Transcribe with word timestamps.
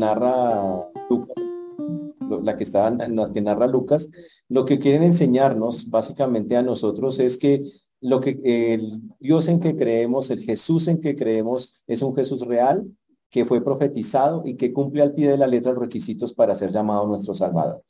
narra 0.00 0.90
Lucas, 1.08 1.36
la 2.42 2.56
que 2.56 2.64
está, 2.64 2.90
la 2.90 3.32
que 3.32 3.40
narra 3.40 3.66
Lucas, 3.66 4.10
lo 4.48 4.64
que 4.64 4.78
quieren 4.78 5.02
enseñarnos 5.02 5.90
básicamente 5.90 6.56
a 6.56 6.62
nosotros 6.62 7.20
es 7.20 7.38
que 7.38 7.62
lo 8.00 8.20
que 8.20 8.40
el 8.44 9.02
Dios 9.20 9.48
en 9.48 9.60
que 9.60 9.76
creemos, 9.76 10.30
el 10.30 10.40
Jesús 10.40 10.88
en 10.88 11.00
que 11.00 11.14
creemos, 11.14 11.82
es 11.86 12.02
un 12.02 12.14
Jesús 12.16 12.46
real 12.46 12.86
que 13.30 13.44
fue 13.44 13.62
profetizado 13.62 14.42
y 14.44 14.56
que 14.56 14.72
cumple 14.72 15.02
al 15.02 15.14
pie 15.14 15.30
de 15.30 15.36
la 15.38 15.46
letra 15.46 15.72
los 15.72 15.82
requisitos 15.82 16.32
para 16.32 16.54
ser 16.54 16.72
llamado 16.72 17.06
nuestro 17.06 17.34
Salvador. 17.34 17.84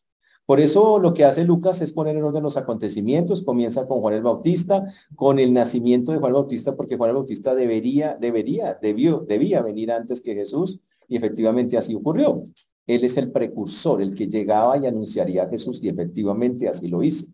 Por 0.44 0.58
eso 0.58 0.98
lo 0.98 1.14
que 1.14 1.24
hace 1.24 1.44
Lucas 1.44 1.80
es 1.80 1.92
poner 1.92 2.16
en 2.16 2.24
orden 2.24 2.42
los 2.42 2.56
acontecimientos, 2.56 3.44
comienza 3.44 3.86
con 3.86 4.00
Juan 4.00 4.14
el 4.14 4.22
Bautista, 4.22 4.84
con 5.14 5.38
el 5.38 5.52
nacimiento 5.52 6.10
de 6.10 6.18
Juan 6.18 6.30
el 6.30 6.34
Bautista, 6.34 6.74
porque 6.74 6.96
Juan 6.96 7.10
el 7.10 7.16
Bautista 7.16 7.54
debería, 7.54 8.16
debería, 8.20 8.76
debió, 8.82 9.20
debía 9.20 9.62
venir 9.62 9.92
antes 9.92 10.20
que 10.20 10.34
Jesús, 10.34 10.80
y 11.10 11.16
efectivamente 11.16 11.76
así 11.76 11.94
ocurrió. 11.94 12.42
Él 12.86 13.04
es 13.04 13.18
el 13.18 13.30
precursor, 13.30 14.00
el 14.00 14.14
que 14.14 14.28
llegaba 14.28 14.78
y 14.78 14.86
anunciaría 14.86 15.42
a 15.42 15.48
Jesús, 15.48 15.82
y 15.84 15.88
efectivamente 15.88 16.68
así 16.68 16.88
lo 16.88 17.02
hizo. 17.02 17.26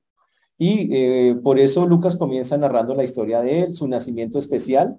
Y 0.58 0.88
eh, 0.92 1.36
por 1.44 1.58
eso 1.58 1.86
Lucas 1.86 2.16
comienza 2.16 2.56
narrando 2.56 2.94
la 2.94 3.04
historia 3.04 3.42
de 3.42 3.60
él, 3.60 3.76
su 3.76 3.86
nacimiento 3.86 4.38
especial, 4.38 4.98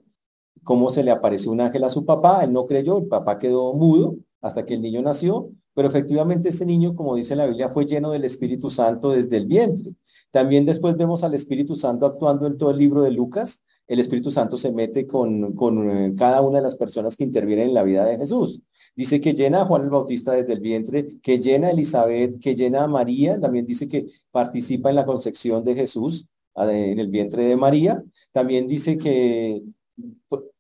cómo 0.64 0.90
se 0.90 1.04
le 1.04 1.12
apareció 1.12 1.52
un 1.52 1.62
ángel 1.62 1.84
a 1.84 1.90
su 1.90 2.06
papá, 2.06 2.44
él 2.44 2.54
no 2.54 2.66
creyó, 2.66 3.00
el 3.00 3.08
papá 3.08 3.40
quedó 3.40 3.74
mudo 3.74 4.16
hasta 4.42 4.66
que 4.66 4.76
el 4.76 4.82
niño 4.82 5.02
nació, 5.02 5.50
pero 5.74 5.88
efectivamente 5.88 6.50
este 6.50 6.66
niño, 6.66 6.96
como 6.96 7.16
dice 7.16 7.36
la 7.36 7.46
Biblia, 7.48 7.70
fue 7.70 7.86
lleno 7.86 8.12
del 8.12 8.26
Espíritu 8.26 8.70
Santo 8.70 9.12
desde 9.12 9.38
el 9.38 9.46
vientre. 9.46 9.94
También 10.32 10.66
después 10.66 10.96
vemos 10.98 11.24
al 11.24 11.34
Espíritu 11.34 11.76
Santo 11.76 12.06
actuando 12.06 12.48
en 12.48 12.58
todo 12.58 12.72
el 12.72 12.78
libro 12.78 13.02
de 13.02 13.12
Lucas. 13.12 13.64
El 13.88 14.00
Espíritu 14.00 14.32
Santo 14.32 14.58
se 14.58 14.72
mete 14.72 15.08
con, 15.08 15.54
con 15.54 15.90
eh, 15.90 16.14
cada 16.18 16.42
una 16.42 16.58
de 16.58 16.64
las 16.64 16.76
personas 16.76 17.16
que 17.16 17.24
intervienen 17.24 17.70
en 17.70 17.74
la 17.74 17.84
vida 17.84 18.06
de 18.06 18.18
Jesús. 18.18 18.62
Dice 18.96 19.22
que 19.22 19.34
llena 19.34 19.62
a 19.62 19.66
Juan 19.66 19.84
el 19.84 19.90
Bautista 19.90 20.34
desde 20.34 20.54
el 20.54 20.60
vientre, 20.60 21.20
que 21.22 21.40
llena 21.40 21.68
a 21.68 21.72
Elizabeth, 21.72 22.40
que 22.40 22.56
llena 22.56 22.84
a 22.84 22.88
María. 22.88 23.40
También 23.40 23.66
dice 23.66 23.88
que 23.88 24.08
participa 24.32 24.90
en 24.90 24.96
la 24.96 25.06
concepción 25.06 25.64
de 25.64 25.76
Jesús 25.76 26.28
en 26.56 27.00
el 27.00 27.08
vientre 27.08 27.44
de 27.44 27.56
María. 27.56 28.04
También 28.32 28.68
dice 28.68 28.98
que 28.98 29.62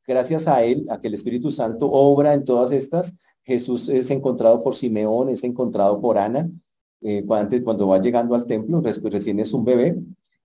gracias 0.06 0.48
a 0.48 0.64
él, 0.64 0.86
a 0.90 1.00
que 1.00 1.08
el 1.08 1.16
Espíritu 1.16 1.52
Santo 1.52 1.90
obra 1.92 2.34
en 2.34 2.46
todas 2.46 2.72
estas, 2.72 3.16
Jesús 3.44 3.90
es 3.90 4.12
encontrado 4.12 4.64
por 4.64 4.76
Simeón, 4.76 5.30
es 5.30 5.44
encontrado 5.44 6.00
por 6.00 6.18
Ana, 6.18 6.50
eh, 7.02 7.24
cuando, 7.26 7.64
cuando 7.64 7.88
va 7.88 8.02
llegando 8.02 8.36
al 8.36 8.46
templo, 8.46 8.82
recién 8.82 9.40
es 9.40 9.54
un 9.54 9.64
bebé, 9.64 9.98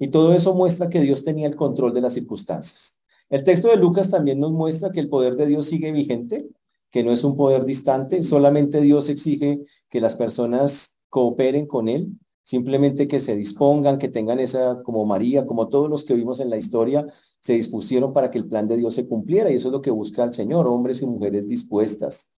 y 0.02 0.08
todo 0.08 0.34
eso 0.34 0.52
muestra 0.52 0.90
que 0.90 1.00
Dios 1.00 1.22
tenía 1.22 1.46
el 1.46 1.54
control 1.54 1.94
de 1.94 2.00
las 2.00 2.14
circunstancias. 2.14 2.98
El 3.30 3.44
texto 3.44 3.68
de 3.68 3.76
Lucas 3.76 4.10
también 4.10 4.40
nos 4.40 4.50
muestra 4.50 4.90
que 4.90 4.98
el 4.98 5.08
poder 5.08 5.36
de 5.36 5.46
Dios 5.46 5.66
sigue 5.66 5.92
vigente, 5.92 6.48
que 6.90 7.04
no 7.04 7.12
es 7.12 7.22
un 7.22 7.36
poder 7.36 7.64
distante, 7.64 8.24
solamente 8.24 8.80
Dios 8.80 9.08
exige 9.08 9.60
que 9.88 10.00
las 10.00 10.16
personas 10.16 10.98
cooperen 11.08 11.66
con 11.66 11.88
Él, 11.88 12.08
simplemente 12.42 13.06
que 13.06 13.20
se 13.20 13.36
dispongan, 13.36 13.96
que 13.96 14.08
tengan 14.08 14.40
esa, 14.40 14.82
como 14.82 15.06
María, 15.06 15.46
como 15.46 15.68
todos 15.68 15.88
los 15.88 16.04
que 16.04 16.14
vimos 16.14 16.40
en 16.40 16.50
la 16.50 16.56
historia, 16.56 17.06
se 17.38 17.52
dispusieron 17.52 18.12
para 18.12 18.32
que 18.32 18.38
el 18.38 18.48
plan 18.48 18.66
de 18.66 18.78
Dios 18.78 18.96
se 18.96 19.06
cumpliera, 19.06 19.52
y 19.52 19.54
eso 19.54 19.68
es 19.68 19.72
lo 19.72 19.82
que 19.82 19.92
busca 19.92 20.24
el 20.24 20.32
Señor, 20.32 20.66
hombres 20.66 21.00
y 21.02 21.06
mujeres 21.06 21.46
dispuestas 21.46 22.32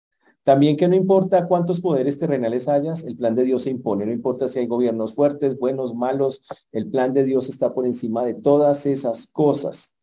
también 0.44 0.76
que 0.76 0.88
no 0.88 0.96
importa 0.96 1.48
cuántos 1.48 1.80
poderes 1.80 2.20
terrenales 2.20 2.68
hayas, 2.68 3.06
el 3.06 3.16
plan 3.16 3.34
de 3.34 3.44
Dios 3.44 3.64
se 3.64 3.70
impone, 3.70 4.06
no 4.06 4.12
importa 4.12 4.48
si 4.48 4.60
hay 4.60 4.68
gobiernos 4.68 5.16
fuertes, 5.16 5.58
buenos, 5.58 5.96
malos, 5.96 6.44
el 6.72 6.90
plan 6.90 7.14
de 7.14 7.24
Dios 7.24 7.48
está 7.48 7.74
por 7.74 7.86
encima 7.86 8.26
de 8.26 8.34
todas 8.34 8.86
esas 8.86 9.28
cosas. 9.28 9.96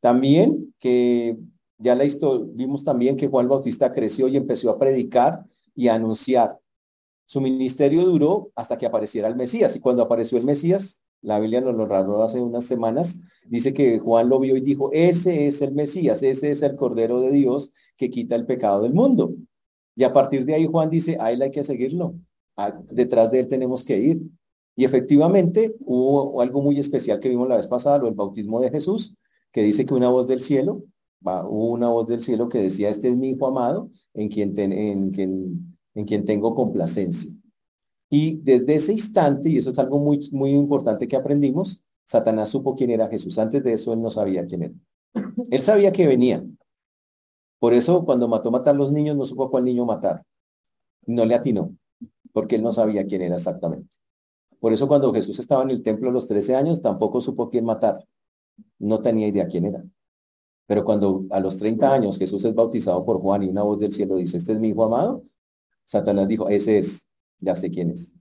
También 0.00 0.72
que 0.78 1.36
ya 1.78 1.96
la 1.96 2.04
historia, 2.04 2.46
vimos 2.54 2.84
también 2.84 3.16
que 3.16 3.28
Juan 3.28 3.48
Bautista 3.48 3.92
creció 3.92 4.28
y 4.28 4.36
empezó 4.36 4.70
a 4.70 4.78
predicar 4.78 5.44
y 5.74 5.88
a 5.88 5.94
anunciar. 5.94 6.58
Su 7.26 7.40
ministerio 7.40 8.04
duró 8.04 8.52
hasta 8.54 8.78
que 8.78 8.86
apareciera 8.86 9.28
el 9.28 9.36
Mesías 9.36 9.74
y 9.74 9.80
cuando 9.80 10.02
apareció 10.02 10.38
el 10.38 10.44
Mesías, 10.44 11.02
la 11.22 11.40
Biblia 11.40 11.60
nos 11.60 11.74
lo 11.74 11.88
narró 11.88 12.22
hace 12.22 12.40
unas 12.40 12.64
semanas, 12.64 13.20
dice 13.46 13.74
que 13.74 13.98
Juan 13.98 14.28
lo 14.28 14.38
vio 14.38 14.56
y 14.56 14.60
dijo, 14.60 14.90
ese 14.92 15.48
es 15.48 15.60
el 15.60 15.72
Mesías, 15.72 16.22
ese 16.22 16.50
es 16.50 16.62
el 16.62 16.76
Cordero 16.76 17.20
de 17.20 17.32
Dios 17.32 17.72
que 17.96 18.10
quita 18.10 18.36
el 18.36 18.46
pecado 18.46 18.82
del 18.82 18.94
mundo. 18.94 19.34
Y 19.98 20.04
a 20.04 20.12
partir 20.12 20.44
de 20.44 20.54
ahí 20.54 20.64
Juan 20.64 20.88
dice, 20.90 21.16
a 21.18 21.32
él 21.32 21.42
hay 21.42 21.50
que 21.50 21.64
seguirlo, 21.64 22.14
detrás 22.88 23.32
de 23.32 23.40
él 23.40 23.48
tenemos 23.48 23.82
que 23.82 23.98
ir. 23.98 24.22
Y 24.76 24.84
efectivamente 24.84 25.74
hubo 25.80 26.40
algo 26.40 26.62
muy 26.62 26.78
especial 26.78 27.18
que 27.18 27.28
vimos 27.28 27.48
la 27.48 27.56
vez 27.56 27.66
pasada, 27.66 27.98
lo 27.98 28.04
del 28.04 28.14
bautismo 28.14 28.60
de 28.60 28.70
Jesús, 28.70 29.16
que 29.50 29.60
dice 29.60 29.84
que 29.84 29.94
una 29.94 30.08
voz 30.08 30.28
del 30.28 30.38
cielo, 30.38 30.84
hubo 31.20 31.72
una 31.72 31.88
voz 31.88 32.06
del 32.06 32.22
cielo 32.22 32.48
que 32.48 32.58
decía, 32.58 32.90
este 32.90 33.08
es 33.08 33.16
mi 33.16 33.30
hijo 33.30 33.48
amado, 33.48 33.90
en 34.14 34.28
quien, 34.28 34.56
en, 34.56 35.10
quien, 35.10 35.76
en 35.96 36.04
quien 36.04 36.24
tengo 36.24 36.54
complacencia. 36.54 37.32
Y 38.08 38.36
desde 38.36 38.76
ese 38.76 38.92
instante, 38.92 39.48
y 39.48 39.56
eso 39.56 39.70
es 39.70 39.80
algo 39.80 39.98
muy, 39.98 40.20
muy 40.30 40.50
importante 40.50 41.08
que 41.08 41.16
aprendimos, 41.16 41.82
Satanás 42.04 42.50
supo 42.50 42.76
quién 42.76 42.90
era 42.90 43.08
Jesús. 43.08 43.36
Antes 43.36 43.64
de 43.64 43.72
eso 43.72 43.92
él 43.92 44.00
no 44.00 44.12
sabía 44.12 44.46
quién 44.46 44.62
era. 44.62 44.74
Él 45.50 45.60
sabía 45.60 45.90
que 45.90 46.06
venía, 46.06 46.44
por 47.58 47.74
eso 47.74 48.04
cuando 48.04 48.28
mató 48.28 48.50
matar 48.50 48.74
a 48.74 48.78
los 48.78 48.92
niños 48.92 49.16
no 49.16 49.24
supo 49.24 49.50
cuál 49.50 49.64
niño 49.64 49.84
matar. 49.84 50.24
No 51.06 51.24
le 51.24 51.34
atinó, 51.34 51.76
porque 52.32 52.56
él 52.56 52.62
no 52.62 52.72
sabía 52.72 53.06
quién 53.06 53.22
era 53.22 53.36
exactamente. 53.36 53.88
Por 54.60 54.72
eso 54.72 54.88
cuando 54.88 55.12
Jesús 55.12 55.38
estaba 55.38 55.62
en 55.62 55.70
el 55.70 55.82
templo 55.82 56.10
a 56.10 56.12
los 56.12 56.26
13 56.26 56.56
años 56.56 56.82
tampoco 56.82 57.20
supo 57.20 57.48
quién 57.48 57.64
matar. 57.64 58.04
No 58.78 59.00
tenía 59.00 59.26
idea 59.28 59.46
quién 59.46 59.66
era. 59.66 59.84
Pero 60.66 60.84
cuando 60.84 61.24
a 61.30 61.40
los 61.40 61.58
30 61.58 61.92
años 61.92 62.18
Jesús 62.18 62.44
es 62.44 62.54
bautizado 62.54 63.04
por 63.04 63.20
Juan 63.20 63.42
y 63.42 63.48
una 63.48 63.62
voz 63.62 63.78
del 63.78 63.92
cielo 63.92 64.16
dice, 64.16 64.36
este 64.36 64.52
es 64.52 64.58
mi 64.58 64.68
hijo 64.68 64.84
amado, 64.84 65.22
Satanás 65.84 66.28
dijo, 66.28 66.48
ese 66.48 66.78
es, 66.78 67.08
ya 67.40 67.54
sé 67.54 67.70
quién 67.70 67.90
es. 67.90 68.14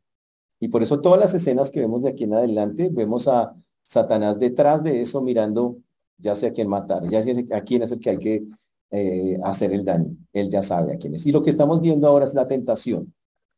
Y 0.60 0.70
por 0.70 0.82
eso 0.82 1.02
todas 1.02 1.20
las 1.20 1.34
escenas 1.34 1.70
que 1.70 1.82
vemos 1.82 2.04
de 2.04 2.10
aquí 2.10 2.24
en 2.24 2.34
adelante, 2.34 2.90
vemos 2.92 3.28
a 3.28 3.54
Satanás 3.84 4.40
detrás 4.40 4.82
de 4.82 5.02
eso 5.02 5.22
mirando, 5.22 5.78
ya 6.18 6.36
sé 6.36 6.48
a 6.48 6.54
quién 6.54 6.70
matar, 6.70 7.08
ya 7.10 7.22
sé 7.22 7.48
a 7.52 7.62
quién 7.62 7.84
es 7.84 7.92
el 7.92 8.00
que 8.00 8.10
hay 8.10 8.18
que 8.18 8.48
eh, 8.92 9.38
hacer 9.44 9.74
el 9.74 9.84
daño. 9.84 10.16
Él 10.34 10.50
ya 10.50 10.62
sabe 10.62 10.94
a 10.94 10.98
quién 10.98 11.16
es. 11.16 11.26
Y 11.26 11.32
lo 11.32 11.42
que 11.42 11.50
estamos 11.50 11.82
viendo 11.82 12.08
ahora 12.08 12.26
es 12.26 12.34
la 12.34 12.48
tentación. 12.48 13.14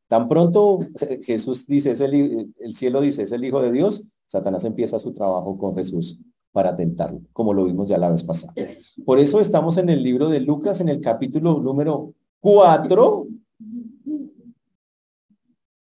Tan 0.07 0.27
pronto 0.27 0.79
Jesús 1.21 1.67
dice, 1.67 1.91
es 1.91 2.01
el, 2.01 2.51
el 2.59 2.75
cielo 2.75 2.99
dice, 3.01 3.23
es 3.23 3.31
el 3.31 3.45
Hijo 3.45 3.61
de 3.61 3.71
Dios, 3.71 4.07
Satanás 4.25 4.65
empieza 4.65 4.97
su 4.97 5.13
trabajo 5.13 5.57
con 5.57 5.75
Jesús 5.75 6.19
para 6.51 6.75
tentarlo, 6.75 7.21
como 7.31 7.53
lo 7.53 7.65
vimos 7.65 7.87
ya 7.87 7.99
la 7.99 8.09
vez 8.09 8.23
pasada. 8.23 8.53
Por 9.05 9.19
eso 9.19 9.39
estamos 9.39 9.77
en 9.77 9.89
el 9.89 10.01
libro 10.01 10.29
de 10.29 10.39
Lucas, 10.39 10.81
en 10.81 10.89
el 10.89 10.99
capítulo 10.99 11.59
número 11.59 12.15
4, 12.39 13.27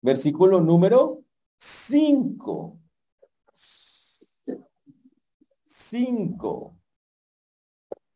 versículo 0.00 0.60
número 0.60 1.22
5. 1.58 2.78
5 5.66 6.74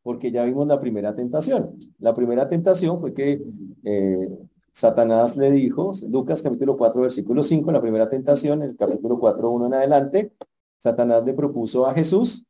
porque 0.09 0.33
ya 0.33 0.43
vimos 0.47 0.67
la 0.67 0.81
primera 0.81 1.15
tentación. 1.15 1.79
La 1.99 2.15
primera 2.15 2.49
tentación 2.49 2.99
fue 2.99 3.13
que 3.13 3.43
eh, 3.85 4.39
Satanás 4.73 5.37
le 5.37 5.51
dijo, 5.51 5.93
Lucas 6.09 6.41
capítulo 6.41 6.79
4, 6.79 7.03
versículo 7.03 7.43
5, 7.43 7.71
la 7.73 7.83
primera 7.83 8.09
tentación, 8.09 8.63
el 8.63 8.75
capítulo 8.75 9.19
4, 9.19 9.51
1 9.51 9.67
en 9.67 9.75
adelante, 9.75 10.33
Satanás 10.79 11.27
le 11.27 11.35
propuso 11.35 11.87
a 11.87 11.93
Jesús 11.93 12.47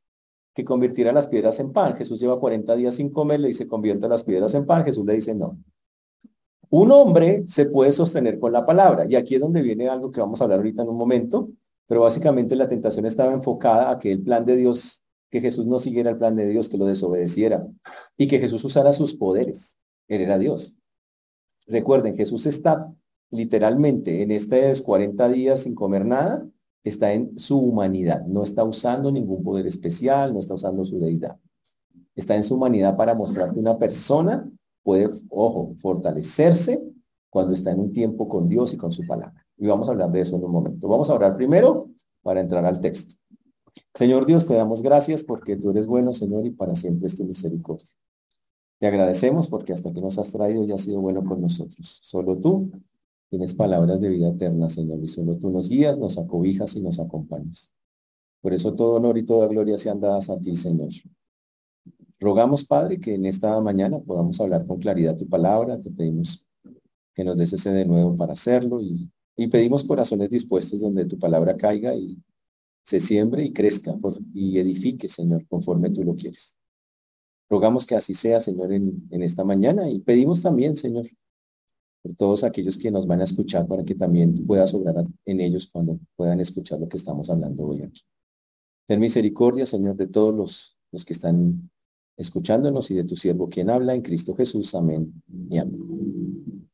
que 0.54 0.64
convirtiera 0.64 1.10
las 1.10 1.26
piedras 1.26 1.58
en 1.58 1.72
pan. 1.72 1.96
Jesús 1.96 2.20
lleva 2.20 2.38
40 2.38 2.76
días 2.76 2.94
sin 2.94 3.10
comer, 3.10 3.40
le 3.40 3.48
dice, 3.48 3.66
convierta 3.66 4.06
las 4.06 4.22
piedras 4.22 4.54
en 4.54 4.64
pan. 4.64 4.84
Jesús 4.84 5.04
le 5.04 5.14
dice, 5.14 5.34
no. 5.34 5.58
Un 6.70 6.92
hombre 6.92 7.42
se 7.48 7.66
puede 7.66 7.90
sostener 7.90 8.38
con 8.38 8.52
la 8.52 8.64
palabra. 8.64 9.04
Y 9.08 9.16
aquí 9.16 9.34
es 9.34 9.40
donde 9.40 9.62
viene 9.62 9.88
algo 9.88 10.12
que 10.12 10.20
vamos 10.20 10.40
a 10.40 10.44
hablar 10.44 10.60
ahorita 10.60 10.84
en 10.84 10.90
un 10.90 10.96
momento, 10.96 11.48
pero 11.88 12.02
básicamente 12.02 12.54
la 12.54 12.68
tentación 12.68 13.04
estaba 13.04 13.32
enfocada 13.32 13.90
a 13.90 13.98
que 13.98 14.12
el 14.12 14.22
plan 14.22 14.44
de 14.44 14.54
Dios 14.54 15.02
que 15.30 15.40
Jesús 15.40 15.66
no 15.66 15.78
siguiera 15.78 16.10
el 16.10 16.18
plan 16.18 16.36
de 16.36 16.48
Dios, 16.48 16.68
que 16.68 16.78
lo 16.78 16.86
desobedeciera 16.86 17.66
y 18.16 18.28
que 18.28 18.38
Jesús 18.38 18.64
usara 18.64 18.92
sus 18.92 19.14
poderes. 19.14 19.78
Él 20.08 20.22
era 20.22 20.38
Dios. 20.38 20.78
Recuerden, 21.66 22.16
Jesús 22.16 22.46
está 22.46 22.90
literalmente 23.30 24.22
en 24.22 24.30
estos 24.30 24.80
40 24.80 25.28
días 25.28 25.60
sin 25.60 25.74
comer 25.74 26.04
nada, 26.06 26.46
está 26.82 27.12
en 27.12 27.38
su 27.38 27.58
humanidad, 27.58 28.24
no 28.26 28.42
está 28.42 28.64
usando 28.64 29.12
ningún 29.12 29.42
poder 29.42 29.66
especial, 29.66 30.32
no 30.32 30.40
está 30.40 30.54
usando 30.54 30.84
su 30.84 30.98
deidad. 30.98 31.36
Está 32.14 32.34
en 32.34 32.42
su 32.42 32.54
humanidad 32.54 32.96
para 32.96 33.14
mostrar 33.14 33.52
que 33.52 33.60
una 33.60 33.78
persona 33.78 34.50
puede, 34.82 35.10
ojo, 35.28 35.74
fortalecerse 35.76 36.82
cuando 37.28 37.52
está 37.52 37.70
en 37.70 37.80
un 37.80 37.92
tiempo 37.92 38.28
con 38.28 38.48
Dios 38.48 38.72
y 38.72 38.76
con 38.76 38.90
su 38.90 39.06
palabra. 39.06 39.46
Y 39.56 39.66
vamos 39.66 39.88
a 39.88 39.92
hablar 39.92 40.10
de 40.10 40.20
eso 40.20 40.36
en 40.36 40.44
un 40.44 40.50
momento. 40.50 40.88
Vamos 40.88 41.10
a 41.10 41.12
hablar 41.12 41.36
primero 41.36 41.90
para 42.22 42.40
entrar 42.40 42.64
al 42.64 42.80
texto. 42.80 43.16
Señor 43.94 44.26
Dios, 44.26 44.46
te 44.46 44.54
damos 44.54 44.82
gracias 44.82 45.24
porque 45.24 45.56
tú 45.56 45.70
eres 45.70 45.86
bueno, 45.86 46.12
Señor, 46.12 46.46
y 46.46 46.50
para 46.50 46.74
siempre 46.74 47.06
es 47.08 47.16
tu 47.16 47.24
misericordia. 47.24 47.88
Te 48.78 48.86
agradecemos 48.86 49.48
porque 49.48 49.72
hasta 49.72 49.92
que 49.92 50.00
nos 50.00 50.18
has 50.18 50.30
traído 50.30 50.64
ya 50.64 50.74
has 50.74 50.82
sido 50.82 51.00
bueno 51.00 51.24
con 51.24 51.40
nosotros. 51.40 52.00
Solo 52.02 52.38
tú 52.38 52.70
tienes 53.28 53.54
palabras 53.54 54.00
de 54.00 54.08
vida 54.08 54.28
eterna, 54.28 54.68
Señor, 54.68 55.00
y 55.02 55.08
solo 55.08 55.36
tú 55.38 55.50
nos 55.50 55.68
guías, 55.68 55.98
nos 55.98 56.16
acobijas 56.16 56.76
y 56.76 56.82
nos 56.82 57.00
acompañas. 57.00 57.72
Por 58.40 58.54
eso 58.54 58.74
todo 58.74 58.96
honor 58.96 59.18
y 59.18 59.26
toda 59.26 59.48
gloria 59.48 59.76
sean 59.78 60.00
dadas 60.00 60.30
a 60.30 60.38
ti, 60.38 60.54
Señor. 60.54 60.90
Rogamos, 62.20 62.64
Padre, 62.64 63.00
que 63.00 63.14
en 63.14 63.26
esta 63.26 63.60
mañana 63.60 63.98
podamos 63.98 64.40
hablar 64.40 64.66
con 64.66 64.78
claridad 64.78 65.16
tu 65.16 65.28
palabra. 65.28 65.80
Te 65.80 65.90
pedimos 65.90 66.46
que 67.14 67.24
nos 67.24 67.36
des 67.36 67.52
ese 67.52 67.70
de 67.70 67.84
nuevo 67.84 68.16
para 68.16 68.34
hacerlo 68.34 68.80
y, 68.80 69.10
y 69.36 69.48
pedimos 69.48 69.84
corazones 69.84 70.30
dispuestos 70.30 70.80
donde 70.80 71.04
tu 71.04 71.18
palabra 71.18 71.56
caiga 71.56 71.94
y 71.94 72.16
se 72.88 73.00
siembre 73.00 73.44
y 73.44 73.52
crezca 73.52 73.94
por, 73.98 74.18
y 74.32 74.58
edifique, 74.58 75.10
Señor, 75.10 75.46
conforme 75.46 75.90
tú 75.90 76.02
lo 76.04 76.16
quieres. 76.16 76.56
Rogamos 77.50 77.84
que 77.84 77.94
así 77.94 78.14
sea, 78.14 78.40
Señor, 78.40 78.72
en, 78.72 79.06
esta 79.10 79.44
mañana 79.44 79.90
y 79.90 80.00
pedimos 80.00 80.40
también, 80.40 80.74
Señor, 80.74 81.06
por 82.02 82.14
todos 82.16 82.44
aquellos 82.44 82.78
que 82.78 82.90
nos 82.90 83.06
van 83.06 83.20
a 83.20 83.24
escuchar 83.24 83.68
para 83.68 83.84
que 83.84 83.94
también 83.94 84.34
tú 84.34 84.46
puedas 84.46 84.72
obrar 84.72 85.04
en 85.26 85.40
ellos 85.40 85.68
cuando 85.70 86.00
puedan 86.16 86.40
escuchar 86.40 86.80
lo 86.80 86.88
que 86.88 86.96
estamos 86.96 87.28
hablando 87.28 87.66
hoy 87.66 87.82
aquí. 87.82 88.00
Ten 88.86 89.00
misericordia, 89.00 89.66
Señor, 89.66 89.94
de 89.96 90.06
todos 90.06 90.34
los, 90.34 90.78
los 90.90 91.04
que 91.04 91.12
están 91.12 91.70
escuchándonos 92.16 92.90
y 92.90 92.94
de 92.94 93.04
tu 93.04 93.16
siervo 93.16 93.50
quien 93.50 93.68
habla 93.68 93.94
en 93.94 94.00
Cristo 94.00 94.34
Jesús. 94.34 94.74
Amén 94.74 95.12
y 95.50 95.58
amén. 95.58 96.70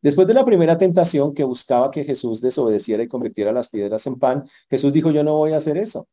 Después 0.00 0.28
de 0.28 0.34
la 0.34 0.44
primera 0.44 0.78
tentación 0.78 1.34
que 1.34 1.44
buscaba 1.44 1.90
que 1.90 2.04
Jesús 2.04 2.40
desobedeciera 2.40 3.02
y 3.02 3.08
convirtiera 3.08 3.52
las 3.52 3.68
piedras 3.68 4.06
en 4.06 4.16
pan, 4.16 4.44
Jesús 4.70 4.92
dijo, 4.92 5.10
yo 5.10 5.24
no 5.24 5.36
voy 5.36 5.52
a 5.52 5.56
hacer 5.56 5.76
eso. 5.76 6.06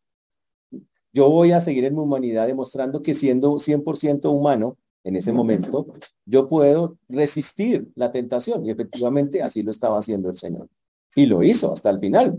Yo 1.14 1.30
voy 1.30 1.52
a 1.52 1.60
seguir 1.60 1.86
en 1.86 1.94
mi 1.94 2.02
humanidad 2.02 2.48
demostrando 2.48 3.02
que 3.02 3.14
siendo 3.14 3.54
100% 3.54 4.30
humano 4.30 4.78
en 5.04 5.16
ese 5.16 5.32
momento, 5.32 5.88
yo 6.26 6.50
puedo 6.50 6.98
resistir 7.08 7.88
la 7.96 8.12
tentación. 8.12 8.66
Y 8.66 8.72
efectivamente 8.72 9.44
así 9.44 9.62
lo 9.62 9.72
estaba 9.72 10.00
haciendo 10.00 10.30
el 10.30 10.38
Señor. 10.38 10.68
Y 11.16 11.28
lo 11.28 11.44
hizo 11.44 11.72
hasta 11.72 11.92
el 11.92 12.00
final. 12.00 12.38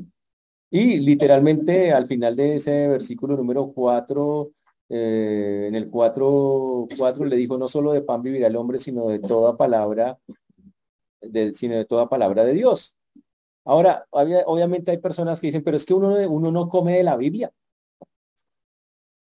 Y 0.69 0.99
literalmente 0.99 1.93
al 1.93 2.09
final 2.09 2.35
de 2.35 2.57
ese 2.57 2.89
versículo 2.89 3.37
número 3.37 3.73
4, 3.73 4.51
eh, 4.89 5.67
en 5.69 5.75
el 5.77 5.89
4, 5.89 6.89
4 6.99 7.25
le 7.25 7.37
dijo, 7.37 7.57
no 7.57 7.69
solo 7.69 7.93
de 7.93 8.03
pan 8.03 8.21
vivirá 8.21 8.49
el 8.49 8.57
hombre, 8.57 8.79
sino 8.79 9.09
de 9.09 9.21
toda 9.21 9.57
palabra, 9.57 10.19
de, 11.31 11.55
sino 11.55 11.77
de 11.77 11.85
toda 11.85 12.09
palabra 12.09 12.45
de 12.45 12.53
Dios. 12.53 12.97
Ahora, 13.65 14.07
obviamente 14.11 14.93
hay 14.93 14.99
personas 14.99 15.41
que 15.41 15.49
dicen, 15.49 15.65
pero 15.65 15.77
es 15.77 15.85
que 15.85 15.95
uno, 15.95 16.15
uno 16.29 16.53
no 16.53 16.69
come 16.69 16.97
de 16.97 17.03
la 17.03 17.17
Biblia. 17.17 17.51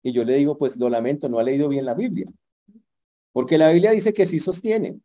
Y 0.03 0.13
yo 0.13 0.25
le 0.25 0.35
digo, 0.35 0.57
pues 0.57 0.77
lo 0.77 0.89
lamento, 0.89 1.29
no 1.29 1.39
ha 1.41 1.43
leído 1.43 1.69
bien 1.69 1.85
la 1.85 1.95
Biblia. 1.95 2.27
Porque 3.33 3.59
la 3.59 3.71
Biblia 3.71 3.91
dice 3.91 4.13
que 4.13 4.25
sí 4.25 4.39
sostiene. 4.39 5.01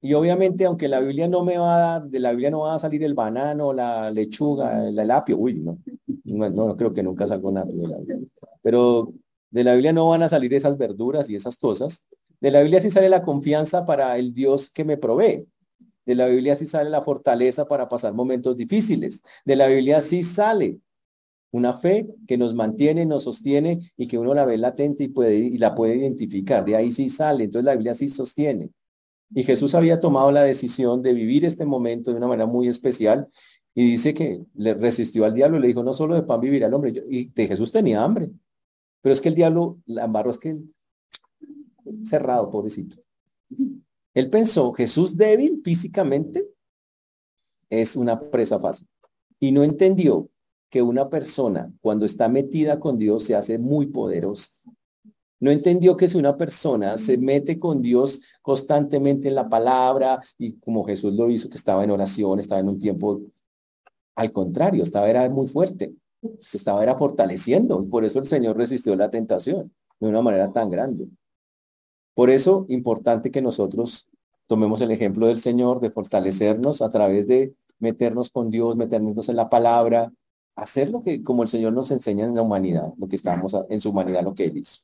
Y 0.00 0.14
obviamente, 0.14 0.64
aunque 0.64 0.88
la 0.88 1.00
Biblia 1.00 1.26
no 1.26 1.44
me 1.44 1.58
va 1.58 1.96
a, 1.96 2.00
de 2.00 2.20
la 2.20 2.30
Biblia 2.30 2.50
no 2.50 2.60
va 2.60 2.74
a 2.74 2.78
salir 2.78 3.02
el 3.02 3.14
banano, 3.14 3.72
la 3.72 4.10
lechuga, 4.10 4.86
el 4.86 5.10
apio, 5.10 5.36
uy, 5.38 5.54
no, 5.54 5.78
no, 6.24 6.76
creo 6.76 6.92
que 6.92 7.02
nunca 7.02 7.26
salga 7.26 7.50
nada 7.50 7.66
de 7.66 7.88
la 7.88 7.96
Biblia. 7.96 8.18
Pero 8.62 9.12
de 9.50 9.64
la 9.64 9.72
Biblia 9.72 9.92
no 9.92 10.08
van 10.10 10.22
a 10.22 10.28
salir 10.28 10.54
esas 10.54 10.78
verduras 10.78 11.28
y 11.30 11.34
esas 11.34 11.56
cosas. 11.56 12.06
De 12.40 12.50
la 12.50 12.60
Biblia 12.60 12.80
sí 12.80 12.90
sale 12.90 13.08
la 13.08 13.22
confianza 13.22 13.84
para 13.86 14.16
el 14.18 14.32
Dios 14.34 14.70
que 14.70 14.84
me 14.84 14.96
provee. 14.96 15.46
De 16.08 16.14
la 16.14 16.26
Biblia 16.26 16.56
sí 16.56 16.64
sale 16.64 16.88
la 16.88 17.02
fortaleza 17.02 17.68
para 17.68 17.86
pasar 17.86 18.14
momentos 18.14 18.56
difíciles. 18.56 19.22
De 19.44 19.56
la 19.56 19.66
Biblia 19.66 20.00
sí 20.00 20.22
sale 20.22 20.78
una 21.50 21.74
fe 21.74 22.08
que 22.26 22.38
nos 22.38 22.54
mantiene, 22.54 23.04
nos 23.04 23.24
sostiene 23.24 23.92
y 23.94 24.08
que 24.08 24.16
uno 24.16 24.32
la 24.32 24.46
ve 24.46 24.56
latente 24.56 25.04
y, 25.04 25.08
puede, 25.08 25.36
y 25.36 25.58
la 25.58 25.74
puede 25.74 25.96
identificar. 25.96 26.64
De 26.64 26.76
ahí 26.76 26.92
sí 26.92 27.10
sale. 27.10 27.44
Entonces 27.44 27.66
la 27.66 27.74
Biblia 27.74 27.92
sí 27.92 28.08
sostiene. 28.08 28.70
Y 29.34 29.42
Jesús 29.42 29.74
había 29.74 30.00
tomado 30.00 30.32
la 30.32 30.44
decisión 30.44 31.02
de 31.02 31.12
vivir 31.12 31.44
este 31.44 31.66
momento 31.66 32.10
de 32.10 32.16
una 32.16 32.26
manera 32.26 32.46
muy 32.46 32.68
especial 32.68 33.28
y 33.74 33.90
dice 33.90 34.14
que 34.14 34.46
le 34.54 34.72
resistió 34.72 35.26
al 35.26 35.34
diablo 35.34 35.58
y 35.58 35.60
le 35.60 35.66
dijo, 35.66 35.82
no 35.82 35.92
solo 35.92 36.14
de 36.14 36.22
pan 36.22 36.40
vivirá 36.40 36.68
el 36.68 36.74
hombre. 36.74 37.04
Y 37.10 37.26
de 37.26 37.48
Jesús 37.48 37.70
tenía 37.70 38.02
hambre. 38.02 38.30
Pero 39.02 39.12
es 39.12 39.20
que 39.20 39.28
el 39.28 39.34
diablo, 39.34 39.76
la 39.84 40.10
es 40.30 40.38
que 40.38 40.58
cerrado, 42.02 42.48
pobrecito. 42.50 42.96
Él 44.18 44.30
pensó, 44.30 44.72
Jesús 44.72 45.16
débil 45.16 45.62
físicamente 45.62 46.48
es 47.70 47.94
una 47.94 48.18
presa 48.18 48.58
fácil. 48.58 48.88
Y 49.38 49.52
no 49.52 49.62
entendió 49.62 50.28
que 50.68 50.82
una 50.82 51.08
persona 51.08 51.72
cuando 51.80 52.04
está 52.04 52.28
metida 52.28 52.80
con 52.80 52.98
Dios 52.98 53.22
se 53.22 53.36
hace 53.36 53.58
muy 53.58 53.86
poderosa. 53.86 54.50
No 55.38 55.52
entendió 55.52 55.96
que 55.96 56.08
si 56.08 56.18
una 56.18 56.36
persona 56.36 56.98
se 56.98 57.16
mete 57.16 57.60
con 57.60 57.80
Dios 57.80 58.20
constantemente 58.42 59.28
en 59.28 59.36
la 59.36 59.48
palabra 59.48 60.20
y 60.36 60.54
como 60.54 60.84
Jesús 60.84 61.14
lo 61.14 61.30
hizo, 61.30 61.48
que 61.48 61.56
estaba 61.56 61.84
en 61.84 61.92
oración, 61.92 62.40
estaba 62.40 62.60
en 62.60 62.70
un 62.70 62.78
tiempo, 62.80 63.20
al 64.16 64.32
contrario, 64.32 64.82
estaba 64.82 65.08
era 65.08 65.30
muy 65.30 65.46
fuerte, 65.46 65.94
estaba 66.40 66.82
era 66.82 66.96
fortaleciendo. 66.96 67.88
Por 67.88 68.04
eso 68.04 68.18
el 68.18 68.26
Señor 68.26 68.56
resistió 68.56 68.96
la 68.96 69.12
tentación 69.12 69.72
de 70.00 70.08
una 70.08 70.22
manera 70.22 70.52
tan 70.52 70.68
grande. 70.70 71.08
Por 72.18 72.30
eso, 72.30 72.66
importante 72.68 73.30
que 73.30 73.40
nosotros 73.40 74.07
tomemos 74.48 74.80
el 74.80 74.90
ejemplo 74.90 75.26
del 75.26 75.38
Señor 75.38 75.78
de 75.78 75.90
fortalecernos 75.90 76.82
a 76.82 76.90
través 76.90 77.28
de 77.28 77.54
meternos 77.78 78.30
con 78.30 78.50
Dios, 78.50 78.74
meternos 78.74 79.28
en 79.28 79.36
la 79.36 79.48
palabra, 79.48 80.10
hacer 80.56 80.90
lo 80.90 81.02
que 81.02 81.22
como 81.22 81.44
el 81.44 81.48
Señor 81.48 81.72
nos 81.72 81.92
enseña 81.92 82.24
en 82.24 82.34
la 82.34 82.42
humanidad, 82.42 82.92
lo 82.96 83.06
que 83.06 83.14
estamos 83.14 83.56
en 83.68 83.80
su 83.80 83.90
humanidad, 83.90 84.24
lo 84.24 84.34
que 84.34 84.46
Él 84.46 84.56
hizo. 84.56 84.80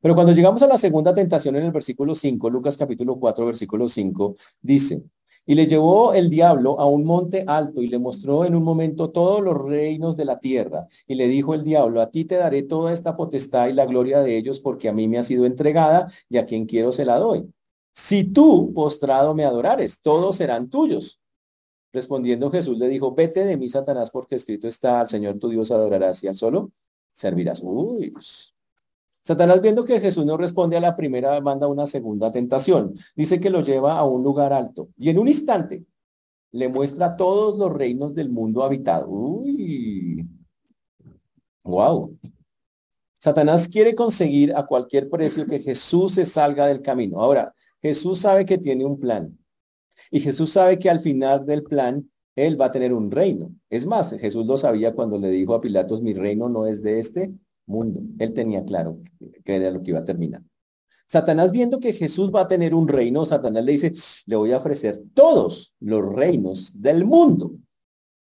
Pero 0.00 0.14
cuando 0.14 0.32
llegamos 0.32 0.62
a 0.62 0.66
la 0.66 0.76
segunda 0.76 1.14
tentación 1.14 1.56
en 1.56 1.64
el 1.64 1.72
versículo 1.72 2.14
5, 2.14 2.50
Lucas 2.50 2.76
capítulo 2.76 3.18
4, 3.18 3.46
versículo 3.46 3.88
5, 3.88 4.36
dice, 4.60 5.02
y 5.46 5.54
le 5.54 5.66
llevó 5.66 6.12
el 6.12 6.28
diablo 6.28 6.78
a 6.78 6.86
un 6.86 7.04
monte 7.04 7.42
alto 7.46 7.80
y 7.80 7.88
le 7.88 7.98
mostró 7.98 8.44
en 8.44 8.54
un 8.54 8.62
momento 8.62 9.10
todos 9.10 9.42
los 9.42 9.56
reinos 9.56 10.14
de 10.14 10.26
la 10.26 10.38
tierra. 10.38 10.86
Y 11.06 11.14
le 11.14 11.26
dijo 11.26 11.54
el 11.54 11.64
diablo, 11.64 12.02
a 12.02 12.10
ti 12.10 12.26
te 12.26 12.34
daré 12.34 12.64
toda 12.64 12.92
esta 12.92 13.16
potestad 13.16 13.68
y 13.68 13.72
la 13.72 13.86
gloria 13.86 14.20
de 14.20 14.36
ellos 14.36 14.60
porque 14.60 14.90
a 14.90 14.92
mí 14.92 15.08
me 15.08 15.18
ha 15.18 15.22
sido 15.22 15.46
entregada 15.46 16.06
y 16.28 16.36
a 16.36 16.44
quien 16.44 16.66
quiero 16.66 16.92
se 16.92 17.06
la 17.06 17.16
doy. 17.16 17.50
Si 17.98 18.22
tú 18.22 18.72
postrado 18.72 19.34
me 19.34 19.44
adorares, 19.44 20.00
todos 20.00 20.36
serán 20.36 20.70
tuyos. 20.70 21.20
Respondiendo 21.92 22.48
Jesús 22.48 22.78
le 22.78 22.86
dijo, 22.86 23.12
vete 23.12 23.44
de 23.44 23.56
mí, 23.56 23.68
Satanás, 23.68 24.12
porque 24.12 24.36
escrito 24.36 24.68
está, 24.68 25.00
al 25.00 25.08
Señor 25.08 25.40
tu 25.40 25.48
Dios 25.48 25.72
adorarás 25.72 26.22
y 26.22 26.28
al 26.28 26.36
solo 26.36 26.70
servirás. 27.12 27.60
Uy. 27.60 28.14
Satanás 29.24 29.60
viendo 29.60 29.84
que 29.84 29.98
Jesús 29.98 30.24
no 30.24 30.36
responde 30.36 30.76
a 30.76 30.80
la 30.80 30.94
primera, 30.94 31.40
manda 31.40 31.66
una 31.66 31.86
segunda 31.86 32.30
tentación. 32.30 32.94
Dice 33.16 33.40
que 33.40 33.50
lo 33.50 33.62
lleva 33.62 33.98
a 33.98 34.04
un 34.04 34.22
lugar 34.22 34.52
alto 34.52 34.90
y 34.96 35.10
en 35.10 35.18
un 35.18 35.26
instante 35.26 35.84
le 36.52 36.68
muestra 36.68 37.16
todos 37.16 37.58
los 37.58 37.72
reinos 37.72 38.14
del 38.14 38.30
mundo 38.30 38.62
habitado. 38.62 39.08
Uy. 39.08 40.24
Wow. 41.64 42.16
Satanás 43.18 43.66
quiere 43.66 43.96
conseguir 43.96 44.54
a 44.54 44.64
cualquier 44.66 45.10
precio 45.10 45.46
que 45.46 45.58
Jesús 45.58 46.14
se 46.14 46.24
salga 46.24 46.66
del 46.66 46.80
camino. 46.80 47.20
Ahora, 47.20 47.52
Jesús 47.80 48.20
sabe 48.20 48.44
que 48.44 48.58
tiene 48.58 48.84
un 48.84 48.98
plan. 48.98 49.38
Y 50.10 50.20
Jesús 50.20 50.50
sabe 50.50 50.78
que 50.78 50.90
al 50.90 51.00
final 51.00 51.44
del 51.44 51.64
plan, 51.64 52.10
Él 52.36 52.60
va 52.60 52.66
a 52.66 52.70
tener 52.70 52.92
un 52.92 53.10
reino. 53.10 53.52
Es 53.68 53.86
más, 53.86 54.10
Jesús 54.18 54.46
lo 54.46 54.56
sabía 54.56 54.94
cuando 54.94 55.18
le 55.18 55.30
dijo 55.30 55.54
a 55.54 55.60
Pilatos, 55.60 56.02
mi 56.02 56.14
reino 56.14 56.48
no 56.48 56.66
es 56.66 56.82
de 56.82 56.98
este 56.98 57.32
mundo. 57.66 58.00
Él 58.18 58.32
tenía 58.32 58.64
claro 58.64 59.00
que 59.44 59.56
era 59.56 59.70
lo 59.70 59.82
que 59.82 59.90
iba 59.90 60.00
a 60.00 60.04
terminar. 60.04 60.42
Satanás 61.06 61.52
viendo 61.52 61.80
que 61.80 61.92
Jesús 61.92 62.30
va 62.34 62.42
a 62.42 62.48
tener 62.48 62.74
un 62.74 62.86
reino, 62.86 63.24
Satanás 63.24 63.64
le 63.64 63.72
dice, 63.72 63.92
le 64.26 64.36
voy 64.36 64.52
a 64.52 64.58
ofrecer 64.58 65.02
todos 65.14 65.74
los 65.80 66.04
reinos 66.04 66.70
del 66.80 67.06
mundo. 67.06 67.52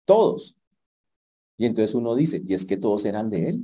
Todos. 0.05 0.55
Y 1.57 1.65
entonces 1.65 1.95
uno 1.95 2.15
dice, 2.15 2.41
y 2.45 2.53
es 2.53 2.65
que 2.65 2.77
todos 2.77 3.05
eran 3.05 3.29
de 3.29 3.49
él. 3.49 3.63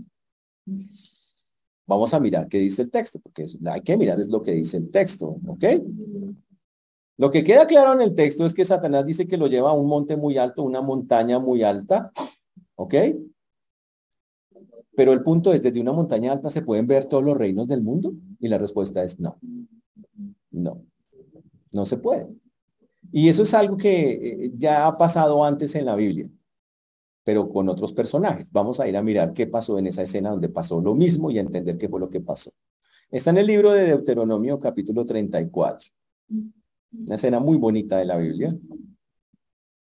Vamos 1.88 2.14
a 2.14 2.20
mirar 2.20 2.48
qué 2.48 2.58
dice 2.60 2.82
el 2.82 2.90
texto, 2.90 3.20
porque 3.20 3.46
hay 3.66 3.82
que 3.82 3.98
mirar 3.98 4.20
es 4.20 4.28
lo 4.28 4.42
que 4.42 4.52
dice 4.52 4.78
el 4.78 4.90
texto, 4.90 5.38
¿ok? 5.48 5.64
Lo 7.18 7.32
que 7.32 7.44
queda 7.44 7.66
claro 7.66 7.94
en 7.94 8.02
el 8.02 8.16
texto 8.16 8.46
es 8.46 8.54
que 8.54 8.66
Satanás 8.66 9.06
dice 9.06 9.28
que 9.28 9.38
lo 9.38 9.48
lleva 9.48 9.70
a 9.70 9.74
un 9.74 9.88
monte 9.88 10.18
muy 10.18 10.38
alto, 10.38 10.64
una 10.64 10.82
montaña 10.82 11.40
muy 11.40 11.64
alta, 11.64 12.12
¿ok? 12.76 12.96
Pero 14.96 15.14
el 15.14 15.24
punto 15.24 15.54
es, 15.54 15.62
desde 15.62 15.82
una 15.82 15.92
montaña 15.92 16.32
alta 16.32 16.50
se 16.50 16.62
pueden 16.62 16.88
ver 16.88 17.06
todos 17.06 17.24
los 17.24 17.38
reinos 17.38 17.68
del 17.68 17.82
mundo 17.82 18.14
y 18.40 18.48
la 18.48 18.58
respuesta 18.58 19.04
es 19.04 19.20
no, 19.20 19.38
no, 20.52 20.82
no 21.72 21.86
se 21.86 21.98
puede. 21.98 22.28
Y 23.12 23.30
eso 23.30 23.44
es 23.44 23.54
algo 23.54 23.78
que 23.78 24.12
eh, 24.12 24.52
ya 24.58 24.88
ha 24.88 24.98
pasado 24.98 25.44
antes 25.44 25.76
en 25.76 25.86
la 25.86 25.96
Biblia, 25.96 26.30
pero 27.26 27.50
con 27.50 27.68
otros 27.68 27.92
personajes. 27.92 28.52
Vamos 28.52 28.80
a 28.80 28.88
ir 28.88 28.96
a 28.96 29.02
mirar 29.02 29.34
qué 29.34 29.48
pasó 29.48 29.80
en 29.80 29.88
esa 29.88 30.04
escena 30.04 30.30
donde 30.30 30.48
pasó 30.48 30.80
lo 30.80 30.94
mismo 30.94 31.32
y 31.32 31.40
a 31.40 31.42
entender 31.42 31.76
qué 31.76 31.90
fue 31.90 32.00
lo 32.00 32.10
que 32.10 32.22
pasó. 32.22 32.52
Está 33.10 33.32
en 33.32 33.40
el 33.40 33.48
libro 33.48 33.72
de 33.72 33.88
Deuteronomio 33.88 34.60
capítulo 34.60 35.04
34. 35.06 35.90
Una 36.30 37.16
escena 37.16 37.40
muy 37.40 37.58
bonita 37.58 37.98
de 37.98 38.06
la 38.06 38.18
Biblia. 38.18 38.56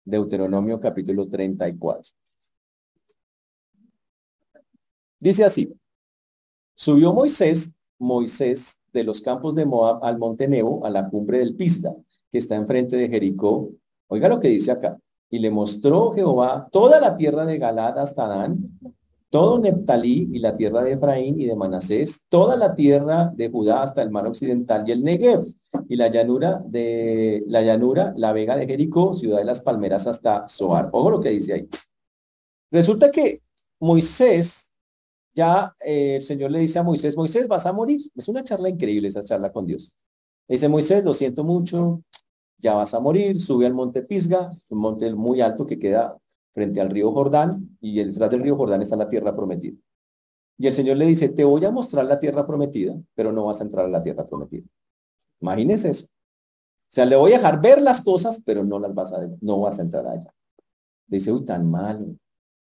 Deuteronomio 0.03 0.77
capítulo 0.81 1.29
34. 1.29 2.11
Dice 5.17 5.45
así, 5.45 5.73
subió 6.75 7.13
Moisés, 7.13 7.73
Moisés 7.97 8.81
de 8.91 9.05
los 9.05 9.21
campos 9.21 9.55
de 9.55 9.65
Moab 9.65 10.03
al 10.03 10.17
monte 10.17 10.49
Nebo, 10.49 10.85
a 10.85 10.89
la 10.89 11.07
cumbre 11.07 11.37
del 11.37 11.55
Pisga, 11.55 11.95
que 12.29 12.39
está 12.39 12.55
enfrente 12.55 12.97
de 12.97 13.07
Jericó. 13.07 13.71
Oiga 14.07 14.27
lo 14.27 14.39
que 14.39 14.49
dice 14.49 14.71
acá. 14.71 14.99
Y 15.31 15.39
le 15.39 15.49
mostró 15.49 16.11
Jehová 16.11 16.67
toda 16.71 16.99
la 16.99 17.17
tierra 17.17 17.45
de 17.45 17.57
Galad 17.57 17.97
hasta 17.97 18.27
Dan, 18.27 18.77
todo 19.31 19.57
Neptalí 19.59 20.29
y 20.33 20.39
la 20.39 20.55
tierra 20.55 20.83
de 20.83 20.91
Efraín 20.91 21.39
y 21.39 21.45
de 21.45 21.55
Manasés, 21.55 22.25
toda 22.27 22.57
la 22.57 22.75
tierra 22.75 23.31
de 23.33 23.49
Judá 23.49 23.81
hasta 23.81 24.03
el 24.03 24.11
mar 24.11 24.27
occidental 24.27 24.83
y 24.87 24.91
el 24.91 25.03
Negev, 25.03 25.45
y 25.87 25.95
la 25.95 26.09
llanura 26.09 26.61
de 26.65 27.43
la 27.47 27.61
llanura, 27.61 28.13
la 28.17 28.33
vega 28.33 28.57
de 28.57 28.67
Jericó, 28.67 29.15
ciudad 29.15 29.37
de 29.37 29.45
las 29.45 29.61
palmeras 29.61 30.05
hasta 30.05 30.47
Zoar. 30.49 30.89
Ojo 30.91 31.11
lo 31.11 31.21
que 31.21 31.29
dice 31.29 31.53
ahí. 31.53 31.69
Resulta 32.69 33.09
que 33.09 33.41
Moisés, 33.79 34.71
ya 35.33 35.73
eh, 35.79 36.17
el 36.17 36.23
Señor 36.23 36.51
le 36.51 36.59
dice 36.59 36.79
a 36.79 36.83
Moisés, 36.83 37.15
Moisés, 37.15 37.47
vas 37.47 37.65
a 37.65 37.73
morir. 37.73 38.01
Es 38.15 38.27
una 38.27 38.43
charla 38.43 38.69
increíble 38.69 39.07
esa 39.07 39.23
charla 39.23 39.51
con 39.51 39.65
Dios. 39.65 39.95
dice 40.47 40.67
Moisés, 40.67 41.03
lo 41.03 41.13
siento 41.13 41.43
mucho, 41.43 42.03
ya 42.61 42.75
vas 42.75 42.93
a 42.93 42.99
morir, 42.99 43.39
sube 43.39 43.65
al 43.65 43.73
monte 43.73 44.03
Pisga, 44.03 44.51
un 44.69 44.77
monte 44.79 45.13
muy 45.13 45.41
alto 45.41 45.65
que 45.65 45.79
queda 45.79 46.17
frente 46.53 46.79
al 46.79 46.89
río 46.89 47.11
Jordán, 47.11 47.77
y 47.81 48.03
detrás 48.03 48.29
del 48.29 48.43
río 48.43 48.55
Jordán 48.55 48.81
está 48.81 48.95
la 48.95 49.09
tierra 49.09 49.35
prometida. 49.35 49.77
Y 50.57 50.67
el 50.67 50.73
Señor 50.73 50.97
le 50.97 51.05
dice, 51.05 51.29
te 51.29 51.43
voy 51.43 51.65
a 51.65 51.71
mostrar 51.71 52.05
la 52.05 52.19
tierra 52.19 52.45
prometida, 52.45 52.95
pero 53.15 53.31
no 53.31 53.45
vas 53.45 53.61
a 53.61 53.63
entrar 53.63 53.85
a 53.85 53.89
la 53.89 54.03
tierra 54.03 54.27
prometida. 54.27 54.67
Imagínese 55.39 55.89
eso. 55.89 56.05
O 56.05 56.93
sea, 56.93 57.05
le 57.05 57.15
voy 57.15 57.33
a 57.33 57.37
dejar 57.37 57.61
ver 57.61 57.81
las 57.81 58.01
cosas, 58.01 58.41
pero 58.45 58.63
no 58.63 58.77
las 58.77 58.93
vas 58.93 59.11
a, 59.13 59.27
no 59.39 59.61
vas 59.61 59.79
a 59.79 59.81
entrar 59.81 60.05
allá. 60.05 60.31
Dice, 61.07 61.31
uy, 61.31 61.45
tan 61.45 61.69
mal. 61.69 62.19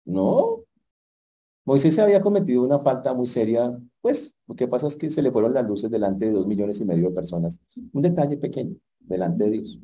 No. 0.06 0.64
Moisés 1.66 1.96
se 1.96 2.02
había 2.02 2.22
cometido 2.22 2.64
una 2.64 2.80
falta 2.80 3.14
muy 3.14 3.26
seria, 3.26 3.78
pues 4.02 4.38
lo 4.48 4.56
que 4.56 4.68
pasa 4.68 4.88
es 4.88 4.96
que 4.96 5.10
se 5.10 5.22
le 5.22 5.32
fueron 5.32 5.54
las 5.54 5.66
luces 5.66 5.90
delante 5.90 6.26
de 6.26 6.32
dos 6.32 6.46
millones 6.46 6.80
y 6.80 6.86
medio 6.86 7.10
de 7.10 7.16
personas. 7.16 7.60
Un 7.92 8.02
detalle 8.02 8.38
pequeño, 8.38 8.76
delante 9.08 9.46
de 9.46 9.52
Dios. 9.52 9.80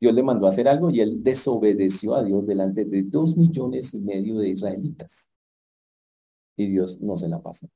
Dios 0.00 0.14
le 0.14 0.22
mandó 0.22 0.46
a 0.46 0.48
hacer 0.48 0.66
algo 0.66 0.90
y 0.90 1.00
él 1.00 1.22
desobedeció 1.22 2.14
a 2.16 2.24
Dios 2.24 2.44
delante 2.44 2.84
de 2.84 3.04
dos 3.04 3.36
millones 3.36 3.94
y 3.94 4.00
medio 4.00 4.38
de 4.38 4.48
israelitas. 4.48 5.30
Y 6.56 6.66
Dios 6.66 7.00
no 7.00 7.16
se 7.16 7.28
la 7.28 7.40
pasa. 7.40 7.68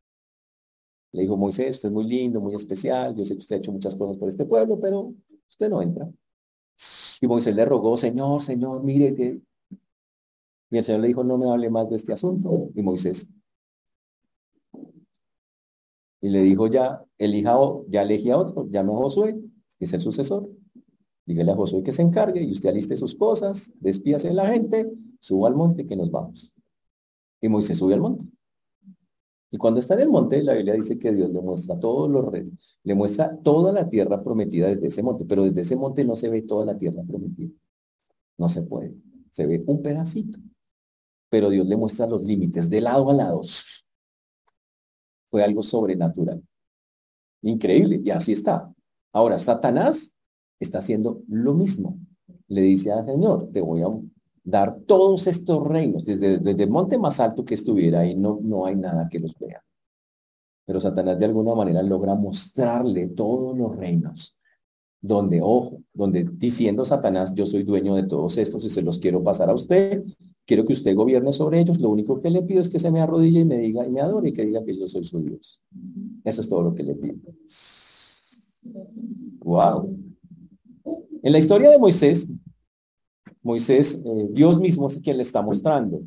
Le 1.12 1.22
dijo, 1.22 1.36
Moisés, 1.36 1.76
usted 1.76 1.88
es 1.88 1.92
muy 1.92 2.04
lindo, 2.04 2.40
muy 2.40 2.54
especial, 2.54 3.14
yo 3.14 3.24
sé 3.24 3.34
que 3.34 3.38
usted 3.38 3.56
ha 3.56 3.58
hecho 3.60 3.72
muchas 3.72 3.94
cosas 3.94 4.16
por 4.16 4.28
este 4.28 4.44
pueblo, 4.44 4.78
pero 4.80 5.14
usted 5.48 5.70
no 5.70 5.80
entra. 5.80 6.10
Y 7.20 7.26
Moisés 7.26 7.54
le 7.54 7.64
rogó, 7.64 7.96
Señor, 7.96 8.42
Señor, 8.42 8.82
mire 8.82 9.14
que... 9.14 9.40
Y 10.68 10.78
el 10.78 10.84
Señor 10.84 11.02
le 11.02 11.08
dijo, 11.08 11.22
no 11.22 11.38
me 11.38 11.48
hable 11.48 11.70
más 11.70 11.88
de 11.88 11.96
este 11.96 12.12
asunto. 12.12 12.70
Y 12.74 12.82
Moisés. 12.82 13.30
Y 16.20 16.28
le 16.28 16.42
dijo, 16.42 16.66
ya, 16.66 17.04
elija, 17.18 17.56
ya 17.88 18.02
elegí 18.02 18.30
a 18.30 18.38
otro, 18.38 18.66
llame 18.68 18.92
a 18.92 18.96
Josué, 18.96 19.40
es 19.84 19.92
el 19.92 20.00
sucesor. 20.00 20.48
Dígale 21.24 21.52
a 21.52 21.56
Josué 21.56 21.82
que 21.82 21.92
se 21.92 22.02
encargue 22.02 22.42
y 22.42 22.52
usted 22.52 22.70
aliste 22.70 22.96
sus 22.96 23.14
cosas, 23.14 23.72
despíase 23.80 24.28
de 24.28 24.34
la 24.34 24.48
gente, 24.48 24.90
suba 25.18 25.48
al 25.48 25.56
monte 25.56 25.86
que 25.86 25.96
nos 25.96 26.10
vamos. 26.10 26.52
Y 27.40 27.48
Moisés 27.48 27.78
sube 27.78 27.94
al 27.94 28.00
monte. 28.00 28.24
Y 29.50 29.58
cuando 29.58 29.80
está 29.80 29.94
en 29.94 30.00
el 30.00 30.08
monte, 30.08 30.42
la 30.42 30.54
Biblia 30.54 30.74
dice 30.74 30.98
que 30.98 31.12
Dios 31.12 31.30
le 31.30 31.40
muestra 31.40 31.78
todos 31.78 32.10
los 32.10 32.24
reyes, 32.26 32.78
le 32.82 32.94
muestra 32.94 33.36
toda 33.38 33.72
la 33.72 33.88
tierra 33.88 34.22
prometida 34.22 34.68
desde 34.68 34.88
ese 34.88 35.02
monte, 35.02 35.24
pero 35.24 35.44
desde 35.44 35.62
ese 35.62 35.76
monte 35.76 36.04
no 36.04 36.16
se 36.16 36.28
ve 36.28 36.42
toda 36.42 36.64
la 36.64 36.76
tierra 36.76 37.02
prometida. 37.04 37.52
No 38.38 38.48
se 38.48 38.62
puede. 38.62 38.94
Se 39.30 39.46
ve 39.46 39.62
un 39.66 39.82
pedacito. 39.82 40.38
Pero 41.28 41.50
Dios 41.50 41.66
le 41.66 41.76
muestra 41.76 42.06
los 42.06 42.24
límites 42.24 42.68
de 42.68 42.80
lado 42.80 43.10
a 43.10 43.14
lado. 43.14 43.40
Fue 45.30 45.42
algo 45.42 45.62
sobrenatural. 45.62 46.42
Increíble. 47.42 48.00
Y 48.04 48.10
así 48.10 48.32
está. 48.32 48.72
Ahora, 49.16 49.38
Satanás 49.38 50.14
está 50.60 50.76
haciendo 50.76 51.22
lo 51.26 51.54
mismo. 51.54 51.98
Le 52.48 52.60
dice 52.60 52.92
al 52.92 53.06
Señor, 53.06 53.48
te 53.50 53.62
voy 53.62 53.80
a 53.80 53.86
dar 54.44 54.78
todos 54.86 55.26
estos 55.26 55.66
reinos, 55.66 56.04
desde, 56.04 56.36
desde 56.36 56.64
el 56.64 56.68
monte 56.68 56.98
más 56.98 57.18
alto 57.18 57.42
que 57.42 57.54
estuviera 57.54 58.00
ahí, 58.00 58.14
no, 58.14 58.38
no 58.42 58.66
hay 58.66 58.76
nada 58.76 59.08
que 59.10 59.18
los 59.18 59.34
vea. 59.38 59.64
Pero 60.66 60.82
Satanás 60.82 61.18
de 61.18 61.24
alguna 61.24 61.54
manera 61.54 61.82
logra 61.82 62.14
mostrarle 62.14 63.08
todos 63.08 63.56
los 63.56 63.74
reinos, 63.74 64.36
donde, 65.00 65.40
ojo, 65.40 65.80
donde 65.94 66.28
diciendo 66.34 66.84
Satanás, 66.84 67.32
yo 67.34 67.46
soy 67.46 67.62
dueño 67.62 67.94
de 67.94 68.02
todos 68.02 68.36
estos 68.36 68.66
y 68.66 68.68
se 68.68 68.82
los 68.82 68.98
quiero 68.98 69.24
pasar 69.24 69.48
a 69.48 69.54
usted, 69.54 70.04
quiero 70.44 70.66
que 70.66 70.74
usted 70.74 70.94
gobierne 70.94 71.32
sobre 71.32 71.60
ellos, 71.60 71.80
lo 71.80 71.88
único 71.88 72.18
que 72.18 72.28
le 72.28 72.42
pido 72.42 72.60
es 72.60 72.68
que 72.68 72.78
se 72.78 72.90
me 72.90 73.00
arrodille 73.00 73.40
y 73.40 73.44
me 73.46 73.60
diga 73.60 73.86
y 73.86 73.90
me 73.90 74.02
adore 74.02 74.28
y 74.28 74.32
que 74.34 74.44
diga 74.44 74.62
que 74.62 74.76
yo 74.76 74.86
soy 74.86 75.04
su 75.04 75.22
Dios. 75.22 75.58
Eso 76.22 76.42
es 76.42 76.48
todo 76.50 76.62
lo 76.62 76.74
que 76.74 76.82
le 76.82 76.96
pido. 76.96 77.16
Wow. 79.40 79.96
En 81.22 81.32
la 81.32 81.38
historia 81.38 81.70
de 81.70 81.78
Moisés, 81.78 82.28
Moisés, 83.42 84.02
eh, 84.04 84.28
Dios 84.30 84.58
mismo 84.58 84.88
es 84.88 85.00
quien 85.00 85.16
le 85.16 85.22
está 85.22 85.40
mostrando. 85.40 86.00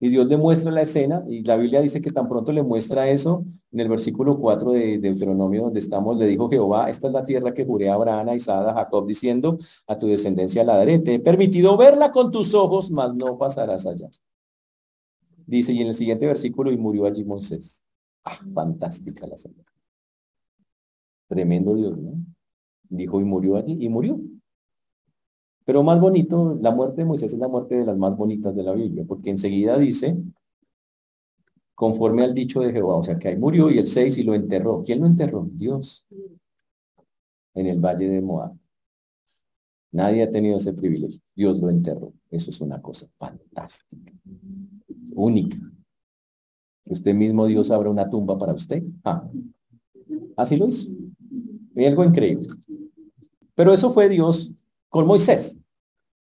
Y 0.00 0.10
Dios 0.10 0.26
le 0.26 0.36
muestra 0.36 0.70
la 0.70 0.82
escena, 0.82 1.24
y 1.28 1.42
la 1.44 1.56
Biblia 1.56 1.80
dice 1.80 2.00
que 2.00 2.12
tan 2.12 2.28
pronto 2.28 2.52
le 2.52 2.62
muestra 2.62 3.08
eso, 3.08 3.42
en 3.72 3.80
el 3.80 3.88
versículo 3.88 4.38
4 4.38 4.72
de 4.72 4.98
Deuteronomio 4.98 5.62
donde 5.62 5.78
estamos, 5.78 6.18
le 6.18 6.26
dijo 6.26 6.50
Jehová, 6.50 6.90
esta 6.90 7.06
es 7.06 7.12
la 7.14 7.24
tierra 7.24 7.54
que 7.54 7.64
juré 7.64 7.88
a 7.88 7.94
Abraham, 7.94 8.28
a 8.28 8.34
Isaac, 8.34 8.68
a 8.68 8.74
Jacob, 8.74 9.06
diciendo, 9.06 9.58
a 9.86 9.98
tu 9.98 10.06
descendencia 10.06 10.62
la 10.62 10.76
daré. 10.76 10.98
Te 10.98 11.14
he 11.14 11.20
permitido 11.20 11.76
verla 11.78 12.10
con 12.10 12.30
tus 12.30 12.52
ojos, 12.52 12.90
mas 12.90 13.14
no 13.14 13.38
pasarás 13.38 13.86
allá. 13.86 14.10
Dice, 15.46 15.72
y 15.72 15.80
en 15.80 15.88
el 15.88 15.94
siguiente 15.94 16.26
versículo, 16.26 16.70
y 16.70 16.76
murió 16.76 17.06
allí 17.06 17.24
Moisés. 17.24 17.82
Ah, 18.24 18.38
fantástica 18.52 19.26
la 19.26 19.36
escena. 19.36 19.64
Tremendo 21.28 21.74
Dios, 21.74 21.98
¿no? 21.98 22.14
Dijo, 22.88 23.20
y 23.20 23.24
murió 23.24 23.56
allí, 23.56 23.76
y 23.80 23.88
murió. 23.88 24.20
Pero 25.64 25.82
más 25.82 25.98
bonito, 25.98 26.58
la 26.60 26.70
muerte 26.70 27.02
de 27.02 27.06
Moisés 27.06 27.32
es 27.32 27.38
la 27.38 27.48
muerte 27.48 27.76
de 27.76 27.86
las 27.86 27.96
más 27.96 28.16
bonitas 28.16 28.54
de 28.54 28.62
la 28.62 28.72
Biblia, 28.72 29.04
porque 29.08 29.30
enseguida 29.30 29.78
dice, 29.78 30.16
conforme 31.74 32.22
al 32.22 32.34
dicho 32.34 32.60
de 32.60 32.72
Jehová, 32.72 32.96
o 32.96 33.04
sea 33.04 33.18
que 33.18 33.28
ahí 33.28 33.36
murió 33.36 33.70
y 33.70 33.78
el 33.78 33.86
6 33.86 34.18
y 34.18 34.22
lo 34.22 34.34
enterró. 34.34 34.82
¿Quién 34.84 35.00
lo 35.00 35.06
enterró? 35.06 35.48
Dios. 35.52 36.06
En 37.54 37.66
el 37.66 37.80
valle 37.80 38.08
de 38.08 38.20
Moab. 38.20 38.54
Nadie 39.92 40.24
ha 40.24 40.30
tenido 40.30 40.56
ese 40.56 40.72
privilegio. 40.72 41.20
Dios 41.34 41.58
lo 41.60 41.70
enterró. 41.70 42.12
Eso 42.30 42.50
es 42.50 42.60
una 42.60 42.82
cosa 42.82 43.06
fantástica, 43.16 44.12
única. 45.14 45.56
Usted 46.84 47.14
mismo 47.14 47.46
Dios 47.46 47.70
abra 47.70 47.90
una 47.90 48.10
tumba 48.10 48.36
para 48.36 48.54
usted. 48.54 48.82
Ah, 49.04 49.28
así 50.36 50.56
lo 50.56 50.66
hizo. 50.66 50.92
Es 51.74 51.88
algo 51.88 52.04
increíble. 52.04 52.48
Pero 53.54 53.72
eso 53.72 53.90
fue 53.90 54.08
Dios 54.08 54.52
con 54.88 55.06
Moisés. 55.06 55.58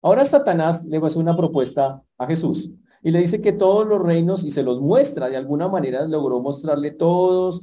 Ahora 0.03 0.25
Satanás 0.25 0.85
le 0.85 0.99
va 0.99 1.07
a 1.07 1.09
hacer 1.09 1.23
una 1.23 1.37
propuesta 1.37 2.03
a 2.19 2.27
Jesús 2.27 2.71
y 3.03 3.11
le 3.11 3.21
dice 3.21 3.41
que 3.41 3.53
todos 3.53 3.87
los 3.87 4.03
reinos, 4.03 4.45
y 4.45 4.51
se 4.51 4.63
los 4.63 4.81
muestra, 4.81 5.29
de 5.29 5.37
alguna 5.37 5.69
manera 5.69 6.07
logró 6.07 6.41
mostrarle 6.41 6.91
todos, 6.91 7.63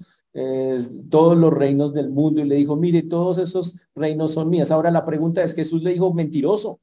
todos 1.09 1.37
los 1.37 1.51
reinos 1.51 1.93
del 1.93 2.09
mundo 2.09 2.41
y 2.41 2.45
le 2.45 2.55
dijo, 2.55 2.75
mire, 2.75 3.03
todos 3.03 3.37
esos 3.37 3.79
reinos 3.95 4.31
son 4.31 4.49
mías. 4.49 4.71
Ahora 4.71 4.91
la 4.91 5.05
pregunta 5.05 5.43
es, 5.43 5.53
Jesús 5.53 5.83
le 5.83 5.93
dijo, 5.93 6.13
mentiroso, 6.13 6.79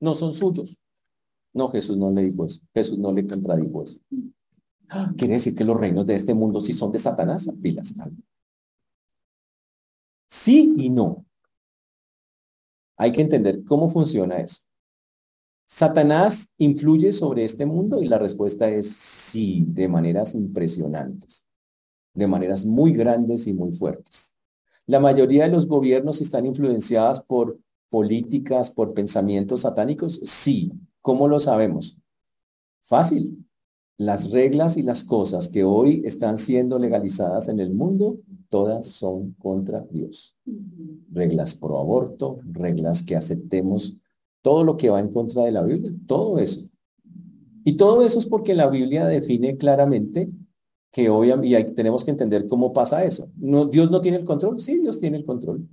no 0.00 0.14
son 0.14 0.34
suyos. 0.34 0.76
No, 1.52 1.68
Jesús 1.68 1.96
no 1.96 2.10
le 2.10 2.22
dijo 2.22 2.44
eso, 2.44 2.60
Jesús 2.74 2.98
no 2.98 3.12
le 3.12 3.26
contradijo 3.26 3.82
eso. 3.82 3.98
Quiere 5.16 5.34
decir 5.34 5.54
que 5.54 5.64
los 5.64 5.78
reinos 5.78 6.04
de 6.06 6.14
este 6.14 6.34
mundo 6.34 6.60
sí 6.60 6.72
son 6.72 6.90
de 6.90 6.98
Satanás, 6.98 7.48
pilas. 7.62 7.94
Sí 10.30 10.76
y 10.78 10.90
no. 10.90 11.26
Hay 12.96 13.12
que 13.12 13.20
entender 13.20 13.64
cómo 13.64 13.88
funciona 13.88 14.38
eso. 14.38 14.62
¿Satanás 15.66 16.52
influye 16.58 17.12
sobre 17.12 17.44
este 17.44 17.66
mundo? 17.66 18.00
Y 18.02 18.06
la 18.06 18.18
respuesta 18.18 18.68
es 18.68 18.92
sí, 18.92 19.64
de 19.68 19.88
maneras 19.88 20.34
impresionantes, 20.34 21.46
de 22.14 22.26
maneras 22.26 22.64
muy 22.64 22.92
grandes 22.92 23.46
y 23.46 23.52
muy 23.52 23.72
fuertes. 23.72 24.34
La 24.86 25.00
mayoría 25.00 25.44
de 25.44 25.52
los 25.52 25.66
gobiernos 25.66 26.20
están 26.20 26.46
influenciadas 26.46 27.20
por 27.20 27.58
políticas, 27.88 28.70
por 28.70 28.94
pensamientos 28.94 29.62
satánicos. 29.62 30.20
Sí. 30.24 30.72
¿Cómo 31.02 31.28
lo 31.28 31.40
sabemos? 31.40 31.98
Fácil. 32.82 33.44
Las 34.00 34.30
reglas 34.30 34.78
y 34.78 34.82
las 34.82 35.04
cosas 35.04 35.50
que 35.50 35.62
hoy 35.62 36.00
están 36.06 36.38
siendo 36.38 36.78
legalizadas 36.78 37.48
en 37.50 37.60
el 37.60 37.74
mundo 37.74 38.16
todas 38.48 38.86
son 38.86 39.32
contra 39.34 39.82
Dios. 39.90 40.38
Reglas 41.12 41.54
pro 41.54 41.78
aborto, 41.78 42.38
reglas 42.50 43.02
que 43.02 43.14
aceptemos 43.14 43.98
todo 44.40 44.64
lo 44.64 44.78
que 44.78 44.88
va 44.88 45.00
en 45.00 45.12
contra 45.12 45.42
de 45.42 45.52
la 45.52 45.62
Biblia, 45.62 45.92
todo 46.06 46.38
eso. 46.38 46.66
Y 47.62 47.74
todo 47.76 48.02
eso 48.02 48.18
es 48.18 48.24
porque 48.24 48.54
la 48.54 48.70
Biblia 48.70 49.04
define 49.04 49.58
claramente 49.58 50.30
que 50.90 51.10
hoy 51.10 51.30
y 51.42 51.64
tenemos 51.74 52.02
que 52.02 52.12
entender 52.12 52.46
cómo 52.46 52.72
pasa 52.72 53.04
eso. 53.04 53.28
Dios 53.36 53.90
no 53.90 54.00
tiene 54.00 54.16
el 54.16 54.24
control, 54.24 54.58
sí, 54.60 54.78
Dios 54.78 54.98
tiene 54.98 55.18
el 55.18 55.26
control. 55.26 55.68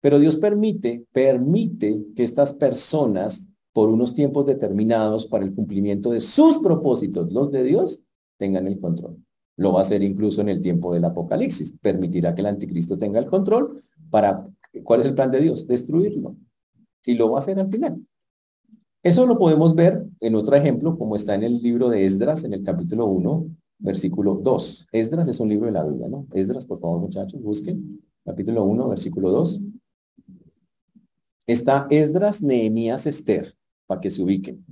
Pero 0.00 0.18
Dios 0.18 0.36
permite, 0.36 1.04
permite 1.12 2.02
que 2.16 2.24
estas 2.24 2.54
personas, 2.54 3.46
por 3.72 3.88
unos 3.88 4.14
tiempos 4.14 4.46
determinados 4.46 5.26
para 5.26 5.44
el 5.44 5.54
cumplimiento 5.54 6.10
de 6.10 6.20
sus 6.20 6.58
propósitos, 6.58 7.32
los 7.32 7.50
de 7.50 7.64
Dios, 7.64 8.04
tengan 8.38 8.66
el 8.66 8.78
control. 8.78 9.16
Lo 9.56 9.72
va 9.72 9.78
a 9.78 9.82
hacer 9.82 10.02
incluso 10.02 10.40
en 10.40 10.48
el 10.48 10.60
tiempo 10.60 10.92
del 10.92 11.04
Apocalipsis. 11.04 11.76
Permitirá 11.80 12.34
que 12.34 12.40
el 12.40 12.48
anticristo 12.48 12.98
tenga 12.98 13.18
el 13.18 13.26
control 13.26 13.80
para, 14.10 14.46
¿cuál 14.82 15.00
es 15.00 15.06
el 15.06 15.14
plan 15.14 15.30
de 15.30 15.40
Dios? 15.40 15.66
Destruirlo. 15.66 16.36
Y 17.04 17.14
lo 17.14 17.30
va 17.30 17.38
a 17.38 17.40
hacer 17.40 17.58
al 17.58 17.68
final. 17.70 18.04
Eso 19.02 19.26
lo 19.26 19.36
podemos 19.36 19.74
ver 19.74 20.04
en 20.20 20.34
otro 20.36 20.54
ejemplo, 20.54 20.96
como 20.96 21.16
está 21.16 21.34
en 21.34 21.42
el 21.42 21.60
libro 21.60 21.88
de 21.88 22.04
Esdras, 22.04 22.44
en 22.44 22.52
el 22.52 22.62
capítulo 22.62 23.06
1, 23.06 23.46
versículo 23.78 24.36
2. 24.36 24.86
Esdras 24.92 25.28
es 25.28 25.40
un 25.40 25.48
libro 25.48 25.66
de 25.66 25.72
la 25.72 25.84
Biblia, 25.84 26.08
¿no? 26.08 26.26
Esdras, 26.32 26.66
por 26.66 26.80
favor, 26.80 27.00
muchachos, 27.00 27.42
busquen. 27.42 28.00
capítulo 28.24 28.64
1, 28.64 28.88
versículo 28.88 29.30
2. 29.30 29.60
Está 31.48 31.88
Esdras, 31.90 32.42
Nehemías, 32.42 33.06
Esther, 33.06 33.56
para 33.92 34.00
que 34.00 34.10
se 34.10 34.22
ubiquen. 34.22 34.64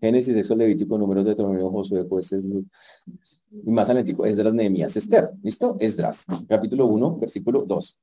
Génesis, 0.00 0.36
Éxodo, 0.36 0.58
Levítico, 0.58 0.96
Números, 0.96 1.24
de 1.24 1.30
Deuteronomio, 1.30 1.70
Josué, 1.70 2.04
pues, 2.04 2.32
y 2.32 3.70
más 3.70 3.90
analítico, 3.90 4.24
Esdras, 4.24 4.54
Nehemías, 4.54 4.96
Esther. 4.96 5.30
¿Listo? 5.42 5.76
Esdras, 5.80 6.24
capítulo 6.48 6.86
1, 6.86 7.18
versículo 7.18 7.64
2. 7.64 7.98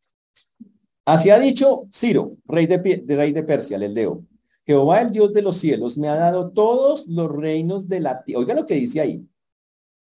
Así 1.05 1.29
ha 1.29 1.39
dicho 1.39 1.87
Ciro, 1.93 2.35
rey 2.45 2.67
de, 2.67 2.77
de, 2.77 3.15
rey 3.15 3.31
de 3.31 3.43
Persia, 3.43 3.77
el 3.77 3.83
Eldeo. 3.83 4.25
Jehová, 4.65 5.01
el 5.01 5.13
Dios 5.13 5.33
de 5.33 5.41
los 5.41 5.55
cielos, 5.55 5.97
me 5.97 6.09
ha 6.09 6.15
dado 6.15 6.51
todos 6.51 7.07
los 7.07 7.31
reinos 7.31 7.87
de 7.87 8.01
la 8.01 8.23
tierra. 8.23 8.41
Oiga 8.41 8.53
lo 8.53 8.65
que 8.65 8.75
dice 8.75 8.99
ahí. 8.99 9.25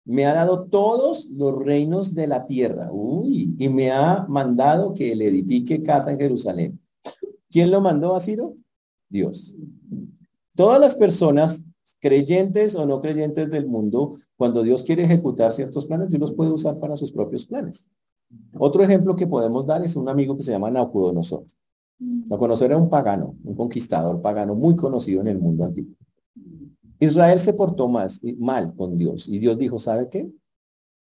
Me 0.06 0.28
ha 0.28 0.34
dado 0.34 0.66
todos 0.66 1.28
los 1.32 1.58
reinos 1.58 2.14
de 2.14 2.28
la 2.28 2.46
tierra. 2.46 2.90
Uy, 2.92 3.56
y 3.58 3.68
me 3.68 3.92
ha 3.92 4.26
mandado 4.30 4.94
que 4.94 5.16
le 5.16 5.28
edifique 5.28 5.82
casa 5.82 6.12
en 6.12 6.20
Jerusalén. 6.20 6.80
¿Quién 7.54 7.70
lo 7.70 7.82
mandó 7.82 8.16
a 8.16 8.20
Ciro? 8.20 8.56
Dios. 9.14 9.56
Todas 10.56 10.82
las 10.82 10.96
personas, 10.96 11.64
creyentes 12.00 12.76
o 12.76 12.86
no 12.86 13.00
creyentes 13.00 13.50
del 13.50 13.68
mundo, 13.68 14.16
cuando 14.36 14.64
Dios 14.64 14.84
quiere 14.84 15.04
ejecutar 15.04 15.54
ciertos 15.54 15.86
planes, 15.86 16.10
Dios 16.10 16.20
los 16.20 16.32
puede 16.34 16.52
usar 16.52 16.80
para 16.80 16.98
sus 16.98 17.12
propios 17.12 17.46
planes. 17.46 17.88
Otro 18.58 18.84
ejemplo 18.84 19.16
que 19.16 19.28
podemos 19.28 19.68
dar 19.68 19.84
es 19.84 19.96
un 19.96 20.10
amigo 20.10 20.36
que 20.36 20.44
se 20.44 20.52
llama 20.52 20.72
Nabucodonosor. 20.72 21.46
Nabucodonosor 22.00 22.66
era 22.66 22.78
un 22.78 22.90
pagano, 22.90 23.36
un 23.44 23.56
conquistador 23.56 24.20
pagano 24.22 24.56
muy 24.56 24.76
conocido 24.76 25.22
en 25.22 25.28
el 25.28 25.40
mundo 25.40 25.64
antiguo. 25.64 25.94
Israel 27.00 27.38
se 27.38 27.54
portó 27.54 27.88
más, 27.88 28.20
mal 28.40 28.74
con 28.76 28.98
Dios 28.98 29.28
y 29.28 29.38
Dios 29.38 29.58
dijo, 29.58 29.78
¿sabe 29.78 30.10
qué? 30.10 30.32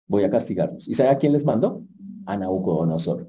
Voy 0.08 0.24
a 0.24 0.30
castigarlos. 0.30 0.88
¿Y 0.88 0.94
sabe 0.94 1.10
a 1.10 1.18
quién 1.18 1.32
les 1.32 1.44
mandó? 1.44 1.84
A 2.26 2.36
Nabucodonosor. 2.36 3.28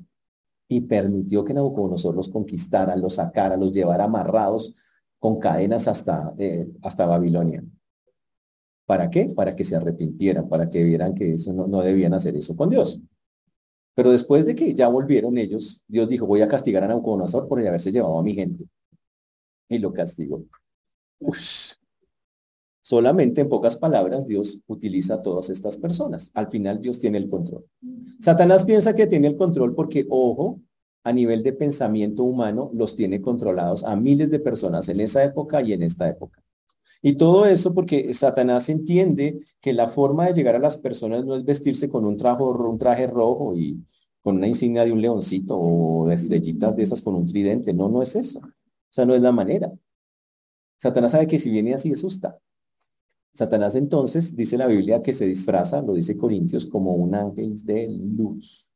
Y 0.68 0.82
permitió 0.82 1.44
que 1.44 1.54
Nabucodonosor 1.54 2.16
los 2.16 2.30
conquistara, 2.30 2.96
los 2.96 3.16
sacara, 3.16 3.58
los 3.58 3.72
llevara 3.72 4.06
amarrados 4.06 4.74
con 5.20 5.40
cadenas 5.40 5.88
hasta, 5.88 6.34
eh, 6.38 6.70
hasta 6.82 7.06
Babilonia. 7.06 7.64
¿Para 8.86 9.10
qué? 9.10 9.30
Para 9.30 9.56
que 9.56 9.64
se 9.64 9.76
arrepintieran, 9.76 10.50
para 10.50 10.70
que 10.70 10.84
vieran 10.84 11.16
que 11.16 11.34
eso 11.34 11.54
no, 11.54 11.68
no 11.68 11.82
debían 11.82 12.14
hacer 12.14 12.36
eso 12.36 12.56
con 12.56 12.70
Dios. 12.70 13.02
Pero 13.96 14.12
después 14.12 14.46
de 14.46 14.56
que 14.56 14.74
ya 14.74 14.88
volvieron 14.88 15.38
ellos, 15.38 15.84
Dios 15.88 16.10
dijo, 16.10 16.26
voy 16.26 16.42
a 16.42 16.48
castigar 16.48 16.84
a 16.84 16.88
Nabucodonosor 16.88 17.48
por 17.48 17.60
haberse 17.60 17.92
llevado 17.92 18.20
a 18.20 18.24
mi 18.24 18.34
gente. 18.34 18.66
Y 19.70 19.78
lo 19.78 19.94
castigó. 19.94 20.44
Solamente 22.84 23.40
en 23.40 23.48
pocas 23.48 23.78
palabras 23.78 24.28
Dios 24.28 24.60
utiliza 24.68 25.16
a 25.16 25.22
todas 25.22 25.50
estas 25.50 25.78
personas. 25.78 26.32
Al 26.34 26.50
final 26.50 26.82
Dios 26.82 27.00
tiene 27.00 27.18
el 27.18 27.30
control. 27.30 27.66
Satanás 28.20 28.66
piensa 28.66 28.94
que 28.94 29.08
tiene 29.08 29.30
el 29.30 29.38
control 29.38 29.74
porque, 29.74 30.06
ojo, 30.10 30.60
a 31.06 31.14
nivel 31.14 31.44
de 31.44 31.54
pensamiento 31.54 32.24
humano 32.24 32.72
los 32.74 32.98
tiene 32.98 33.22
controlados 33.22 33.86
a 33.86 33.96
miles 33.96 34.30
de 34.30 34.40
personas 34.40 34.90
en 34.90 35.00
esa 35.00 35.24
época 35.24 35.62
y 35.62 35.72
en 35.72 35.82
esta 35.82 36.10
época. 36.10 36.44
Y 37.02 37.16
todo 37.16 37.46
eso 37.46 37.74
porque 37.74 38.14
Satanás 38.14 38.68
entiende 38.68 39.40
que 39.62 39.72
la 39.72 39.88
forma 39.88 40.26
de 40.26 40.34
llegar 40.34 40.56
a 40.56 40.60
las 40.60 40.78
personas 40.78 41.24
no 41.24 41.36
es 41.36 41.46
vestirse 41.46 41.88
con 41.88 42.04
un 42.06 42.18
traje, 42.18 42.44
un 42.44 42.78
traje 42.78 43.08
rojo 43.08 43.56
y 43.56 43.82
con 44.22 44.38
una 44.38 44.48
insignia 44.48 44.84
de 44.84 44.92
un 44.92 45.02
leoncito 45.02 45.58
o 45.58 46.08
de 46.08 46.16
estrellitas 46.16 46.76
de 46.76 46.84
esas 46.84 47.02
con 47.02 47.16
un 47.16 47.26
tridente. 47.26 47.74
No, 47.74 47.88
no 47.88 48.02
es 48.02 48.18
eso. 48.18 48.40
O 48.40 48.90
sea, 48.90 49.06
no 49.06 49.16
es 49.16 49.22
la 49.22 49.32
manera. 49.32 49.72
Satanás 50.78 51.12
sabe 51.12 51.28
que 51.28 51.40
si 51.40 51.50
viene 51.50 51.74
así 51.74 51.94
asusta. 51.94 52.38
Satanás 53.34 53.76
entonces, 53.76 54.36
dice 54.36 54.58
la 54.58 54.68
Biblia, 54.68 55.02
que 55.02 55.12
se 55.12 55.26
disfraza, 55.26 55.82
lo 55.82 55.94
dice 55.94 56.16
Corintios, 56.16 56.66
como 56.68 56.94
un 56.94 57.16
ángel 57.16 57.64
de 57.66 57.90
luz. 57.90 58.70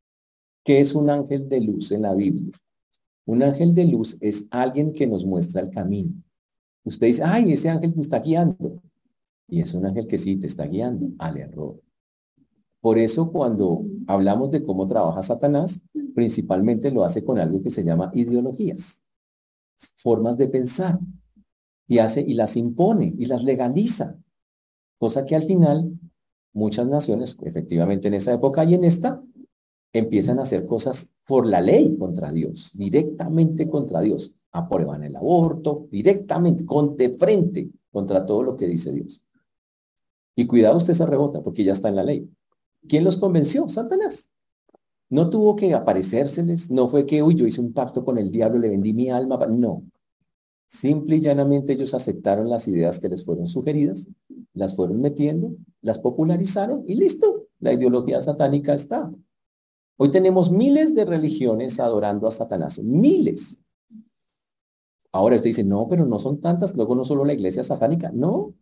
¿Qué 0.63 0.79
es 0.79 0.95
un 0.95 1.09
ángel 1.09 1.47
de 1.47 1.61
luz 1.61 1.91
en 1.91 2.01
la 2.01 2.15
Biblia? 2.15 2.51
Un 3.25 3.43
ángel 3.43 3.75
de 3.75 3.85
luz 3.85 4.17
es 4.19 4.47
alguien 4.49 4.93
que 4.93 5.05
nos 5.05 5.25
muestra 5.25 5.61
el 5.61 5.69
camino. 5.69 6.11
Usted 6.83 7.07
dice, 7.07 7.23
ay, 7.23 7.51
ese 7.51 7.69
ángel 7.69 7.93
me 7.95 8.01
está 8.01 8.19
guiando. 8.19 8.81
Y 9.47 9.61
es 9.61 9.73
un 9.73 9.85
ángel 9.85 10.07
que 10.07 10.17
sí 10.17 10.37
te 10.37 10.47
está 10.47 10.65
guiando 10.65 11.11
al 11.19 11.37
error. 11.37 11.79
Por 12.81 12.97
eso 12.97 13.31
cuando 13.31 13.85
hablamos 14.07 14.51
de 14.51 14.63
cómo 14.63 14.87
trabaja 14.87 15.21
Satanás, 15.21 15.83
principalmente 16.15 16.89
lo 16.89 17.03
hace 17.03 17.23
con 17.23 17.37
algo 17.37 17.61
que 17.61 17.69
se 17.69 17.83
llama 17.83 18.11
ideologías, 18.13 19.03
formas 19.97 20.37
de 20.37 20.47
pensar, 20.47 20.99
y 21.87 21.99
hace 21.99 22.21
y 22.21 22.33
las 22.33 22.57
impone 22.57 23.13
y 23.17 23.25
las 23.25 23.43
legaliza, 23.43 24.17
cosa 24.97 25.25
que 25.25 25.35
al 25.35 25.43
final 25.43 25.91
muchas 26.53 26.87
naciones, 26.87 27.37
efectivamente 27.41 28.07
en 28.07 28.15
esa 28.15 28.33
época 28.33 28.63
y 28.63 28.73
en 28.73 28.83
esta, 28.83 29.21
empiezan 29.93 30.39
a 30.39 30.43
hacer 30.43 30.65
cosas 30.65 31.13
por 31.25 31.45
la 31.45 31.61
ley 31.61 31.97
contra 31.97 32.31
Dios, 32.31 32.71
directamente 32.73 33.69
contra 33.69 34.01
Dios 34.01 34.35
aprueban 34.51 35.03
el 35.03 35.15
aborto 35.15 35.87
directamente, 35.91 36.65
con, 36.65 36.97
de 36.97 37.09
frente 37.09 37.69
contra 37.91 38.25
todo 38.25 38.43
lo 38.43 38.55
que 38.57 38.67
dice 38.67 38.91
Dios. 38.91 39.23
Y 40.35 40.45
cuidado, 40.45 40.77
usted 40.77 40.93
se 40.93 41.05
rebota 41.05 41.41
porque 41.41 41.63
ya 41.63 41.73
está 41.73 41.89
en 41.89 41.95
la 41.95 42.03
ley. 42.03 42.29
¿Quién 42.87 43.03
los 43.03 43.17
convenció? 43.17 43.67
Satanás. 43.67 44.29
No 45.09 45.29
tuvo 45.29 45.55
que 45.55 45.73
aparecérseles, 45.73 46.69
no 46.69 46.87
fue 46.87 47.05
que, 47.05 47.23
uy, 47.23 47.35
yo 47.35 47.47
hice 47.47 47.61
un 47.61 47.73
pacto 47.73 48.03
con 48.03 48.17
el 48.17 48.31
diablo, 48.31 48.59
le 48.59 48.69
vendí 48.69 48.93
mi 48.93 49.09
alma. 49.09 49.37
No. 49.47 49.83
Simple 50.67 51.15
y 51.15 51.21
llanamente 51.21 51.73
ellos 51.73 51.93
aceptaron 51.93 52.49
las 52.49 52.67
ideas 52.67 52.99
que 52.99 53.07
les 53.07 53.23
fueron 53.23 53.47
sugeridas, 53.47 54.07
las 54.53 54.75
fueron 54.75 54.99
metiendo, 54.99 55.55
las 55.81 55.99
popularizaron 55.99 56.83
y 56.87 56.95
listo. 56.95 57.47
La 57.59 57.73
ideología 57.73 58.19
satánica 58.21 58.73
está. 58.73 59.11
Hoy 59.95 60.11
tenemos 60.11 60.51
miles 60.51 60.93
de 60.93 61.05
religiones 61.05 61.79
adorando 61.79 62.27
a 62.27 62.31
Satanás, 62.31 62.79
miles. 62.79 63.63
Ahora 65.11 65.37
usted 65.37 65.49
dice, 65.49 65.63
no, 65.63 65.87
pero 65.87 66.05
no 66.05 66.19
son 66.19 66.39
tantas, 66.41 66.75
luego 66.75 66.93
no 66.95 67.05
solo 67.05 67.25
la 67.25 67.33
iglesia 67.33 67.63
satánica, 67.63 68.11
no. 68.13 68.53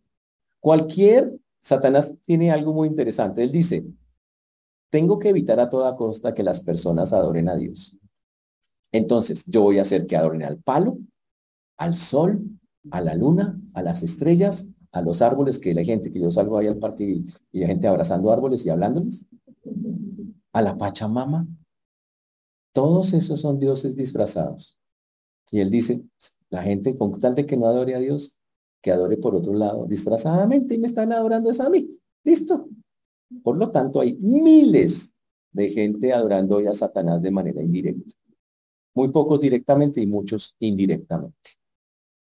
Cualquier, 0.60 1.38
Satanás 1.60 2.14
tiene 2.24 2.52
algo 2.52 2.72
muy 2.72 2.88
interesante. 2.88 3.42
Él 3.42 3.52
dice, 3.52 3.84
tengo 4.88 5.18
que 5.18 5.30
evitar 5.30 5.60
a 5.60 5.68
toda 5.68 5.96
costa 5.96 6.32
que 6.32 6.42
las 6.42 6.60
personas 6.60 7.12
adoren 7.12 7.48
a 7.48 7.56
Dios. 7.56 7.98
Entonces, 8.92 9.44
yo 9.46 9.62
voy 9.62 9.78
a 9.78 9.82
hacer 9.82 10.06
que 10.06 10.16
adoren 10.16 10.44
al 10.44 10.58
palo, 10.58 10.98
al 11.76 11.94
sol, 11.94 12.44
a 12.90 13.00
la 13.00 13.14
luna, 13.14 13.60
a 13.74 13.82
las 13.82 14.02
estrellas, 14.02 14.68
a 14.92 15.02
los 15.02 15.20
árboles, 15.22 15.58
que 15.58 15.74
la 15.74 15.84
gente, 15.84 16.12
que 16.12 16.20
yo 16.20 16.30
salgo 16.30 16.58
ahí 16.58 16.66
al 16.66 16.78
parque 16.78 17.04
y, 17.04 17.58
la 17.58 17.66
gente 17.66 17.86
abrazando 17.86 18.32
árboles 18.32 18.64
y 18.64 18.70
hablándoles, 18.70 19.26
a 20.52 20.62
la 20.62 20.78
Pachamama. 20.78 21.46
Todos 22.72 23.12
esos 23.12 23.40
son 23.40 23.58
dioses 23.58 23.96
disfrazados. 23.96 24.78
Y 25.50 25.60
él 25.60 25.70
dice, 25.70 26.04
la 26.50 26.62
gente, 26.62 26.94
con 26.96 27.18
tal 27.20 27.34
de 27.34 27.46
que 27.46 27.56
no 27.56 27.66
adore 27.66 27.94
a 27.94 27.98
Dios, 27.98 28.38
que 28.82 28.92
adore 28.92 29.16
por 29.16 29.34
otro 29.34 29.54
lado, 29.54 29.86
disfrazadamente, 29.86 30.74
y 30.74 30.78
me 30.78 30.86
están 30.86 31.12
adorando 31.12 31.50
es 31.50 31.60
a 31.60 31.68
mí. 31.68 31.88
Listo. 32.24 32.68
Por 33.42 33.56
lo 33.56 33.70
tanto, 33.70 34.00
hay 34.00 34.16
miles 34.16 35.14
de 35.52 35.68
gente 35.70 36.12
adorando 36.12 36.56
hoy 36.56 36.66
a 36.66 36.72
Satanás 36.72 37.20
de 37.20 37.30
manera 37.30 37.62
indirecta. 37.62 38.14
Muy 38.94 39.08
pocos 39.08 39.40
directamente 39.40 40.00
y 40.00 40.06
muchos 40.06 40.54
indirectamente. 40.58 41.50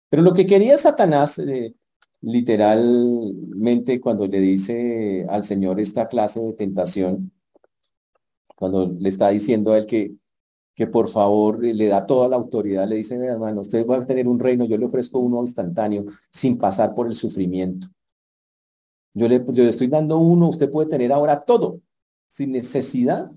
Pero 0.09 0.21
lo 0.21 0.33
que 0.33 0.45
quería 0.45 0.77
Satanás, 0.77 1.39
eh, 1.39 1.75
literalmente, 2.21 3.99
cuando 3.99 4.27
le 4.27 4.39
dice 4.39 5.25
al 5.29 5.43
Señor 5.43 5.79
esta 5.79 6.07
clase 6.07 6.41
de 6.41 6.53
tentación, 6.53 7.31
cuando 8.55 8.87
le 8.87 9.09
está 9.09 9.29
diciendo 9.29 9.73
a 9.73 9.77
él 9.77 9.85
que 9.85 10.15
que 10.77 10.85
por 10.85 11.09
favor 11.09 11.63
le 11.63 11.87
da 11.87 12.05
toda 12.05 12.29
la 12.29 12.35
autoridad, 12.35 12.87
le 12.87 12.97
dice, 12.97 13.15
hermano, 13.15 13.61
usted 13.61 13.83
va 13.87 13.97
a 13.97 14.05
tener 14.05 14.27
un 14.27 14.39
reino, 14.39 14.63
yo 14.65 14.77
le 14.77 14.85
ofrezco 14.85 15.17
uno 15.17 15.41
instantáneo, 15.41 16.05
sin 16.31 16.59
pasar 16.59 16.93
por 16.93 17.07
el 17.07 17.15
sufrimiento. 17.15 17.87
Yo 19.15 19.27
le, 19.27 19.43
yo 19.43 19.63
le 19.63 19.69
estoy 19.71 19.87
dando 19.87 20.19
uno, 20.19 20.49
usted 20.49 20.69
puede 20.69 20.87
tener 20.87 21.11
ahora 21.11 21.43
todo, 21.43 21.81
sin 22.27 22.51
necesidad 22.51 23.31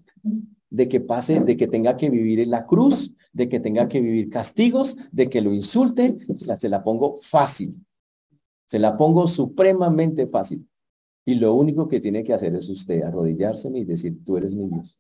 de 0.69 0.87
que 0.87 1.01
pase, 1.01 1.41
de 1.41 1.57
que 1.57 1.67
tenga 1.67 1.97
que 1.97 2.11
vivir 2.11 2.41
en 2.41 2.51
la 2.51 2.67
cruz, 2.67 3.15
de 3.33 3.49
que 3.49 3.61
tenga 3.61 3.89
que 3.89 4.01
vivir 4.01 4.29
castigos, 4.29 4.97
de 5.13 5.31
que 5.31 5.41
lo 5.41 5.53
insulten, 5.53 6.19
se 6.39 6.69
la 6.69 6.83
pongo 6.83 7.19
fácil. 7.19 7.75
Se 8.67 8.79
la 8.79 8.97
pongo 8.97 9.27
supremamente 9.27 10.27
fácil. 10.27 10.69
Y 11.25 11.35
lo 11.35 11.55
único 11.55 11.89
que 11.89 12.01
tiene 12.01 12.25
que 12.25 12.33
hacer 12.33 12.55
es 12.55 12.69
usted 12.69 13.03
arrodillárseme 13.03 13.81
y 13.81 13.85
decir, 13.85 14.25
tú 14.25 14.37
eres 14.37 14.55
mi 14.55 14.69
Dios. 14.69 14.99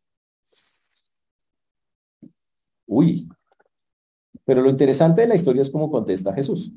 Uy. 2.87 3.29
Pero 4.45 4.63
lo 4.63 4.71
interesante 4.71 5.23
de 5.23 5.29
la 5.29 5.37
historia 5.37 5.63
es 5.63 5.71
cómo 5.71 5.91
contesta 5.91 6.33
Jesús, 6.33 6.73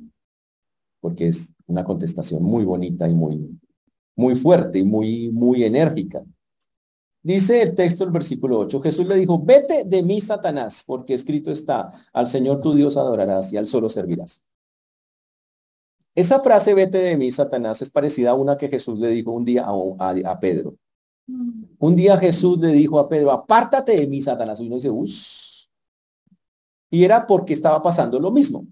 porque 0.99 1.27
es 1.27 1.53
una 1.65 1.83
contestación 1.83 2.43
muy 2.43 2.63
bonita 2.65 3.07
y 3.07 3.13
muy, 3.13 3.59
muy 4.15 4.35
fuerte 4.35 4.79
y 4.79 4.83
muy, 4.83 5.31
muy 5.31 5.63
enérgica. 5.63 6.23
Dice 7.23 7.61
el 7.61 7.73
texto, 7.73 8.03
el 8.03 8.11
versículo 8.11 8.59
8, 8.59 8.81
Jesús 8.81 9.07
le 9.07 9.15
dijo, 9.15 9.39
vete 9.39 9.85
de 9.85 10.03
mí, 10.03 10.19
Satanás, 10.19 10.83
porque 10.85 11.13
escrito 11.13 11.51
está, 11.51 11.89
al 12.11 12.27
Señor 12.27 12.59
tu 12.59 12.75
Dios 12.75 12.97
adorarás 12.97 13.53
y 13.53 13.57
al 13.57 13.65
solo 13.65 13.87
servirás. 13.87 14.43
Esa 16.13 16.41
frase, 16.41 16.73
vete 16.73 16.97
de 16.97 17.15
mí, 17.15 17.31
Satanás, 17.31 17.81
es 17.81 17.89
parecida 17.89 18.31
a 18.31 18.35
una 18.35 18.57
que 18.57 18.67
Jesús 18.67 18.99
le 18.99 19.07
dijo 19.07 19.31
un 19.31 19.45
día 19.45 19.65
a, 19.65 20.09
a 20.09 20.39
Pedro. 20.39 20.75
Un 21.79 21.95
día 21.95 22.17
Jesús 22.17 22.59
le 22.59 22.73
dijo 22.73 22.99
a 22.99 23.07
Pedro, 23.07 23.31
apártate 23.31 23.97
de 23.97 24.05
mí, 24.05 24.21
Satanás. 24.21 24.59
Y 24.59 24.67
uno 24.67 24.75
dice, 24.75 24.89
uff. 24.89 25.65
Y 26.91 27.03
era 27.03 27.25
porque 27.25 27.53
estaba 27.53 27.81
pasando 27.81 28.19
lo 28.19 28.31
mismo. 28.31 28.67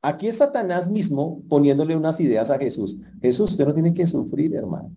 Aquí 0.00 0.28
es 0.28 0.36
Satanás 0.36 0.88
mismo 0.88 1.42
poniéndole 1.48 1.96
unas 1.96 2.20
ideas 2.20 2.50
a 2.50 2.58
Jesús. 2.58 2.96
Jesús, 3.20 3.50
usted 3.50 3.66
no 3.66 3.74
tiene 3.74 3.92
que 3.92 4.06
sufrir, 4.06 4.54
hermano. 4.54 4.94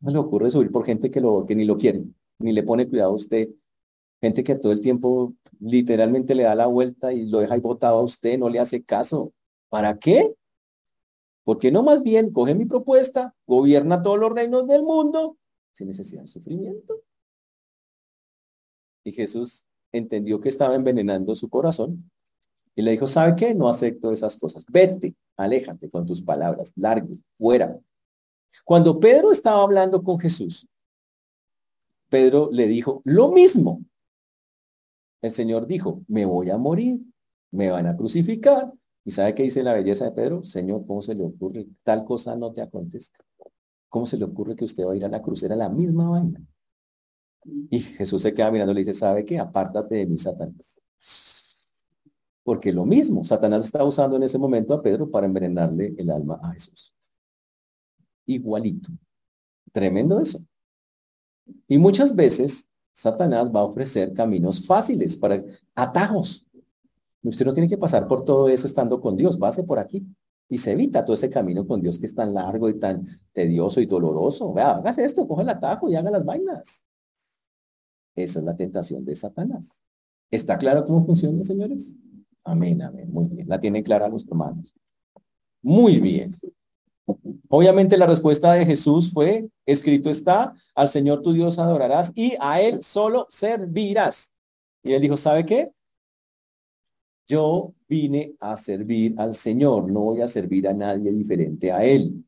Le 0.00 0.18
ocurre 0.18 0.50
subir 0.50 0.70
por 0.70 0.86
gente 0.86 1.10
que, 1.10 1.20
lo, 1.20 1.44
que 1.46 1.54
ni 1.54 1.64
lo 1.64 1.76
quiere, 1.76 2.04
ni 2.38 2.52
le 2.52 2.62
pone 2.62 2.88
cuidado 2.88 3.12
a 3.12 3.14
usted. 3.14 3.48
Gente 4.20 4.44
que 4.44 4.56
todo 4.56 4.72
el 4.72 4.80
tiempo 4.80 5.34
literalmente 5.60 6.34
le 6.34 6.44
da 6.44 6.54
la 6.54 6.66
vuelta 6.66 7.12
y 7.12 7.26
lo 7.26 7.40
deja 7.40 7.54
ahí 7.54 7.60
botado 7.60 7.98
a 7.98 8.02
usted, 8.02 8.38
no 8.38 8.48
le 8.48 8.60
hace 8.60 8.82
caso. 8.82 9.32
¿Para 9.68 9.98
qué? 9.98 10.34
Porque 11.44 11.70
no 11.72 11.82
más 11.82 12.02
bien 12.02 12.32
coge 12.32 12.54
mi 12.54 12.66
propuesta, 12.66 13.34
gobierna 13.46 14.02
todos 14.02 14.18
los 14.18 14.32
reinos 14.32 14.66
del 14.66 14.82
mundo 14.82 15.36
sin 15.78 15.86
necesidad 15.86 16.22
de 16.22 16.28
sufrimiento. 16.28 17.00
Y 19.04 19.12
Jesús 19.12 19.64
entendió 19.92 20.40
que 20.40 20.48
estaba 20.48 20.74
envenenando 20.74 21.34
su 21.36 21.48
corazón 21.48 22.10
y 22.74 22.82
le 22.82 22.90
dijo, 22.90 23.06
¿sabe 23.06 23.36
qué? 23.36 23.54
No 23.54 23.68
acepto 23.68 24.12
esas 24.12 24.36
cosas. 24.36 24.66
Vete, 24.68 25.14
aléjate 25.36 25.88
con 25.88 26.04
tus 26.04 26.20
palabras, 26.20 26.72
largo, 26.74 27.14
fuera. 27.38 27.78
Cuando 28.64 29.00
Pedro 29.00 29.32
estaba 29.32 29.62
hablando 29.62 30.02
con 30.02 30.18
Jesús, 30.18 30.66
Pedro 32.08 32.48
le 32.52 32.66
dijo 32.66 33.02
lo 33.04 33.30
mismo. 33.30 33.84
El 35.20 35.30
Señor 35.30 35.66
dijo, 35.66 36.02
me 36.06 36.24
voy 36.24 36.50
a 36.50 36.58
morir, 36.58 37.00
me 37.50 37.70
van 37.70 37.86
a 37.86 37.96
crucificar. 37.96 38.72
¿Y 39.04 39.10
sabe 39.10 39.34
qué 39.34 39.42
dice 39.42 39.62
la 39.62 39.74
belleza 39.74 40.04
de 40.04 40.12
Pedro? 40.12 40.44
Señor, 40.44 40.86
¿cómo 40.86 41.02
se 41.02 41.14
le 41.14 41.24
ocurre? 41.24 41.66
Tal 41.82 42.04
cosa 42.04 42.36
no 42.36 42.52
te 42.52 42.60
acontezca. 42.60 43.24
¿Cómo 43.88 44.06
se 44.06 44.18
le 44.18 44.24
ocurre 44.24 44.54
que 44.54 44.66
usted 44.66 44.84
va 44.84 44.92
a 44.92 44.96
ir 44.96 45.04
a 45.04 45.08
la 45.08 45.22
cruz? 45.22 45.42
Era 45.42 45.56
la 45.56 45.68
misma 45.68 46.10
vaina. 46.10 46.40
Y 47.70 47.80
Jesús 47.80 48.22
se 48.22 48.34
queda 48.34 48.50
mirando 48.50 48.72
y 48.72 48.74
le 48.74 48.80
dice, 48.82 48.92
¿sabe 48.92 49.24
qué? 49.24 49.38
Apártate 49.38 49.94
de 49.94 50.06
mí, 50.06 50.18
Satanás. 50.18 50.82
Porque 52.42 52.72
lo 52.72 52.84
mismo, 52.84 53.24
Satanás 53.24 53.66
está 53.66 53.84
usando 53.84 54.16
en 54.16 54.22
ese 54.22 54.38
momento 54.38 54.74
a 54.74 54.82
Pedro 54.82 55.10
para 55.10 55.26
envenenarle 55.26 55.94
el 55.96 56.10
alma 56.10 56.38
a 56.42 56.52
Jesús. 56.52 56.94
Igualito. 58.28 58.90
Tremendo 59.72 60.20
eso. 60.20 60.38
Y 61.66 61.78
muchas 61.78 62.14
veces 62.14 62.68
Satanás 62.92 63.50
va 63.54 63.60
a 63.60 63.64
ofrecer 63.64 64.12
caminos 64.12 64.66
fáciles 64.66 65.16
para 65.16 65.42
atajos. 65.74 66.46
Usted 67.22 67.46
no 67.46 67.52
tiene 67.52 67.68
que 67.68 67.78
pasar 67.78 68.06
por 68.06 68.24
todo 68.24 68.48
eso 68.48 68.66
estando 68.66 69.00
con 69.00 69.16
Dios, 69.16 69.38
base 69.38 69.64
por 69.64 69.78
aquí 69.78 70.06
y 70.48 70.58
se 70.58 70.72
evita 70.72 71.04
todo 71.04 71.14
ese 71.14 71.28
camino 71.30 71.66
con 71.66 71.80
Dios 71.80 71.98
que 71.98 72.06
es 72.06 72.14
tan 72.14 72.32
largo 72.32 72.68
y 72.68 72.78
tan 72.78 73.06
tedioso 73.32 73.80
y 73.80 73.86
doloroso. 73.86 74.52
Vea, 74.52 74.76
hágase 74.76 75.04
esto, 75.04 75.26
coge 75.26 75.42
el 75.42 75.48
atajo 75.48 75.90
y 75.90 75.96
haga 75.96 76.10
las 76.10 76.24
vainas. 76.24 76.86
Esa 78.14 78.38
es 78.40 78.44
la 78.44 78.56
tentación 78.56 79.04
de 79.04 79.16
Satanás. 79.16 79.82
¿Está 80.30 80.58
claro 80.58 80.84
cómo 80.84 81.04
funciona, 81.04 81.42
señores? 81.44 81.96
Amén, 82.44 82.82
amén. 82.82 83.10
Muy 83.10 83.28
bien. 83.28 83.48
La 83.48 83.60
tienen 83.60 83.82
clara 83.82 84.08
los 84.08 84.26
hermanos. 84.26 84.74
Muy 85.62 86.00
bien. 86.00 86.34
Obviamente 87.48 87.96
la 87.96 88.06
respuesta 88.06 88.52
de 88.52 88.66
Jesús 88.66 89.12
fue, 89.12 89.48
escrito 89.64 90.10
está, 90.10 90.54
al 90.74 90.90
Señor 90.90 91.22
tu 91.22 91.32
Dios 91.32 91.58
adorarás 91.58 92.12
y 92.14 92.34
a 92.40 92.60
Él 92.60 92.82
solo 92.82 93.26
servirás. 93.30 94.32
Y 94.82 94.92
él 94.92 95.02
dijo, 95.02 95.16
¿sabe 95.16 95.44
qué? 95.44 95.72
Yo 97.26 97.74
vine 97.88 98.34
a 98.40 98.56
servir 98.56 99.14
al 99.18 99.34
Señor, 99.34 99.90
no 99.90 100.00
voy 100.00 100.20
a 100.20 100.28
servir 100.28 100.68
a 100.68 100.74
nadie 100.74 101.12
diferente 101.12 101.72
a 101.72 101.84
Él. 101.84 102.24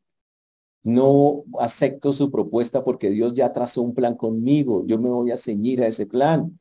No 0.82 1.44
acepto 1.58 2.12
su 2.12 2.30
propuesta 2.30 2.82
porque 2.82 3.10
Dios 3.10 3.34
ya 3.34 3.52
trazó 3.52 3.82
un 3.82 3.94
plan 3.94 4.14
conmigo. 4.16 4.84
Yo 4.86 4.98
me 4.98 5.10
voy 5.10 5.30
a 5.30 5.36
ceñir 5.36 5.82
a 5.82 5.86
ese 5.86 6.06
plan. 6.06 6.58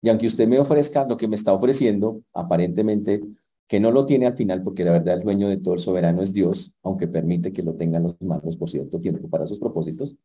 Y 0.00 0.08
aunque 0.08 0.26
usted 0.26 0.48
me 0.48 0.58
ofrezca 0.58 1.06
lo 1.06 1.16
que 1.16 1.28
me 1.28 1.36
está 1.36 1.52
ofreciendo, 1.52 2.22
aparentemente 2.32 3.20
que 3.68 3.78
no 3.80 3.92
lo 3.92 4.06
tiene 4.06 4.26
al 4.26 4.34
final, 4.34 4.62
porque 4.62 4.84
la 4.84 4.92
verdad 4.92 5.14
el 5.14 5.22
dueño 5.22 5.48
de 5.48 5.58
todo 5.58 5.74
el 5.74 5.80
soberano 5.80 6.22
es 6.22 6.32
Dios, 6.32 6.74
aunque 6.82 7.06
permite 7.06 7.52
que 7.52 7.62
lo 7.62 7.74
tengan 7.74 8.04
los 8.04 8.16
humanos 8.18 8.56
por 8.56 8.70
cierto 8.70 8.98
tiempo 8.98 9.28
para 9.28 9.46
sus 9.46 9.58
propósitos, 9.58 10.16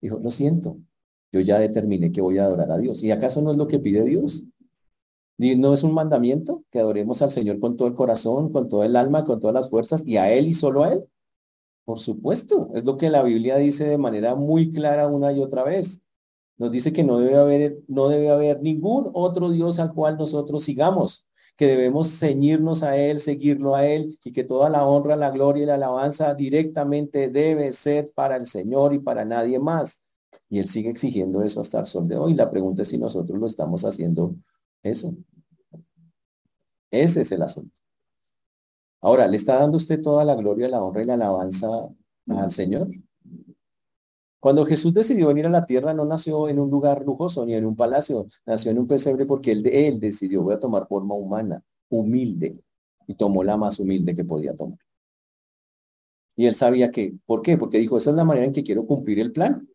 dijo, 0.00 0.18
lo 0.18 0.30
siento, 0.30 0.76
yo 1.32 1.40
ya 1.40 1.58
determiné 1.58 2.12
que 2.12 2.20
voy 2.20 2.38
a 2.38 2.44
adorar 2.44 2.70
a 2.70 2.78
Dios. 2.78 3.02
¿Y 3.02 3.10
acaso 3.10 3.40
no 3.40 3.50
es 3.50 3.56
lo 3.56 3.66
que 3.66 3.78
pide 3.78 4.04
Dios? 4.04 4.44
¿No 5.38 5.72
es 5.72 5.82
un 5.82 5.94
mandamiento 5.94 6.62
que 6.70 6.78
adoremos 6.78 7.22
al 7.22 7.30
Señor 7.30 7.58
con 7.58 7.76
todo 7.76 7.88
el 7.88 7.94
corazón, 7.94 8.52
con 8.52 8.68
todo 8.68 8.84
el 8.84 8.94
alma, 8.94 9.24
con 9.24 9.40
todas 9.40 9.54
las 9.54 9.70
fuerzas 9.70 10.04
y 10.06 10.18
a 10.18 10.30
Él 10.30 10.46
y 10.46 10.52
solo 10.52 10.84
a 10.84 10.92
Él? 10.92 11.04
Por 11.84 11.98
supuesto, 11.98 12.70
es 12.74 12.84
lo 12.84 12.96
que 12.98 13.10
la 13.10 13.22
Biblia 13.22 13.56
dice 13.56 13.88
de 13.88 13.98
manera 13.98 14.34
muy 14.34 14.70
clara 14.70 15.08
una 15.08 15.32
y 15.32 15.40
otra 15.40 15.64
vez. 15.64 16.02
Nos 16.58 16.70
dice 16.70 16.92
que 16.92 17.02
no 17.02 17.18
debe 17.18 17.36
haber, 17.36 17.78
no 17.88 18.08
debe 18.08 18.30
haber 18.30 18.62
ningún 18.62 19.10
otro 19.14 19.50
Dios 19.50 19.78
al 19.78 19.94
cual 19.94 20.18
nosotros 20.18 20.62
sigamos, 20.62 21.26
que 21.62 21.68
debemos 21.68 22.18
ceñirnos 22.18 22.82
a 22.82 22.96
Él, 22.96 23.20
seguirlo 23.20 23.76
a 23.76 23.86
Él 23.86 24.18
y 24.24 24.32
que 24.32 24.42
toda 24.42 24.68
la 24.68 24.84
honra, 24.84 25.14
la 25.14 25.30
gloria 25.30 25.62
y 25.62 25.66
la 25.66 25.76
alabanza 25.76 26.34
directamente 26.34 27.28
debe 27.28 27.70
ser 27.70 28.10
para 28.10 28.34
el 28.34 28.48
Señor 28.48 28.92
y 28.94 28.98
para 28.98 29.24
nadie 29.24 29.60
más. 29.60 30.02
Y 30.50 30.58
Él 30.58 30.68
sigue 30.68 30.90
exigiendo 30.90 31.40
eso 31.40 31.60
hasta 31.60 31.78
el 31.78 31.86
sol 31.86 32.08
de 32.08 32.16
hoy. 32.16 32.34
La 32.34 32.50
pregunta 32.50 32.82
es 32.82 32.88
si 32.88 32.98
nosotros 32.98 33.38
lo 33.38 33.46
estamos 33.46 33.84
haciendo 33.84 34.34
eso. 34.82 35.14
Ese 36.90 37.20
es 37.20 37.30
el 37.30 37.42
asunto. 37.42 37.80
Ahora, 39.00 39.28
¿le 39.28 39.36
está 39.36 39.54
dando 39.54 39.76
usted 39.76 40.02
toda 40.02 40.24
la 40.24 40.34
gloria, 40.34 40.68
la 40.68 40.82
honra 40.82 41.04
y 41.04 41.06
la 41.06 41.14
alabanza 41.14 41.68
al 42.26 42.50
Señor? 42.50 42.88
Cuando 44.42 44.64
Jesús 44.64 44.92
decidió 44.92 45.28
venir 45.28 45.46
a 45.46 45.50
la 45.50 45.64
tierra, 45.66 45.94
no 45.94 46.04
nació 46.04 46.48
en 46.48 46.58
un 46.58 46.68
lugar 46.68 47.04
lujoso 47.06 47.46
ni 47.46 47.54
en 47.54 47.64
un 47.64 47.76
palacio, 47.76 48.26
nació 48.44 48.72
en 48.72 48.80
un 48.80 48.88
pesebre 48.88 49.24
porque 49.24 49.52
él, 49.52 49.64
él 49.68 50.00
decidió, 50.00 50.42
voy 50.42 50.54
a 50.54 50.58
tomar 50.58 50.88
forma 50.88 51.14
humana, 51.14 51.62
humilde, 51.88 52.58
y 53.06 53.14
tomó 53.14 53.44
la 53.44 53.56
más 53.56 53.78
humilde 53.78 54.12
que 54.14 54.24
podía 54.24 54.56
tomar. 54.56 54.80
Y 56.34 56.46
él 56.46 56.56
sabía 56.56 56.90
que, 56.90 57.14
¿por 57.24 57.40
qué? 57.40 57.56
Porque 57.56 57.78
dijo, 57.78 57.96
esa 57.96 58.10
es 58.10 58.16
la 58.16 58.24
manera 58.24 58.44
en 58.44 58.52
que 58.52 58.64
quiero 58.64 58.84
cumplir 58.84 59.20
el 59.20 59.30
plan 59.30 59.68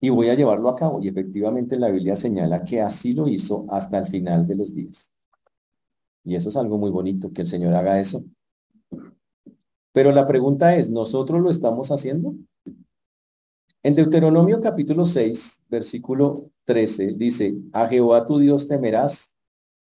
y 0.00 0.08
voy 0.08 0.28
a 0.30 0.34
llevarlo 0.34 0.70
a 0.70 0.74
cabo. 0.74 1.00
Y 1.00 1.06
efectivamente 1.06 1.78
la 1.78 1.88
Biblia 1.88 2.16
señala 2.16 2.64
que 2.64 2.80
así 2.80 3.12
lo 3.12 3.28
hizo 3.28 3.64
hasta 3.68 3.96
el 3.98 4.08
final 4.08 4.44
de 4.44 4.56
los 4.56 4.74
días. 4.74 5.12
Y 6.24 6.34
eso 6.34 6.48
es 6.48 6.56
algo 6.56 6.78
muy 6.78 6.90
bonito, 6.90 7.32
que 7.32 7.42
el 7.42 7.46
Señor 7.46 7.74
haga 7.74 8.00
eso. 8.00 8.24
Pero 9.92 10.10
la 10.10 10.26
pregunta 10.26 10.74
es, 10.74 10.90
¿nosotros 10.90 11.40
lo 11.40 11.48
estamos 11.48 11.92
haciendo? 11.92 12.34
En 13.88 13.94
Deuteronomio 13.94 14.60
capítulo 14.60 15.06
6, 15.06 15.64
versículo 15.70 16.34
13, 16.64 17.14
dice, 17.16 17.56
a 17.72 17.88
Jehová 17.88 18.26
tu 18.26 18.38
Dios 18.38 18.68
temerás, 18.68 19.34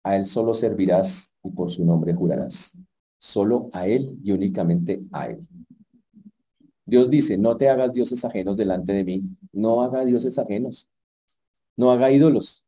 a 0.02 0.14
él 0.14 0.26
solo 0.26 0.52
servirás 0.52 1.34
y 1.42 1.48
por 1.48 1.70
su 1.70 1.86
nombre 1.86 2.12
jurarás. 2.12 2.78
Solo 3.18 3.70
a 3.72 3.86
él 3.86 4.18
y 4.22 4.32
únicamente 4.32 5.02
a 5.10 5.28
él. 5.28 5.48
Dios 6.84 7.08
dice, 7.08 7.38
no 7.38 7.56
te 7.56 7.70
hagas 7.70 7.94
dioses 7.94 8.22
ajenos 8.26 8.58
delante 8.58 8.92
de 8.92 9.04
mí, 9.04 9.22
no 9.52 9.80
haga 9.80 10.04
dioses 10.04 10.38
ajenos, 10.38 10.90
no 11.74 11.90
haga 11.90 12.10
ídolos. 12.10 12.66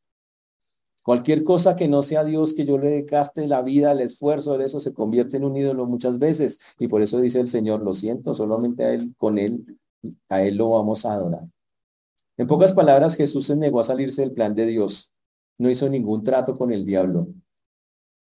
Cualquier 1.02 1.44
cosa 1.44 1.76
que 1.76 1.86
no 1.86 2.00
sea 2.00 2.24
Dios, 2.24 2.54
que 2.54 2.64
yo 2.64 2.78
le 2.78 3.02
gaste 3.02 3.46
la 3.46 3.60
vida, 3.60 3.92
el 3.92 4.00
esfuerzo 4.00 4.56
de 4.56 4.64
eso, 4.64 4.80
se 4.80 4.94
convierte 4.94 5.36
en 5.36 5.44
un 5.44 5.54
ídolo 5.54 5.84
muchas 5.84 6.18
veces. 6.18 6.60
Y 6.78 6.88
por 6.88 7.02
eso 7.02 7.20
dice 7.20 7.40
el 7.40 7.48
Señor, 7.48 7.82
lo 7.82 7.92
siento, 7.92 8.32
solamente 8.32 8.84
a 8.84 8.94
Él, 8.94 9.14
con 9.18 9.36
Él, 9.36 9.78
a 10.28 10.42
Él 10.42 10.56
lo 10.56 10.70
vamos 10.70 11.04
a 11.04 11.14
adorar. 11.14 11.48
En 12.36 12.46
pocas 12.46 12.72
palabras, 12.72 13.14
Jesús 13.14 13.46
se 13.46 13.56
negó 13.56 13.80
a 13.80 13.84
salirse 13.84 14.22
del 14.22 14.32
plan 14.32 14.54
de 14.54 14.66
Dios. 14.66 15.14
No 15.58 15.70
hizo 15.70 15.88
ningún 15.88 16.22
trato 16.22 16.56
con 16.56 16.72
el 16.72 16.84
diablo. 16.84 17.28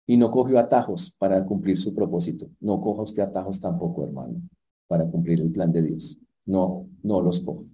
Y 0.08 0.18
no 0.18 0.32
cogió 0.32 0.60
atajos 0.60 1.16
para 1.18 1.44
cumplir 1.46 1.78
su 1.78 1.94
propósito. 1.94 2.48
No 2.60 2.80
coja 2.80 3.02
usted 3.02 3.24
atajos 3.24 3.60
tampoco, 3.60 4.04
hermano 4.04 4.42
para 4.88 5.10
cumplir 5.10 5.42
el 5.42 5.52
plan 5.52 5.72
de 5.72 5.82
Dios. 5.82 6.20
No, 6.46 6.88
no 7.04 7.22
los 7.22 7.42
coge. 7.42 7.72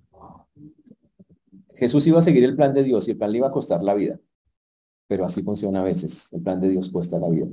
Jesús 1.76 2.06
iba 2.08 2.20
a 2.20 2.22
seguir 2.22 2.44
el 2.44 2.56
plan 2.56 2.74
de 2.74 2.84
Dios 2.84 3.08
y 3.08 3.12
el 3.12 3.18
plan 3.18 3.32
le 3.32 3.40
iba 3.40 3.48
a 3.48 3.52
costar 3.52 3.82
la 3.84 3.94
vida. 3.94 4.20
Pero 5.08 5.26
así 5.26 5.42
funciona 5.42 5.82
a 5.82 5.84
veces. 5.84 6.32
El 6.32 6.42
plan 6.42 6.62
de 6.62 6.70
Dios 6.70 6.90
cuesta 6.90 7.20
la 7.20 7.28
vida. 7.28 7.48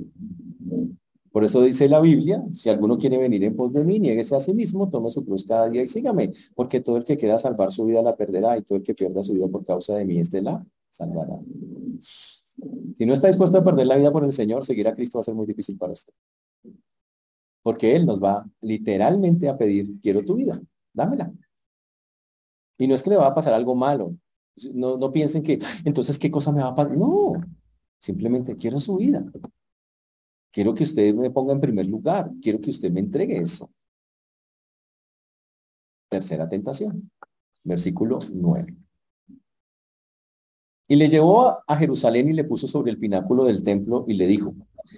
Por 1.31 1.43
eso 1.43 1.61
dice 1.61 1.87
la 1.87 1.99
Biblia, 1.99 2.43
si 2.51 2.69
alguno 2.69 2.97
quiere 2.97 3.17
venir 3.17 3.43
en 3.43 3.55
pos 3.55 3.71
de 3.73 3.83
mí, 3.83 3.99
nieguese 3.99 4.35
a 4.35 4.39
sí 4.39 4.53
mismo, 4.53 4.89
tome 4.89 5.09
su 5.11 5.23
cruz 5.23 5.45
cada 5.45 5.69
día 5.69 5.83
y 5.83 5.87
sígame, 5.87 6.31
porque 6.55 6.81
todo 6.81 6.97
el 6.97 7.03
que 7.03 7.17
quiera 7.17 7.37
salvar 7.37 7.71
su 7.71 7.85
vida 7.85 8.01
la 8.01 8.15
perderá 8.15 8.57
y 8.57 8.63
todo 8.63 8.77
el 8.77 8.83
que 8.83 8.95
pierda 8.95 9.21
su 9.21 9.33
vida 9.33 9.47
por 9.47 9.65
causa 9.65 9.95
de 9.95 10.05
mí, 10.05 10.19
este 10.19 10.41
la 10.41 10.65
salvará. 10.89 11.39
Si 12.95 13.05
no 13.05 13.13
está 13.13 13.27
dispuesto 13.27 13.57
a 13.57 13.63
perder 13.63 13.87
la 13.87 13.95
vida 13.95 14.11
por 14.11 14.23
el 14.23 14.31
Señor, 14.31 14.65
seguir 14.65 14.87
a 14.87 14.95
Cristo 14.95 15.19
va 15.19 15.21
a 15.21 15.25
ser 15.25 15.35
muy 15.35 15.45
difícil 15.45 15.77
para 15.77 15.93
usted. 15.93 16.13
Porque 17.61 17.95
Él 17.95 18.05
nos 18.05 18.21
va 18.21 18.45
literalmente 18.61 19.47
a 19.47 19.57
pedir, 19.57 19.99
quiero 20.01 20.23
tu 20.25 20.35
vida, 20.35 20.61
dámela. 20.93 21.31
Y 22.77 22.87
no 22.87 22.95
es 22.95 23.03
que 23.03 23.11
le 23.11 23.17
va 23.17 23.27
a 23.27 23.35
pasar 23.35 23.53
algo 23.53 23.75
malo. 23.75 24.15
No, 24.73 24.97
no 24.97 25.11
piensen 25.11 25.43
que, 25.43 25.59
entonces, 25.85 26.17
¿qué 26.17 26.31
cosa 26.31 26.51
me 26.51 26.61
va 26.61 26.69
a 26.69 26.75
pasar? 26.75 26.97
No, 26.97 27.33
simplemente 27.99 28.57
quiero 28.57 28.79
su 28.79 28.97
vida. 28.97 29.23
Quiero 30.51 30.73
que 30.73 30.83
usted 30.83 31.13
me 31.13 31.29
ponga 31.31 31.53
en 31.53 31.61
primer 31.61 31.85
lugar. 31.85 32.31
Quiero 32.41 32.59
que 32.59 32.71
usted 32.71 32.91
me 32.91 32.99
entregue 32.99 33.37
eso. 33.37 33.71
Tercera 36.09 36.49
tentación. 36.49 37.11
versículo 37.63 38.19
9. 38.33 38.75
Y 40.87 40.95
le 40.95 41.07
llevó 41.07 41.59
a 41.67 41.75
Jerusalén 41.77 42.29
y 42.29 42.33
le 42.33 42.45
puso 42.45 42.65
sobre 42.65 42.89
el 42.91 42.97
pináculo 42.97 43.43
del 43.43 43.61
templo 43.61 44.05
y 44.07 44.15
le 44.15 44.25
dijo, 44.25 44.55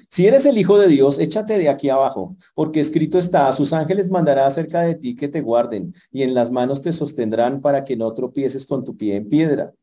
si 0.08 0.26
eres 0.26 0.46
el 0.46 0.58
Hijo 0.58 0.78
de 0.80 0.88
Dios, 0.88 1.20
échate 1.20 1.58
de 1.58 1.68
aquí 1.68 1.90
abajo, 1.90 2.38
porque 2.56 2.80
escrito 2.80 3.18
está, 3.18 3.50
a 3.50 3.52
sus 3.52 3.74
ángeles 3.74 4.10
mandará 4.10 4.46
acerca 4.46 4.82
de 4.82 4.96
ti 4.96 5.18
que 5.18 5.28
te 5.28 5.42
guarden, 5.42 5.94
y 6.10 6.24
en 6.24 6.34
las 6.34 6.50
manos 6.50 6.82
te 6.82 6.94
sostendrán 6.94 7.60
para 7.60 7.84
que 7.84 7.98
no 7.98 8.14
tropieces 8.14 8.66
con 8.66 8.86
tu 8.86 8.96
pie 8.96 9.18
en 9.18 9.28
piedra. 9.28 9.74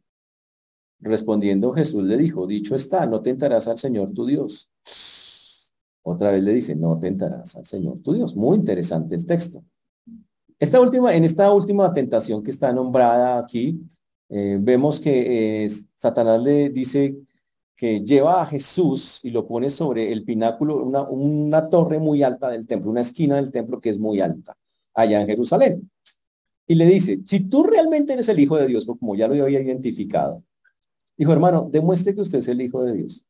Respondiendo 1.00 1.72
Jesús 1.72 2.04
le 2.04 2.16
dijo, 2.16 2.46
dicho 2.46 2.74
está, 2.74 3.04
no 3.04 3.20
tentarás 3.20 3.68
al 3.68 3.78
Señor 3.78 4.12
tu 4.12 4.24
Dios. 4.24 4.70
Otra 6.09 6.31
vez 6.31 6.42
le 6.42 6.55
dice, 6.55 6.75
no 6.75 6.99
tentarás 6.99 7.55
al 7.57 7.66
Señor 7.66 7.99
tu 8.03 8.14
Dios. 8.14 8.35
Muy 8.35 8.57
interesante 8.57 9.14
el 9.14 9.27
texto. 9.27 9.62
Esta 10.59 10.81
última, 10.81 11.14
en 11.14 11.25
esta 11.25 11.53
última 11.53 11.92
tentación 11.92 12.42
que 12.42 12.51
está 12.51 12.73
nombrada 12.73 13.38
aquí, 13.38 13.79
eh, 14.31 14.59
vemos 14.59 15.01
que 15.01 15.64
eh, 15.64 15.68
Satanás 15.97 16.42
le 16.42 16.71
dice 16.71 17.14
que 17.77 18.01
lleva 18.01 18.40
a 18.40 18.47
Jesús 18.47 19.21
y 19.23 19.31
lo 19.31 19.47
pone 19.47 19.68
sobre 19.68 20.11
el 20.11 20.25
pináculo, 20.25 20.83
una, 20.83 21.03
una 21.03 21.68
torre 21.68 21.99
muy 21.99 22.23
alta 22.23 22.49
del 22.49 22.66
templo, 22.66 22.90
una 22.90 23.03
esquina 23.03 23.37
del 23.37 23.53
templo 23.53 23.79
que 23.79 23.90
es 23.90 23.99
muy 23.99 24.21
alta, 24.21 24.57
allá 24.94 25.21
en 25.21 25.27
Jerusalén. 25.27 25.90
Y 26.66 26.75
le 26.75 26.87
dice, 26.87 27.21
si 27.27 27.40
tú 27.40 27.64
realmente 27.64 28.14
eres 28.14 28.31
el 28.31 28.40
Hijo 28.40 28.57
de 28.57 28.66
Dios, 28.66 28.87
como 28.87 29.14
ya 29.14 29.29
lo 29.29 29.44
había 29.44 29.61
identificado, 29.61 30.42
dijo, 31.18 31.33
hermano, 31.33 31.68
demuestre 31.71 32.14
que 32.14 32.23
usted 32.23 32.38
es 32.38 32.49
el 32.49 32.62
Hijo 32.62 32.83
de 32.83 32.94
Dios. 32.94 33.27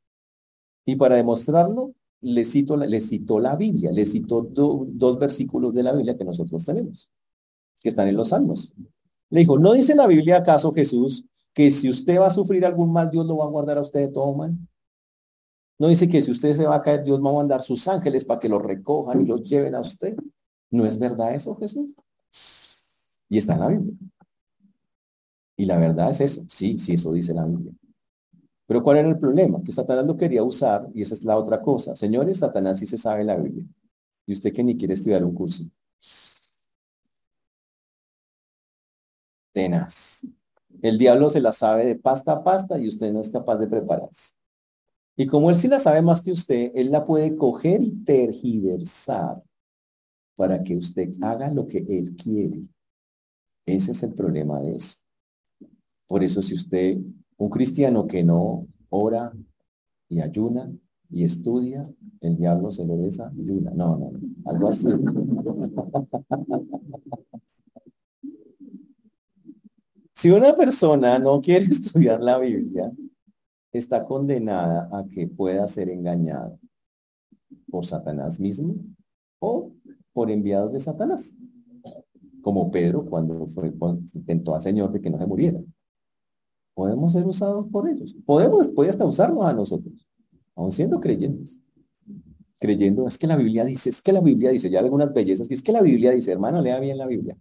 Y 0.86 0.94
para 0.94 1.16
demostrarlo, 1.16 1.92
le, 2.20 2.44
cito, 2.44 2.76
le 2.76 3.00
citó 3.00 3.38
la 3.38 3.56
Biblia, 3.56 3.92
le 3.92 4.04
citó 4.04 4.42
dos 4.42 5.18
versículos 5.18 5.74
de 5.74 5.82
la 5.82 5.92
Biblia 5.92 6.16
que 6.16 6.24
nosotros 6.24 6.64
tenemos, 6.64 7.12
que 7.80 7.88
están 7.88 8.08
en 8.08 8.16
los 8.16 8.30
salmos. 8.30 8.74
Le 9.30 9.40
dijo, 9.40 9.58
¿no 9.58 9.72
dice 9.72 9.94
la 9.94 10.06
Biblia 10.06 10.38
acaso 10.38 10.72
Jesús 10.72 11.24
que 11.52 11.70
si 11.70 11.90
usted 11.90 12.18
va 12.18 12.26
a 12.26 12.30
sufrir 12.30 12.64
algún 12.64 12.92
mal, 12.92 13.10
Dios 13.10 13.26
lo 13.26 13.38
va 13.38 13.44
a 13.44 13.48
guardar 13.48 13.78
a 13.78 13.82
usted 13.82 14.00
de 14.00 14.08
todo 14.08 14.34
mal? 14.34 14.56
¿No 15.78 15.88
dice 15.88 16.08
que 16.08 16.20
si 16.20 16.30
usted 16.30 16.52
se 16.52 16.66
va 16.66 16.76
a 16.76 16.82
caer, 16.82 17.04
Dios 17.04 17.24
va 17.24 17.30
a 17.30 17.34
mandar 17.34 17.62
sus 17.62 17.86
ángeles 17.86 18.24
para 18.24 18.40
que 18.40 18.48
lo 18.48 18.58
recojan 18.58 19.20
y 19.20 19.26
lo 19.26 19.38
lleven 19.38 19.74
a 19.74 19.80
usted? 19.80 20.16
¿No 20.70 20.84
es 20.84 20.98
verdad 20.98 21.34
eso, 21.34 21.54
Jesús? 21.56 21.88
Y 23.28 23.38
está 23.38 23.54
en 23.54 23.60
la 23.60 23.68
Biblia. 23.68 23.94
Y 25.56 25.64
la 25.66 25.78
verdad 25.78 26.10
es 26.10 26.20
eso. 26.20 26.44
Sí, 26.48 26.78
sí, 26.78 26.94
eso 26.94 27.12
dice 27.12 27.32
la 27.32 27.44
Biblia. 27.44 27.72
Pero 28.68 28.82
¿cuál 28.82 28.98
era 28.98 29.08
el 29.08 29.18
problema? 29.18 29.62
Que 29.64 29.72
Satanás 29.72 30.04
lo 30.04 30.14
quería 30.14 30.42
usar 30.44 30.90
y 30.94 31.00
esa 31.00 31.14
es 31.14 31.24
la 31.24 31.38
otra 31.38 31.62
cosa. 31.62 31.96
Señores, 31.96 32.40
Satanás 32.40 32.78
sí 32.78 32.86
se 32.86 32.98
sabe 32.98 33.24
la 33.24 33.34
Biblia. 33.38 33.64
Y 34.26 34.34
usted 34.34 34.52
que 34.52 34.62
ni 34.62 34.76
quiere 34.76 34.92
estudiar 34.92 35.24
un 35.24 35.34
curso. 35.34 35.64
Tenaz. 39.54 40.26
El 40.82 40.98
diablo 40.98 41.30
se 41.30 41.40
la 41.40 41.52
sabe 41.52 41.86
de 41.86 41.96
pasta 41.96 42.32
a 42.32 42.44
pasta 42.44 42.78
y 42.78 42.88
usted 42.88 43.10
no 43.10 43.20
es 43.20 43.30
capaz 43.30 43.56
de 43.56 43.68
prepararse. 43.68 44.34
Y 45.16 45.26
como 45.26 45.48
él 45.48 45.56
sí 45.56 45.66
la 45.66 45.78
sabe 45.78 46.02
más 46.02 46.20
que 46.20 46.32
usted, 46.32 46.70
él 46.74 46.90
la 46.90 47.06
puede 47.06 47.36
coger 47.36 47.80
y 47.82 47.92
tergiversar 48.04 49.42
para 50.36 50.62
que 50.62 50.76
usted 50.76 51.08
haga 51.22 51.50
lo 51.50 51.66
que 51.66 51.78
él 51.78 52.14
quiere. 52.22 52.60
Ese 53.64 53.92
es 53.92 54.02
el 54.02 54.12
problema 54.12 54.60
de 54.60 54.76
eso. 54.76 54.98
Por 56.06 56.22
eso 56.22 56.42
si 56.42 56.54
usted 56.54 56.98
un 57.38 57.48
cristiano 57.50 58.06
que 58.06 58.22
no 58.22 58.66
ora 58.90 59.32
y 60.08 60.20
ayuna 60.20 60.70
y 61.10 61.24
estudia, 61.24 61.90
el 62.20 62.36
diablo 62.36 62.70
se 62.70 62.84
le 62.84 62.96
desayuna. 62.96 63.70
No, 63.70 63.96
no, 63.96 64.10
no, 64.12 64.20
algo 64.44 64.68
así. 64.68 64.88
Si 70.14 70.32
una 70.32 70.52
persona 70.56 71.16
no 71.20 71.40
quiere 71.40 71.64
estudiar 71.70 72.20
la 72.20 72.38
Biblia, 72.38 72.90
está 73.70 74.04
condenada 74.04 74.88
a 74.92 75.06
que 75.06 75.28
pueda 75.28 75.64
ser 75.68 75.88
engañada 75.90 76.58
por 77.70 77.86
Satanás 77.86 78.40
mismo 78.40 78.74
o 79.38 79.72
por 80.12 80.32
enviados 80.32 80.72
de 80.72 80.80
Satanás, 80.80 81.36
como 82.42 82.68
Pedro 82.72 83.06
cuando 83.06 83.46
fue, 83.46 83.72
intentó 84.12 84.56
al 84.56 84.60
Señor 84.60 84.90
de 84.90 85.00
que 85.00 85.08
no 85.08 85.18
se 85.18 85.26
muriera 85.26 85.60
podemos 86.78 87.12
ser 87.12 87.26
usados 87.26 87.66
por 87.66 87.88
ellos. 87.88 88.14
Podemos, 88.24 88.68
puede 88.68 88.88
hasta 88.88 89.04
usarnos 89.04 89.44
a 89.44 89.52
nosotros, 89.52 90.06
aún 90.54 90.70
siendo 90.70 91.00
creyentes. 91.00 91.60
Creyendo, 92.60 93.08
es 93.08 93.18
que 93.18 93.26
la 93.26 93.34
Biblia 93.34 93.64
dice, 93.64 93.90
es 93.90 94.00
que 94.00 94.12
la 94.12 94.20
Biblia 94.20 94.50
dice, 94.50 94.70
ya 94.70 94.78
algunas 94.78 95.12
bellezas, 95.12 95.50
es 95.50 95.60
que 95.60 95.72
la 95.72 95.82
Biblia 95.82 96.12
dice, 96.12 96.30
hermano, 96.30 96.62
lea 96.62 96.78
bien 96.78 96.96
la 96.96 97.08
Biblia. 97.08 97.36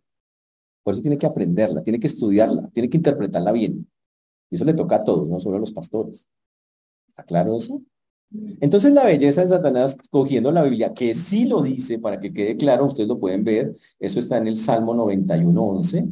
Por 0.81 0.95
eso 0.95 1.03
tiene 1.03 1.19
que 1.19 1.27
aprenderla, 1.27 1.83
tiene 1.83 1.99
que 1.99 2.07
estudiarla, 2.07 2.67
tiene 2.73 2.89
que 2.89 2.97
interpretarla 2.97 3.51
bien. 3.51 3.87
Y 4.49 4.55
eso 4.55 4.65
le 4.65 4.73
toca 4.73 4.95
a 4.95 5.03
todos, 5.03 5.29
no 5.29 5.39
solo 5.39 5.57
a 5.57 5.59
los 5.59 5.71
pastores. 5.71 6.27
¿Está 7.09 7.21
claro 7.21 7.55
eso? 7.57 7.79
Entonces 8.59 8.91
la 8.91 9.05
belleza 9.05 9.41
de 9.41 9.49
Satanás 9.49 9.99
cogiendo 10.09 10.51
la 10.51 10.63
Biblia, 10.63 10.95
que 10.95 11.13
sí 11.13 11.45
lo 11.45 11.61
dice, 11.61 11.99
para 11.99 12.19
que 12.19 12.33
quede 12.33 12.57
claro, 12.57 12.87
ustedes 12.87 13.07
lo 13.07 13.19
pueden 13.19 13.43
ver, 13.43 13.75
eso 13.99 14.17
está 14.17 14.37
en 14.37 14.47
el 14.47 14.57
Salmo 14.57 14.95
91, 14.95 15.61
11. 15.61 16.07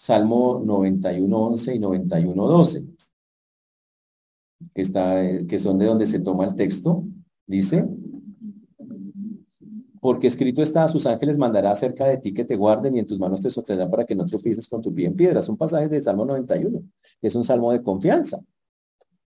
Salmo 0.00 0.62
91.11 0.64 1.74
y 1.74 1.80
91.12, 1.80 2.86
que, 4.72 4.80
está, 4.80 5.16
que 5.48 5.58
son 5.58 5.76
de 5.76 5.86
donde 5.86 6.06
se 6.06 6.20
toma 6.20 6.44
el 6.44 6.54
texto, 6.54 7.02
dice, 7.48 7.84
porque 10.00 10.28
escrito 10.28 10.62
está, 10.62 10.86
sus 10.86 11.04
ángeles 11.04 11.36
mandará 11.36 11.74
cerca 11.74 12.06
de 12.06 12.18
ti 12.18 12.32
que 12.32 12.44
te 12.44 12.54
guarden 12.54 12.94
y 12.94 13.00
en 13.00 13.06
tus 13.06 13.18
manos 13.18 13.40
te 13.40 13.50
sostendrán 13.50 13.90
para 13.90 14.06
que 14.06 14.14
no 14.14 14.24
tropieces 14.24 14.68
con 14.68 14.80
tu 14.80 14.94
pie 14.94 15.08
en 15.08 15.16
piedra. 15.16 15.42
Son 15.42 15.56
pasajes 15.56 15.90
de 15.90 16.00
Salmo 16.00 16.24
91, 16.24 16.80
es 17.20 17.34
un 17.34 17.42
salmo 17.42 17.72
de 17.72 17.82
confianza. 17.82 18.38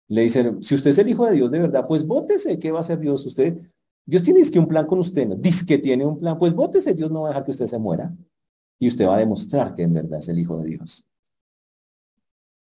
Le 0.08 0.22
dicen, 0.22 0.64
si 0.64 0.74
usted 0.74 0.90
es 0.90 0.98
el 0.98 1.08
hijo 1.08 1.26
de 1.26 1.34
Dios 1.34 1.48
de 1.48 1.60
verdad, 1.60 1.86
pues 1.86 2.04
vótese, 2.04 2.58
¿qué 2.58 2.72
va 2.72 2.78
a 2.78 2.80
hacer 2.80 2.98
Dios? 2.98 3.24
Usted, 3.24 3.56
Dios 4.04 4.24
tiene 4.24 4.42
que 4.42 4.58
un 4.58 4.66
plan 4.66 4.88
con 4.88 4.98
usted, 4.98 5.28
¿no? 5.28 5.36
dice 5.36 5.64
que 5.64 5.78
tiene 5.78 6.04
un 6.04 6.18
plan, 6.18 6.36
pues 6.36 6.52
vótese, 6.52 6.92
Dios 6.92 7.12
no 7.12 7.20
va 7.20 7.28
a 7.28 7.30
dejar 7.30 7.44
que 7.44 7.52
usted 7.52 7.66
se 7.68 7.78
muera 7.78 8.12
y 8.78 8.88
usted 8.88 9.06
va 9.06 9.16
a 9.16 9.20
demostrar 9.20 9.74
que 9.74 9.82
en 9.82 9.94
verdad 9.94 10.18
es 10.18 10.28
el 10.28 10.38
Hijo 10.38 10.58
de 10.58 10.68
Dios. 10.70 11.06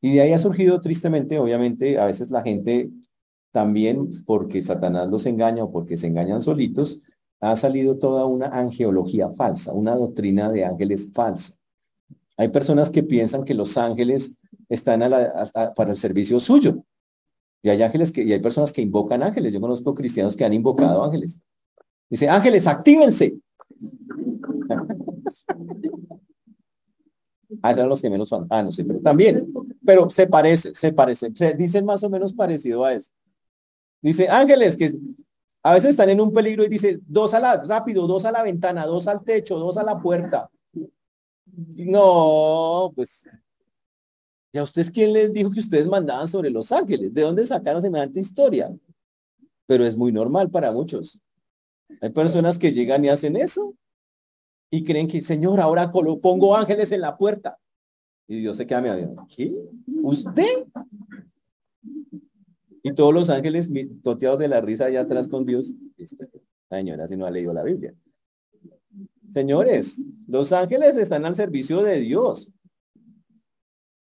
Y 0.01 0.13
de 0.13 0.21
ahí 0.21 0.33
ha 0.33 0.37
surgido 0.37 0.79
tristemente, 0.81 1.39
obviamente, 1.39 1.97
a 1.97 2.05
veces 2.05 2.29
la 2.29 2.43
gente 2.43 2.91
también, 3.51 4.09
porque 4.25 4.61
Satanás 4.61 5.07
los 5.09 5.25
engaña 5.25 5.63
o 5.63 5.71
porque 5.71 5.97
se 5.97 6.07
engañan 6.07 6.41
solitos, 6.41 7.01
ha 7.39 7.55
salido 7.55 7.97
toda 7.97 8.25
una 8.25 8.47
angeología 8.47 9.29
falsa, 9.29 9.73
una 9.73 9.95
doctrina 9.95 10.51
de 10.51 10.65
ángeles 10.65 11.11
falsa. 11.13 11.55
Hay 12.37 12.49
personas 12.49 12.89
que 12.89 13.03
piensan 13.03 13.45
que 13.45 13.53
los 13.53 13.77
ángeles 13.77 14.37
están 14.69 15.01
para 15.75 15.91
el 15.91 15.97
servicio 15.97 16.39
suyo. 16.39 16.83
Y 17.61 17.69
hay 17.69 17.81
ángeles 17.81 18.11
que, 18.11 18.23
y 18.23 18.33
hay 18.33 18.39
personas 18.39 18.71
que 18.73 18.81
invocan 18.81 19.23
ángeles. 19.23 19.53
Yo 19.53 19.61
conozco 19.61 19.95
cristianos 19.95 20.35
que 20.35 20.45
han 20.45 20.53
invocado 20.53 21.03
ángeles. 21.03 21.41
Dice, 22.09 22.29
ángeles, 22.29 22.67
actívense. 22.67 23.39
Ah, 27.61 27.71
eran 27.71 27.89
los 27.89 28.01
gemelos 28.01 28.31
Ah, 28.49 28.63
no 28.63 28.71
sé, 28.71 28.83
pero 28.83 28.99
también. 29.01 29.53
Pero 29.85 30.09
se 30.09 30.27
parece, 30.27 30.73
se 30.73 30.91
parece. 30.91 31.33
Se 31.35 31.53
dicen 31.53 31.85
más 31.85 32.03
o 32.03 32.09
menos 32.09 32.33
parecido 32.33 32.83
a 32.83 32.93
eso. 32.93 33.11
Dice, 34.01 34.27
ángeles 34.29 34.77
que 34.77 34.93
a 35.63 35.73
veces 35.73 35.91
están 35.91 36.09
en 36.09 36.21
un 36.21 36.31
peligro 36.31 36.63
y 36.63 36.69
dice, 36.69 36.99
dos 37.07 37.33
a 37.33 37.39
la, 37.39 37.63
rápido, 37.63 38.05
dos 38.07 38.25
a 38.25 38.31
la 38.31 38.43
ventana, 38.43 38.85
dos 38.85 39.07
al 39.07 39.23
techo, 39.23 39.57
dos 39.57 39.77
a 39.77 39.83
la 39.83 39.99
puerta. 39.99 40.49
No, 41.45 42.91
pues, 42.95 43.23
¿ya 44.53 44.61
ustedes 44.61 44.91
quién 44.91 45.13
les 45.13 45.33
dijo 45.33 45.49
que 45.49 45.59
ustedes 45.59 45.87
mandaban 45.87 46.27
sobre 46.27 46.49
los 46.49 46.71
ángeles? 46.71 47.13
¿De 47.13 47.21
dónde 47.21 47.45
sacaron 47.47 47.81
semejante 47.81 48.19
historia? 48.19 48.75
Pero 49.65 49.85
es 49.85 49.95
muy 49.95 50.11
normal 50.11 50.51
para 50.51 50.71
muchos. 50.71 51.21
Hay 52.01 52.09
personas 52.09 52.59
que 52.59 52.71
llegan 52.71 53.03
y 53.05 53.09
hacen 53.09 53.35
eso 53.35 53.73
y 54.75 54.83
creen 54.83 55.07
que, 55.07 55.21
Señor, 55.21 55.61
ahora 55.61 55.89
pongo 55.89 56.53
ángeles 56.53 56.91
en 56.91 56.99
la 56.99 57.15
puerta. 57.15 57.57
Y 58.27 58.41
Dios 58.41 58.57
se 58.57 58.67
queda 58.67 58.81
mirando, 58.81 59.25
¿qué? 59.33 59.55
¿Usted? 60.03 60.67
Y 62.83 62.93
todos 62.93 63.13
los 63.13 63.29
ángeles 63.29 63.71
toteados 64.03 64.37
de 64.37 64.49
la 64.49 64.59
risa 64.59 64.87
allá 64.87 65.01
atrás 65.01 65.29
con 65.29 65.45
Dios. 65.45 65.73
señora, 66.69 67.07
si 67.07 67.15
no 67.15 67.25
ha 67.25 67.31
leído 67.31 67.53
la 67.53 67.63
Biblia. 67.63 67.95
Señores, 69.31 70.03
los 70.27 70.51
ángeles 70.51 70.97
están 70.97 71.23
al 71.23 71.35
servicio 71.35 71.81
de 71.81 72.01
Dios. 72.01 72.51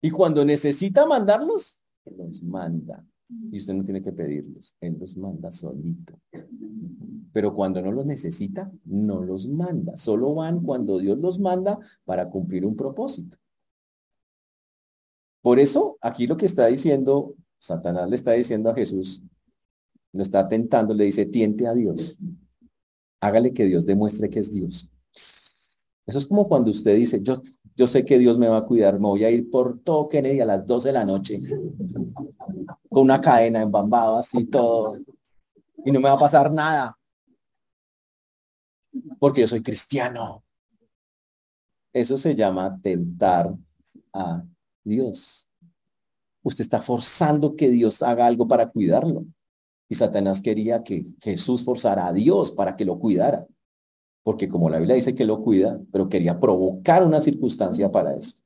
Y 0.00 0.10
cuando 0.12 0.44
necesita 0.44 1.04
mandarlos, 1.04 1.80
los 2.04 2.44
manda. 2.44 3.04
Y 3.50 3.58
usted 3.58 3.74
no 3.74 3.84
tiene 3.84 4.02
que 4.02 4.12
pedirlos. 4.12 4.76
Él 4.80 4.96
los 4.98 5.16
manda 5.16 5.50
solito. 5.50 6.18
Pero 7.32 7.54
cuando 7.54 7.80
no 7.80 7.92
los 7.92 8.06
necesita, 8.06 8.70
no 8.84 9.22
los 9.22 9.48
manda. 9.48 9.96
Solo 9.96 10.34
van 10.34 10.60
cuando 10.60 10.98
Dios 10.98 11.18
los 11.18 11.38
manda 11.38 11.78
para 12.04 12.28
cumplir 12.28 12.66
un 12.66 12.76
propósito. 12.76 13.38
Por 15.42 15.58
eso, 15.58 15.96
aquí 16.00 16.26
lo 16.26 16.36
que 16.36 16.46
está 16.46 16.66
diciendo, 16.66 17.34
Satanás 17.58 18.08
le 18.08 18.16
está 18.16 18.32
diciendo 18.32 18.70
a 18.70 18.74
Jesús, 18.74 19.22
lo 20.12 20.22
está 20.22 20.48
tentando, 20.48 20.92
le 20.92 21.04
dice, 21.04 21.24
tiente 21.24 21.66
a 21.66 21.74
Dios. 21.74 22.18
Hágale 23.20 23.52
que 23.52 23.64
Dios 23.64 23.86
demuestre 23.86 24.28
que 24.28 24.40
es 24.40 24.52
Dios. 24.52 24.90
Eso 26.06 26.18
es 26.18 26.26
como 26.26 26.48
cuando 26.48 26.70
usted 26.70 26.96
dice, 26.96 27.22
yo, 27.22 27.42
yo 27.80 27.86
sé 27.86 28.04
que 28.04 28.18
Dios 28.18 28.36
me 28.36 28.46
va 28.46 28.58
a 28.58 28.66
cuidar, 28.66 29.00
me 29.00 29.06
voy 29.06 29.24
a 29.24 29.30
ir 29.30 29.48
por 29.48 29.80
todo 29.80 30.06
Kennedy 30.06 30.38
a 30.42 30.44
las 30.44 30.66
12 30.66 30.88
de 30.88 30.92
la 30.92 31.04
noche, 31.06 31.40
con 32.90 33.04
una 33.04 33.22
cadena 33.22 33.62
en 33.62 33.72
bambabas 33.72 34.34
y 34.34 34.44
todo, 34.44 34.98
y 35.82 35.90
no 35.90 35.98
me 35.98 36.10
va 36.10 36.16
a 36.16 36.18
pasar 36.18 36.52
nada, 36.52 36.98
porque 39.18 39.40
yo 39.40 39.48
soy 39.48 39.62
cristiano. 39.62 40.44
Eso 41.90 42.18
se 42.18 42.34
llama 42.34 42.78
tentar 42.82 43.56
a 44.12 44.44
Dios. 44.84 45.48
Usted 46.42 46.60
está 46.60 46.82
forzando 46.82 47.56
que 47.56 47.70
Dios 47.70 48.02
haga 48.02 48.26
algo 48.26 48.46
para 48.46 48.68
cuidarlo. 48.68 49.24
Y 49.88 49.94
Satanás 49.94 50.42
quería 50.42 50.82
que 50.82 51.06
Jesús 51.22 51.64
forzara 51.64 52.08
a 52.08 52.12
Dios 52.12 52.52
para 52.52 52.76
que 52.76 52.84
lo 52.84 52.98
cuidara. 52.98 53.46
Porque 54.22 54.48
como 54.48 54.68
la 54.68 54.78
Biblia 54.78 54.96
dice 54.96 55.14
que 55.14 55.24
lo 55.24 55.42
cuida, 55.42 55.80
pero 55.92 56.08
quería 56.08 56.38
provocar 56.38 57.04
una 57.04 57.20
circunstancia 57.20 57.90
para 57.90 58.14
eso. 58.14 58.36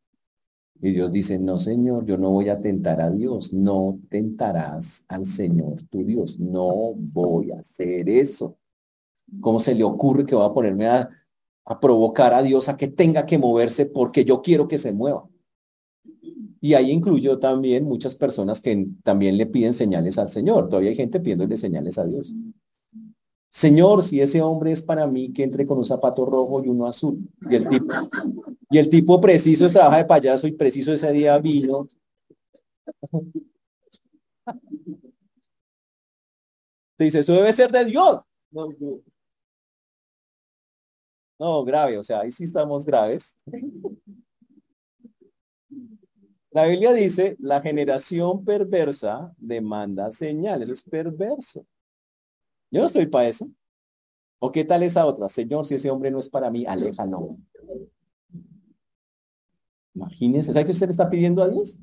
Y 0.81 0.91
Dios 0.91 1.13
dice, 1.13 1.39
no, 1.39 1.57
Señor, 1.57 2.05
yo 2.05 2.19
no 2.19 2.31
voy 2.31 2.49
a 2.49 2.61
tentar 2.61 3.01
a 3.01 3.11
Dios. 3.11 3.53
No 3.53 3.99
tentarás 4.11 5.05
al 5.09 5.25
Señor 5.25 5.83
tu 5.91 6.05
Dios. 6.05 6.39
No 6.39 6.95
voy 6.95 7.53
a 7.53 7.61
hacer 7.61 8.09
eso. 8.09 8.59
¿Cómo 9.41 9.59
se 9.59 9.75
le 9.75 9.85
ocurre 9.85 10.27
que 10.27 10.37
va 10.37 10.47
a 10.47 10.55
ponerme 10.55 10.87
a, 10.87 11.09
a 11.65 11.81
provocar 11.81 12.35
a 12.35 12.43
Dios 12.43 12.69
a 12.69 12.77
que 12.77 12.89
tenga 12.89 13.25
que 13.25 13.39
moverse 13.39 13.87
porque 13.87 14.25
yo 14.25 14.43
quiero 14.43 14.69
que 14.69 14.79
se 14.79 14.93
mueva? 14.93 15.29
Y 16.61 16.75
ahí 16.75 16.91
incluyo 16.91 17.39
también 17.39 17.85
muchas 17.85 18.15
personas 18.15 18.61
que 18.61 18.87
también 19.03 19.37
le 19.37 19.47
piden 19.47 19.75
señales 19.75 20.19
al 20.19 20.29
Señor. 20.31 20.69
Todavía 20.69 20.91
hay 20.91 20.97
gente 20.97 21.21
pidiéndole 21.21 21.57
señales 21.57 21.99
a 21.99 22.07
Dios. 22.07 22.35
Señor, 23.55 24.03
si 24.03 24.21
ese 24.21 24.43
hombre 24.43 24.73
es 24.73 24.83
para 24.83 25.07
mí, 25.07 25.33
que 25.33 25.45
entre 25.45 25.65
con 25.65 25.79
un 25.79 25.85
zapato 25.85 26.27
rojo 26.27 26.65
y 26.65 26.69
uno 26.69 26.89
azul. 26.89 27.21
Y 27.49 27.55
el 27.55 27.69
tipo, 27.69 27.87
y 28.69 28.79
el 28.79 28.89
tipo 28.89 29.21
preciso 29.21 29.71
trabaja 29.71 29.99
de 29.99 30.05
payaso 30.07 30.49
y 30.49 30.53
preciso 30.53 30.93
ese 30.93 31.13
día 31.13 31.39
vino. 31.39 31.87
Te 36.97 37.05
dice, 37.05 37.21
eso 37.21 37.33
debe 37.33 37.53
ser 37.53 37.71
de 37.71 37.85
Dios. 37.85 38.25
No, 38.51 38.69
no, 41.39 41.65
grave, 41.65 41.97
o 41.97 42.03
sea, 42.03 42.23
ahí 42.23 42.33
sí 42.33 42.43
estamos 42.43 42.85
graves. 42.85 43.39
La 46.51 46.67
Biblia 46.67 46.93
dice, 46.93 47.37
la 47.39 47.61
generación 47.61 48.45
perversa 48.45 49.33
demanda 49.39 50.11
señales, 50.11 50.69
es 50.69 50.83
perverso. 50.83 51.65
Yo 52.75 52.81
no 52.81 52.87
estoy 52.87 53.07
para 53.07 53.29
eso. 53.29 53.49
¿O 54.41 54.51
qué 54.51 54.65
tal 54.65 54.83
esa 54.83 55.07
otra? 55.07 55.29
Señor, 55.29 55.65
si 55.65 55.77
ese 55.77 55.93
hombre 55.93 56.11
no 56.11 56.19
es 56.19 56.29
para 56.29 56.51
mí, 56.51 56.67
aléjalo. 56.67 57.39
Imagínense, 59.95 60.53
¿sabe 60.53 60.65
qué 60.65 60.73
usted 60.73 60.89
le 60.89 60.91
está 60.91 61.09
pidiendo 61.09 61.41
a 61.45 61.49
Dios? 61.49 61.79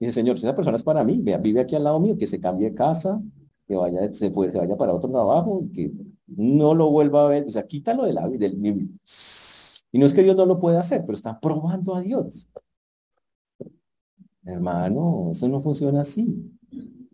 Dice, 0.00 0.12
Señor, 0.12 0.38
si 0.38 0.46
esa 0.46 0.54
persona 0.54 0.76
es 0.76 0.82
para 0.82 1.04
mí, 1.04 1.22
vive 1.22 1.60
aquí 1.60 1.76
al 1.76 1.84
lado 1.84 2.00
mío, 2.00 2.16
que 2.16 2.26
se 2.26 2.40
cambie 2.40 2.70
de 2.70 2.74
casa, 2.74 3.20
que 3.68 3.76
vaya, 3.76 4.10
se, 4.10 4.32
se 4.32 4.58
vaya 4.58 4.74
para 4.74 4.94
otro 4.94 5.10
trabajo, 5.10 5.64
que 5.74 5.92
no 6.28 6.72
lo 6.72 6.88
vuelva 6.88 7.26
a 7.26 7.28
ver. 7.28 7.44
O 7.46 7.50
sea, 7.50 7.66
quítalo 7.66 8.04
de 8.04 8.14
la 8.14 8.26
vida. 8.26 8.46
Y 8.46 9.98
no 9.98 10.06
es 10.06 10.14
que 10.14 10.22
Dios 10.22 10.34
no 10.34 10.46
lo 10.46 10.58
pueda 10.58 10.80
hacer, 10.80 11.02
pero 11.02 11.12
está 11.12 11.38
probando 11.38 11.94
a 11.94 12.00
Dios. 12.00 12.48
Hermano, 14.46 15.28
eso 15.32 15.46
no 15.46 15.60
funciona 15.60 16.00
así. 16.00 16.50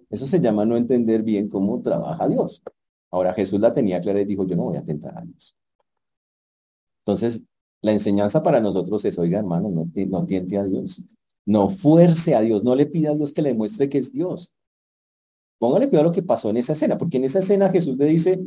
Eso 0.09 0.25
se 0.25 0.41
llama 0.41 0.65
no 0.65 0.77
entender 0.77 1.25
bien 1.25 1.49
cómo 1.49 1.83
trabaja 1.83 2.29
Dios. 2.29 2.63
Ahora 3.11 3.33
Jesús 3.33 3.61
la 3.61 3.73
tenía 3.73 4.01
clara 4.01 4.21
y 4.21 4.25
dijo, 4.25 4.47
yo 4.47 4.57
no 4.57 4.65
voy 4.65 4.77
a 4.77 4.85
tentar 4.85 5.17
a 5.17 5.23
Dios. 5.23 5.55
Entonces, 7.05 7.45
la 7.81 7.93
enseñanza 7.93 8.43
para 8.43 8.61
nosotros 8.61 9.05
es, 9.05 9.19
oiga 9.19 9.39
hermano, 9.39 9.71
no, 9.71 9.91
no 9.95 10.27
tiente 10.27 10.59
a 10.59 10.65
Dios. 10.65 11.03
No 11.47 11.71
fuerce 11.71 12.35
a 12.35 12.41
Dios, 12.41 12.65
no 12.65 12.75
le 12.75 12.87
pida 12.87 13.11
a 13.11 13.15
Dios 13.15 13.33
que 13.33 13.41
le 13.41 13.55
muestre 13.55 13.89
que 13.89 13.99
es 13.99 14.13
Dios. 14.13 14.53
Póngale 15.59 15.89
cuidado 15.89 16.09
a 16.09 16.11
lo 16.11 16.15
que 16.15 16.23
pasó 16.23 16.51
en 16.51 16.59
esa 16.59 16.73
escena, 16.75 16.99
porque 16.99 17.17
en 17.17 17.25
esa 17.25 17.39
escena 17.39 17.71
Jesús 17.71 17.97
le 17.97 18.05
dice, 18.07 18.41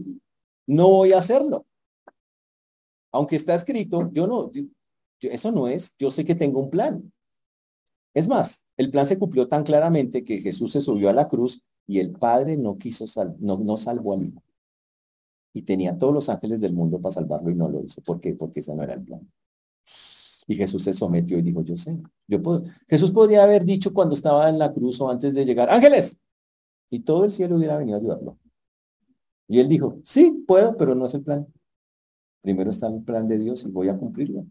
no 0.68 0.90
voy 0.90 1.14
a 1.14 1.18
hacerlo. 1.18 1.66
Aunque 3.12 3.36
está 3.36 3.56
escrito, 3.56 4.10
yo 4.14 4.28
no, 4.28 4.52
eso 5.20 5.52
no 5.52 5.68
es, 5.68 5.96
yo 5.98 6.12
sé 6.12 6.24
que 6.24 6.36
tengo 6.36 6.60
un 6.60 6.70
plan. 6.70 7.12
Es 8.14 8.28
más, 8.28 8.66
el 8.78 8.92
plan 8.92 9.08
se 9.08 9.18
cumplió 9.18 9.48
tan 9.48 9.64
claramente 9.64 10.24
que 10.24 10.40
Jesús 10.40 10.72
se 10.72 10.82
subió 10.82 11.10
a 11.10 11.14
la 11.14 11.28
cruz 11.28 11.64
y 11.88 12.00
el 12.00 12.12
Padre 12.12 12.58
no 12.58 12.78
quiso 12.78 13.08
sal, 13.08 13.36
no, 13.40 13.58
no 13.58 13.78
salvó 13.78 14.14
al 14.14 14.24
Hijo. 14.24 14.42
Y 15.54 15.64
tenía 15.64 15.98
todos 15.98 16.14
los 16.14 16.30
ángeles 16.30 16.62
del 16.62 16.74
mundo 16.74 17.02
para 17.02 17.14
salvarlo 17.14 17.50
y 17.50 17.56
no 17.56 17.70
lo 17.70 17.84
hizo. 17.84 18.02
¿Por 18.02 18.22
qué? 18.22 18.34
Porque 18.36 18.62
ese 18.62 18.76
no 18.76 18.84
era 18.84 18.94
el 18.94 19.04
plan. 19.04 19.30
Y 20.48 20.56
Jesús 20.56 20.84
se 20.84 20.94
sometió 20.94 21.38
y 21.38 21.42
dijo, 21.42 21.62
yo 21.62 21.78
sé, 21.78 22.02
yo 22.28 22.42
puedo. 22.42 22.64
Jesús 22.88 23.12
podría 23.12 23.44
haber 23.44 23.64
dicho 23.64 23.94
cuando 23.94 24.16
estaba 24.16 24.50
en 24.50 24.58
la 24.58 24.74
cruz 24.74 25.00
o 25.02 25.10
antes 25.10 25.34
de 25.34 25.46
llegar, 25.46 25.70
ángeles, 25.70 26.18
y 26.90 27.00
todo 27.02 27.26
el 27.26 27.32
cielo 27.32 27.56
hubiera 27.56 27.78
venido 27.78 27.98
a 27.98 28.00
ayudarlo. 28.00 28.38
Y 29.48 29.60
él 29.60 29.68
dijo, 29.68 30.00
sí, 30.04 30.44
puedo, 30.48 30.76
pero 30.78 30.96
no 30.96 31.06
es 31.06 31.14
el 31.14 31.24
plan. 31.24 31.48
Primero 32.42 32.70
está 32.70 32.88
el 32.88 33.04
plan 33.04 33.28
de 33.28 33.38
Dios 33.38 33.66
y 33.66 33.70
voy 33.70 33.90
a 33.90 33.98
cumplirlo. 33.98 34.46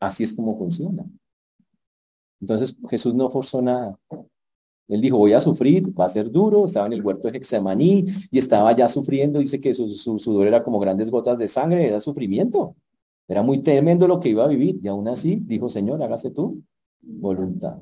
Así 0.00 0.24
es 0.24 0.34
como 0.34 0.56
funciona. 0.56 1.04
Entonces 2.40 2.76
Jesús 2.88 3.14
no 3.14 3.30
forzó 3.30 3.60
nada. 3.60 3.98
Él 4.88 5.02
dijo, 5.02 5.18
voy 5.18 5.34
a 5.34 5.40
sufrir, 5.40 5.88
va 5.98 6.06
a 6.06 6.08
ser 6.08 6.30
duro, 6.30 6.64
estaba 6.64 6.86
en 6.86 6.94
el 6.94 7.02
huerto 7.02 7.30
de 7.30 7.36
Hexemaní 7.36 8.06
y 8.30 8.38
estaba 8.38 8.74
ya 8.74 8.88
sufriendo, 8.88 9.38
dice 9.38 9.60
que 9.60 9.74
su, 9.74 9.88
sudor 10.18 10.46
era 10.46 10.64
como 10.64 10.80
grandes 10.80 11.10
gotas 11.10 11.36
de 11.36 11.46
sangre, 11.46 11.86
era 11.86 12.00
sufrimiento. 12.00 12.74
Era 13.28 13.42
muy 13.42 13.58
tremendo 13.62 14.08
lo 14.08 14.18
que 14.18 14.30
iba 14.30 14.44
a 14.44 14.48
vivir 14.48 14.80
y 14.82 14.88
aún 14.88 15.06
así 15.06 15.42
dijo, 15.44 15.68
Señor, 15.68 16.02
hágase 16.02 16.30
tú 16.30 16.62
voluntad. 17.02 17.78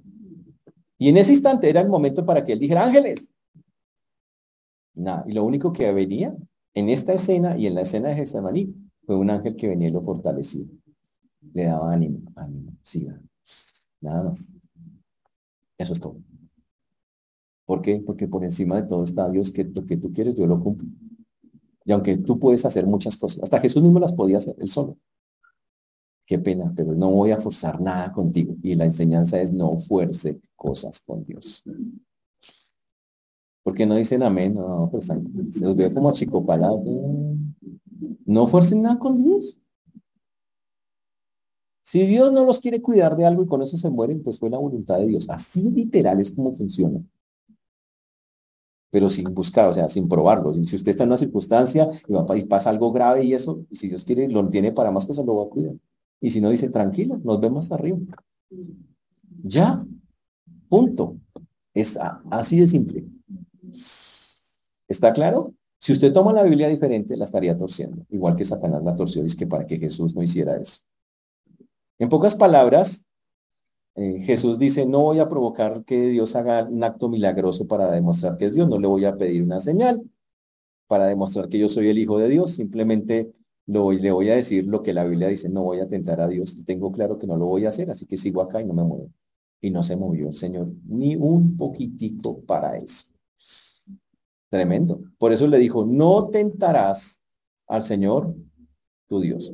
Y 0.99 1.09
en 1.09 1.17
ese 1.19 1.33
instante 1.33 1.71
era 1.71 1.81
el 1.81 1.89
momento 1.89 2.27
para 2.27 2.43
que 2.43 2.53
él 2.53 2.59
dijera, 2.59 2.85
ángeles. 2.85 3.33
Nada, 4.95 5.25
y 5.29 5.33
lo 5.33 5.45
único 5.45 5.73
que 5.73 5.93
venía 5.93 6.35
en 6.75 6.89
esta 6.89 7.13
escena 7.13 7.57
y 7.57 7.67
en 7.67 7.75
la 7.75 7.83
escena 7.83 8.09
de 8.09 8.21
Hexemaní 8.21 8.75
fue 9.05 9.17
un 9.17 9.31
ángel 9.31 9.55
que 9.55 9.69
venía 9.69 9.89
y 9.89 9.93
lo 9.93 10.03
fortalecía. 10.03 10.67
Le 11.53 11.65
daba 11.65 11.93
ánimo, 11.93 12.21
ánimo, 12.35 12.73
siga. 12.83 13.21
Nada 14.01 14.25
más. 14.25 14.53
Eso 15.79 15.93
es 15.93 16.01
todo. 16.01 16.17
¿Por 17.67 17.83
qué? 17.83 18.01
Porque 18.05 18.29
por 18.29 18.45
encima 18.45 18.81
de 18.81 18.89
todo 18.89 19.03
está 19.03 19.29
Dios, 19.29 19.51
que 19.51 19.65
lo 19.65 19.85
que 19.85 19.97
tú 19.97 20.13
quieres, 20.13 20.37
yo 20.37 20.47
lo 20.47 20.63
cumplo. 20.63 20.89
Y 21.85 21.93
aunque 21.93 22.17
tú 22.17 22.39
puedes 22.39 22.65
hacer 22.65 22.87
muchas 22.87 23.17
cosas, 23.17 23.43
hasta 23.43 23.61
Jesús 23.61 23.83
mismo 23.83 23.99
las 23.99 24.13
podía 24.13 24.39
hacer, 24.39 24.57
él 24.59 24.69
solo. 24.69 24.97
Qué 26.25 26.39
pena, 26.39 26.73
pero 26.75 26.95
no 26.95 27.11
voy 27.11 27.31
a 27.33 27.39
forzar 27.39 27.81
nada 27.81 28.13
contigo. 28.13 28.57
Y 28.63 28.75
la 28.75 28.85
enseñanza 28.85 29.41
es 29.41 29.53
no 29.53 29.79
fuerce 29.79 30.41
cosas 30.57 31.01
con 31.01 31.25
Dios. 31.25 31.63
Porque 33.63 33.87
no 33.87 33.97
dicen 33.97 34.23
amén? 34.23 34.55
No, 34.55 34.89
pues 34.91 35.07
se 35.07 35.65
los 35.65 35.77
veo 35.77 35.93
como 35.93 36.09
achicopalados. 36.09 36.81
No 38.25 38.47
fuercen 38.47 38.83
nada 38.83 38.99
con 38.99 39.23
Dios. 39.23 39.61
Si 41.85 42.05
Dios 42.05 42.33
no 42.33 42.45
los 42.45 42.59
quiere 42.59 42.83
cuidar 42.83 43.17
de 43.17 43.25
algo 43.27 43.45
y 43.45 43.47
con 43.47 43.63
eso 43.63 43.77
se 43.77 43.91
mueren, 43.91 44.21
pues 44.23 44.41
fue 44.41 44.51
la 44.51 44.59
voluntad 44.59 44.99
de 44.99 45.07
Dios. 45.07 45.31
Así 45.31 45.71
literal 45.71 46.19
es 46.21 46.33
como 46.33 46.53
funciona. 46.53 47.01
Pero 48.97 49.11
sin 49.11 49.35
buscar, 49.35 49.69
o 49.69 49.75
sea, 49.75 49.91
sin 49.91 50.09
probarlo. 50.09 50.55
Si 50.55 50.75
usted 50.75 50.89
está 50.89 51.03
en 51.03 51.11
una 51.11 51.19
circunstancia 51.19 51.87
y, 52.09 52.45
pasa 52.45 52.71
algo 52.71 52.93
grave 52.93 53.25
y 53.25 53.35
eso, 53.35 53.67
si 53.71 53.89
Dios 53.89 54.05
quiere, 54.05 54.27
lo 54.27 54.49
tiene 54.49 54.73
para 54.73 54.91
más 54.91 55.05
cosas, 55.05 55.27
lo 55.27 55.37
va 55.37 55.45
a 55.45 55.49
cuidar. 55.51 55.75
Y 56.19 56.31
si 56.31 56.41
no, 56.41 56.49
dice, 56.49 56.71
tranquilo, 56.71 57.21
nos 57.23 57.39
vemos 57.39 57.71
arriba. 57.73 57.99
Ya, 59.43 59.85
punto. 60.71 61.19
Es 61.75 61.99
así 62.31 62.59
de 62.59 62.67
simple. 62.67 63.05
¿Está 64.89 65.13
claro? 65.13 65.53
Si 65.79 65.93
usted 65.93 66.11
toma 66.11 66.33
la 66.33 66.45
Biblia 66.45 66.69
diferente, 66.69 67.19
la 67.19 67.27
estaría 67.27 67.55
torciendo. 67.55 68.03
Igual 68.09 68.35
que 68.35 68.47
Satanás 68.47 68.83
la 68.83 68.97
torció, 68.97 69.23
es 69.25 69.37
que 69.37 69.47
para 69.47 69.67
que 69.67 69.79
Jesús 69.79 70.17
no 70.17 70.23
hiciera 70.23 70.57
eso. 70.57 70.85
En 71.99 72.09
pocas 72.09 72.35
palabras, 72.35 73.06
eh, 73.97 74.21
Jesús 74.21 74.59
dice, 74.59 74.87
no 74.87 75.01
voy 75.01 75.21
a 75.21 75.29
provocar 75.29 75.85
que 75.85 76.09
Dios 76.09 76.37
haga 76.37 76.65
un 76.65 76.85
acto 76.85 77.09
milagroso 77.09 77.67
para 77.67 77.91
demostrar 77.91 78.37
que 78.37 78.47
es 78.47 78.53
Dios, 78.53 78.69
no 78.69 78.79
le 78.79 78.87
voy 78.87 79.05
a 79.07 79.17
pedir 79.17 79.43
una 79.43 79.59
señal 79.59 80.03
para 80.87 81.07
demostrar 81.07 81.49
que 81.49 81.59
yo 81.59 81.69
soy 81.69 81.89
el 81.89 81.99
Hijo 81.99 82.19
de 82.19 82.29
Dios, 82.29 82.53
simplemente 82.53 83.33
lo, 83.67 83.91
le 83.93 84.13
voy 84.13 84.31
a 84.31 84.37
decir 84.37 84.67
lo 84.67 84.83
que 84.83 84.93
la 84.93 85.05
Biblia 85.05 85.29
dice, 85.29 85.49
no 85.49 85.63
voy 85.63 85.81
a 85.81 85.89
tentar 85.89 86.21
a 86.21 86.29
Dios, 86.29 86.65
tengo 86.65 86.93
claro 86.93 87.19
que 87.19 87.27
no 87.27 87.37
lo 87.37 87.47
voy 87.47 87.65
a 87.65 87.71
hacer, 87.71 87.91
así 87.91 88.07
que 88.07 88.17
sigo 88.17 88.43
acá 88.43 88.61
y 88.61 88.67
no 88.67 88.75
me 88.75 88.85
muevo. 88.85 89.11
Y 89.61 89.71
no 89.71 89.83
se 89.83 89.97
movió 89.97 90.29
el 90.29 90.37
Señor 90.37 90.69
ni 90.85 91.17
un 91.17 91.57
poquitico 91.57 92.41
para 92.43 92.77
eso. 92.77 93.07
Tremendo. 94.51 95.01
Por 95.19 95.33
eso 95.33 95.47
le 95.49 95.59
dijo, 95.59 95.85
no 95.85 96.29
tentarás 96.29 97.23
al 97.67 97.83
Señor 97.83 98.35
tu 99.09 99.21
Dios. 99.21 99.53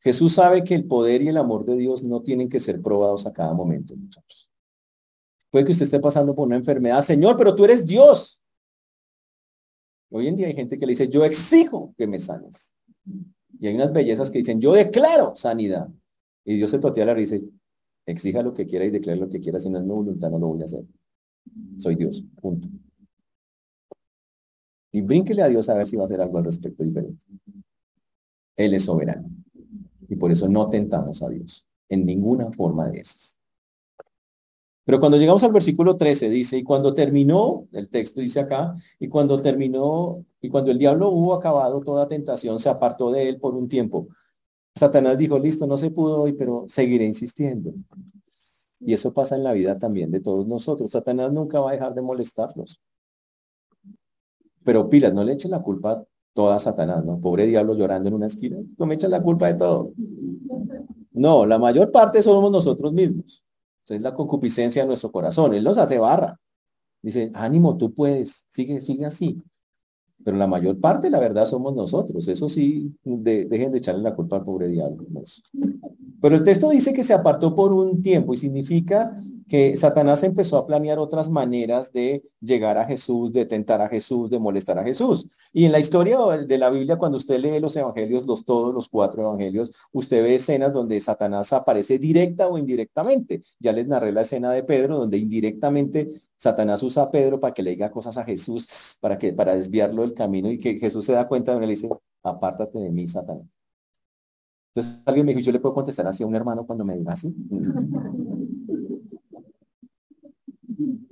Jesús 0.00 0.34
sabe 0.34 0.64
que 0.64 0.74
el 0.74 0.86
poder 0.86 1.22
y 1.22 1.28
el 1.28 1.36
amor 1.36 1.64
de 1.64 1.76
Dios 1.76 2.02
no 2.02 2.22
tienen 2.22 2.48
que 2.48 2.58
ser 2.58 2.80
probados 2.80 3.26
a 3.26 3.32
cada 3.32 3.52
momento, 3.52 3.94
muchachos. 3.94 4.50
Puede 5.50 5.66
que 5.66 5.72
usted 5.72 5.84
esté 5.84 6.00
pasando 6.00 6.34
por 6.34 6.46
una 6.46 6.56
enfermedad, 6.56 7.02
Señor, 7.02 7.36
pero 7.36 7.54
tú 7.54 7.64
eres 7.64 7.86
Dios. 7.86 8.40
Hoy 10.10 10.26
en 10.26 10.36
día 10.36 10.46
hay 10.46 10.54
gente 10.54 10.78
que 10.78 10.86
le 10.86 10.92
dice, 10.92 11.08
yo 11.08 11.24
exijo 11.24 11.94
que 11.98 12.06
me 12.06 12.18
sanes. 12.18 12.74
Y 13.60 13.66
hay 13.66 13.74
unas 13.74 13.92
bellezas 13.92 14.30
que 14.30 14.38
dicen, 14.38 14.60
yo 14.60 14.72
declaro 14.72 15.34
sanidad. 15.36 15.88
Y 16.44 16.56
Dios 16.56 16.70
se 16.70 16.78
totea 16.78 17.04
la 17.04 17.14
risa 17.14 17.36
y 17.36 17.52
exija 18.06 18.42
lo 18.42 18.54
que 18.54 18.66
quiera 18.66 18.84
y 18.84 18.90
declare 18.90 19.18
lo 19.18 19.28
que 19.28 19.40
quiera, 19.40 19.60
si 19.60 19.68
no 19.68 19.78
es 19.78 19.84
mi 19.84 19.90
voluntad, 19.90 20.30
no 20.30 20.38
lo 20.38 20.48
voy 20.48 20.62
a 20.62 20.64
hacer. 20.64 20.84
Soy 21.78 21.96
Dios, 21.96 22.24
punto. 22.40 22.68
Y 24.92 25.02
brínquele 25.02 25.42
a 25.42 25.48
Dios 25.48 25.68
a 25.68 25.74
ver 25.74 25.86
si 25.86 25.96
va 25.96 26.02
a 26.02 26.06
hacer 26.06 26.20
algo 26.20 26.38
al 26.38 26.44
respecto 26.44 26.82
diferente. 26.82 27.24
Él 28.56 28.74
es 28.74 28.84
soberano. 28.84 29.28
Y 30.10 30.16
por 30.16 30.32
eso 30.32 30.48
no 30.48 30.68
tentamos 30.68 31.22
a 31.22 31.28
Dios 31.28 31.66
en 31.88 32.04
ninguna 32.04 32.50
forma 32.50 32.88
de 32.90 33.00
esas. 33.00 33.38
Pero 34.84 34.98
cuando 34.98 35.16
llegamos 35.16 35.44
al 35.44 35.52
versículo 35.52 35.96
13 35.96 36.28
dice, 36.28 36.58
y 36.58 36.64
cuando 36.64 36.92
terminó, 36.92 37.68
el 37.70 37.88
texto 37.88 38.20
dice 38.20 38.40
acá, 38.40 38.74
y 38.98 39.08
cuando 39.08 39.40
terminó, 39.40 40.24
y 40.40 40.48
cuando 40.48 40.72
el 40.72 40.78
diablo 40.78 41.10
hubo 41.10 41.32
acabado 41.34 41.80
toda 41.80 42.08
tentación, 42.08 42.58
se 42.58 42.68
apartó 42.68 43.12
de 43.12 43.28
él 43.28 43.38
por 43.38 43.54
un 43.54 43.68
tiempo. 43.68 44.08
Satanás 44.74 45.16
dijo, 45.16 45.38
listo, 45.38 45.64
no 45.68 45.76
se 45.76 45.92
pudo 45.92 46.22
hoy, 46.22 46.32
pero 46.32 46.64
seguiré 46.66 47.04
insistiendo. 47.04 47.72
Y 48.80 48.92
eso 48.94 49.14
pasa 49.14 49.36
en 49.36 49.44
la 49.44 49.52
vida 49.52 49.78
también 49.78 50.10
de 50.10 50.20
todos 50.20 50.44
nosotros. 50.48 50.90
Satanás 50.90 51.32
nunca 51.32 51.60
va 51.60 51.70
a 51.70 51.74
dejar 51.74 51.94
de 51.94 52.02
molestarnos. 52.02 52.80
Pero 54.64 54.88
pilas, 54.88 55.14
no 55.14 55.22
le 55.22 55.34
echen 55.34 55.52
la 55.52 55.62
culpa 55.62 56.04
toda 56.32 56.58
Satanás, 56.58 57.04
¿no? 57.04 57.20
Pobre 57.20 57.46
diablo 57.46 57.74
llorando 57.74 58.08
en 58.08 58.14
una 58.14 58.26
esquina. 58.26 58.58
No 58.78 58.86
me 58.86 58.94
echen 58.94 59.10
la 59.10 59.22
culpa 59.22 59.48
de 59.48 59.54
todo. 59.54 59.92
No, 61.12 61.44
la 61.44 61.58
mayor 61.58 61.90
parte 61.90 62.22
somos 62.22 62.50
nosotros 62.50 62.92
mismos. 62.92 63.44
Es 63.88 64.02
la 64.02 64.14
concupiscencia 64.14 64.82
de 64.82 64.88
nuestro 64.88 65.10
corazón. 65.10 65.52
Él 65.54 65.64
nos 65.64 65.76
hace 65.76 65.98
barra. 65.98 66.38
Dice, 67.02 67.30
ánimo, 67.34 67.76
tú 67.76 67.92
puedes, 67.92 68.46
sigue, 68.48 68.80
sigue 68.80 69.04
así. 69.04 69.42
Pero 70.24 70.36
la 70.36 70.46
mayor 70.46 70.78
parte, 70.78 71.10
la 71.10 71.18
verdad, 71.18 71.44
somos 71.46 71.74
nosotros. 71.74 72.28
Eso 72.28 72.48
sí, 72.48 72.94
dejen 73.02 73.72
de 73.72 73.78
echarle 73.78 74.02
la 74.02 74.14
culpa 74.14 74.36
al 74.36 74.44
pobre 74.44 74.68
diablo. 74.68 75.04
Pero 76.20 76.36
el 76.36 76.42
texto 76.42 76.68
dice 76.70 76.92
que 76.92 77.02
se 77.02 77.14
apartó 77.14 77.54
por 77.56 77.72
un 77.72 78.00
tiempo 78.02 78.34
y 78.34 78.36
significa 78.36 79.16
que 79.50 79.76
Satanás 79.76 80.22
empezó 80.22 80.56
a 80.58 80.66
planear 80.66 81.00
otras 81.00 81.28
maneras 81.28 81.92
de 81.92 82.22
llegar 82.40 82.78
a 82.78 82.84
Jesús, 82.84 83.32
de 83.32 83.46
tentar 83.46 83.80
a 83.80 83.88
Jesús, 83.88 84.30
de 84.30 84.38
molestar 84.38 84.78
a 84.78 84.84
Jesús. 84.84 85.28
Y 85.52 85.64
en 85.64 85.72
la 85.72 85.80
historia 85.80 86.18
de 86.20 86.56
la 86.56 86.70
Biblia, 86.70 86.96
cuando 86.96 87.18
usted 87.18 87.40
lee 87.40 87.58
los 87.58 87.74
evangelios, 87.74 88.26
los 88.26 88.44
todos 88.44 88.72
los 88.72 88.88
cuatro 88.88 89.22
evangelios, 89.22 89.72
usted 89.92 90.22
ve 90.22 90.36
escenas 90.36 90.72
donde 90.72 91.00
Satanás 91.00 91.52
aparece 91.52 91.98
directa 91.98 92.46
o 92.46 92.58
indirectamente. 92.58 93.42
Ya 93.58 93.72
les 93.72 93.88
narré 93.88 94.12
la 94.12 94.20
escena 94.20 94.52
de 94.52 94.62
Pedro, 94.62 94.98
donde 94.98 95.18
indirectamente 95.18 96.08
Satanás 96.36 96.80
usa 96.84 97.02
a 97.02 97.10
Pedro 97.10 97.40
para 97.40 97.52
que 97.52 97.64
le 97.64 97.70
diga 97.70 97.90
cosas 97.90 98.16
a 98.18 98.24
Jesús, 98.24 98.98
para 99.00 99.18
que 99.18 99.32
para 99.32 99.56
desviarlo 99.56 100.02
del 100.02 100.14
camino 100.14 100.48
y 100.48 100.60
que 100.60 100.78
Jesús 100.78 101.04
se 101.04 101.12
da 101.14 101.26
cuenta 101.26 101.50
de 101.50 101.58
él 101.58 101.64
y 101.64 101.66
le 101.66 101.72
dice, 101.72 101.88
apártate 102.22 102.78
de 102.78 102.90
mí, 102.90 103.08
Satanás. 103.08 103.46
Entonces 104.72 105.02
alguien 105.04 105.26
me 105.26 105.34
dijo, 105.34 105.44
yo 105.44 105.50
le 105.50 105.58
puedo 105.58 105.74
contestar 105.74 106.06
así 106.06 106.22
a 106.22 106.26
un 106.28 106.36
hermano 106.36 106.64
cuando 106.64 106.84
me 106.84 106.96
diga 106.96 107.14
así. 107.14 107.34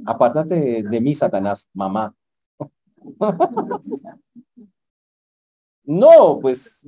Apártate 0.09 0.83
de, 0.83 1.01
mí, 1.03 1.15
Satanás, 1.15 1.69
mamá. 1.75 2.15
No, 5.85 6.39
pues 6.41 6.87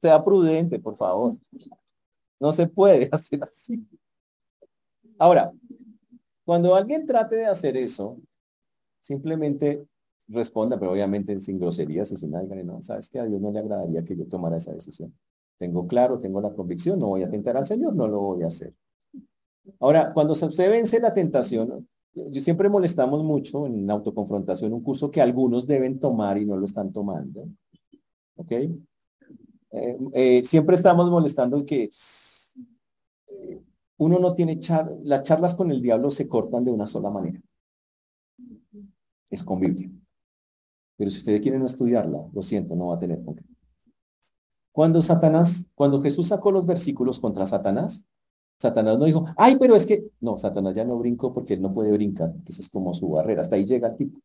sea 0.00 0.24
prudente, 0.24 0.78
por 0.78 0.96
favor. 0.96 1.34
No 2.40 2.50
se 2.52 2.66
puede 2.66 3.08
hacer 3.12 3.42
así. 3.42 3.86
Ahora, 5.18 5.52
cuando 6.46 6.74
alguien 6.74 7.06
trate 7.06 7.36
de 7.36 7.46
hacer 7.46 7.76
eso, 7.76 8.18
simplemente 9.02 9.86
responda, 10.28 10.78
pero 10.78 10.92
obviamente 10.92 11.38
sin 11.40 11.58
groserías 11.58 12.10
y 12.10 12.16
sin 12.16 12.30
nada, 12.30 12.46
no, 12.64 12.80
sabes 12.80 13.10
que 13.10 13.18
a 13.18 13.24
Dios 13.26 13.40
no 13.40 13.52
le 13.52 13.58
agradaría 13.58 14.02
que 14.02 14.16
yo 14.16 14.26
tomara 14.26 14.56
esa 14.56 14.72
decisión. 14.72 15.14
Tengo 15.58 15.86
claro, 15.86 16.18
tengo 16.18 16.40
la 16.40 16.54
convicción, 16.54 16.98
no 16.98 17.08
voy 17.08 17.22
a 17.22 17.30
tentar 17.30 17.54
al 17.58 17.66
Señor, 17.66 17.94
no 17.94 18.08
lo 18.08 18.20
voy 18.20 18.44
a 18.44 18.46
hacer. 18.46 18.74
Ahora, 19.80 20.12
cuando 20.12 20.34
se 20.34 20.68
vence 20.68 21.00
la 21.00 21.12
tentación, 21.12 21.86
yo 22.14 22.40
siempre 22.40 22.68
molestamos 22.68 23.22
mucho 23.22 23.66
en 23.66 23.90
autoconfrontación, 23.90 24.72
un 24.72 24.82
curso 24.82 25.10
que 25.10 25.20
algunos 25.20 25.66
deben 25.66 26.00
tomar 26.00 26.38
y 26.38 26.46
no 26.46 26.56
lo 26.56 26.64
están 26.64 26.92
tomando. 26.92 27.46
¿Ok? 28.36 28.52
Eh, 28.52 29.98
eh, 30.14 30.42
siempre 30.44 30.76
estamos 30.76 31.10
molestando 31.10 31.64
que 31.66 31.90
eh, 33.28 33.62
uno 33.98 34.18
no 34.18 34.34
tiene 34.34 34.58
char 34.60 34.90
las 35.02 35.22
charlas 35.24 35.54
con 35.54 35.70
el 35.70 35.82
diablo 35.82 36.10
se 36.10 36.28
cortan 36.28 36.64
de 36.64 36.70
una 36.70 36.86
sola 36.86 37.10
manera. 37.10 37.40
Es 39.28 39.42
con 39.42 39.60
Biblia. 39.60 39.90
Pero 40.96 41.10
si 41.10 41.18
ustedes 41.18 41.42
quieren 41.42 41.62
estudiarla, 41.62 42.26
lo 42.32 42.42
siento, 42.42 42.74
no 42.74 42.86
va 42.86 42.94
a 42.94 42.98
tener 42.98 43.22
con 43.22 43.36
Cuando 44.72 45.02
Satanás, 45.02 45.68
cuando 45.74 46.00
Jesús 46.00 46.28
sacó 46.28 46.50
los 46.50 46.64
versículos 46.64 47.20
contra 47.20 47.44
Satanás, 47.44 48.08
Satanás 48.58 48.98
no 48.98 49.04
dijo, 49.04 49.26
ay, 49.36 49.56
pero 49.56 49.76
es 49.76 49.84
que, 49.84 50.04
no, 50.20 50.38
Satanás 50.38 50.74
ya 50.74 50.84
no 50.84 50.98
brincó 50.98 51.32
porque 51.32 51.54
él 51.54 51.62
no 51.62 51.72
puede 51.72 51.92
brincar, 51.92 52.32
esa 52.46 52.62
es 52.62 52.68
como 52.68 52.94
su 52.94 53.10
barrera, 53.10 53.42
hasta 53.42 53.56
ahí 53.56 53.66
llega 53.66 53.88
el 53.88 53.96
tipo. 53.96 54.20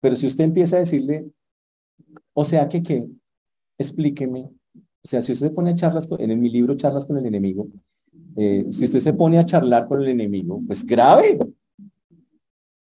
Pero 0.00 0.14
si 0.16 0.26
usted 0.26 0.44
empieza 0.44 0.76
a 0.76 0.80
decirle, 0.80 1.30
o 2.34 2.44
sea 2.44 2.68
que 2.68 2.82
qué, 2.82 3.08
explíqueme, 3.78 4.50
o 5.06 5.08
sea, 5.08 5.22
si 5.22 5.32
usted 5.32 5.48
se 5.48 5.54
pone 5.54 5.70
a 5.70 5.74
charlas, 5.74 6.08
en 6.18 6.40
mi 6.40 6.50
libro 6.50 6.76
Charlas 6.76 7.06
con 7.06 7.16
el 7.16 7.26
enemigo, 7.26 7.68
eh, 8.36 8.66
si 8.70 8.84
usted 8.84 9.00
se 9.00 9.14
pone 9.14 9.38
a 9.38 9.46
charlar 9.46 9.86
con 9.88 10.02
el 10.02 10.08
enemigo, 10.08 10.60
pues 10.66 10.84
grave. 10.84 11.38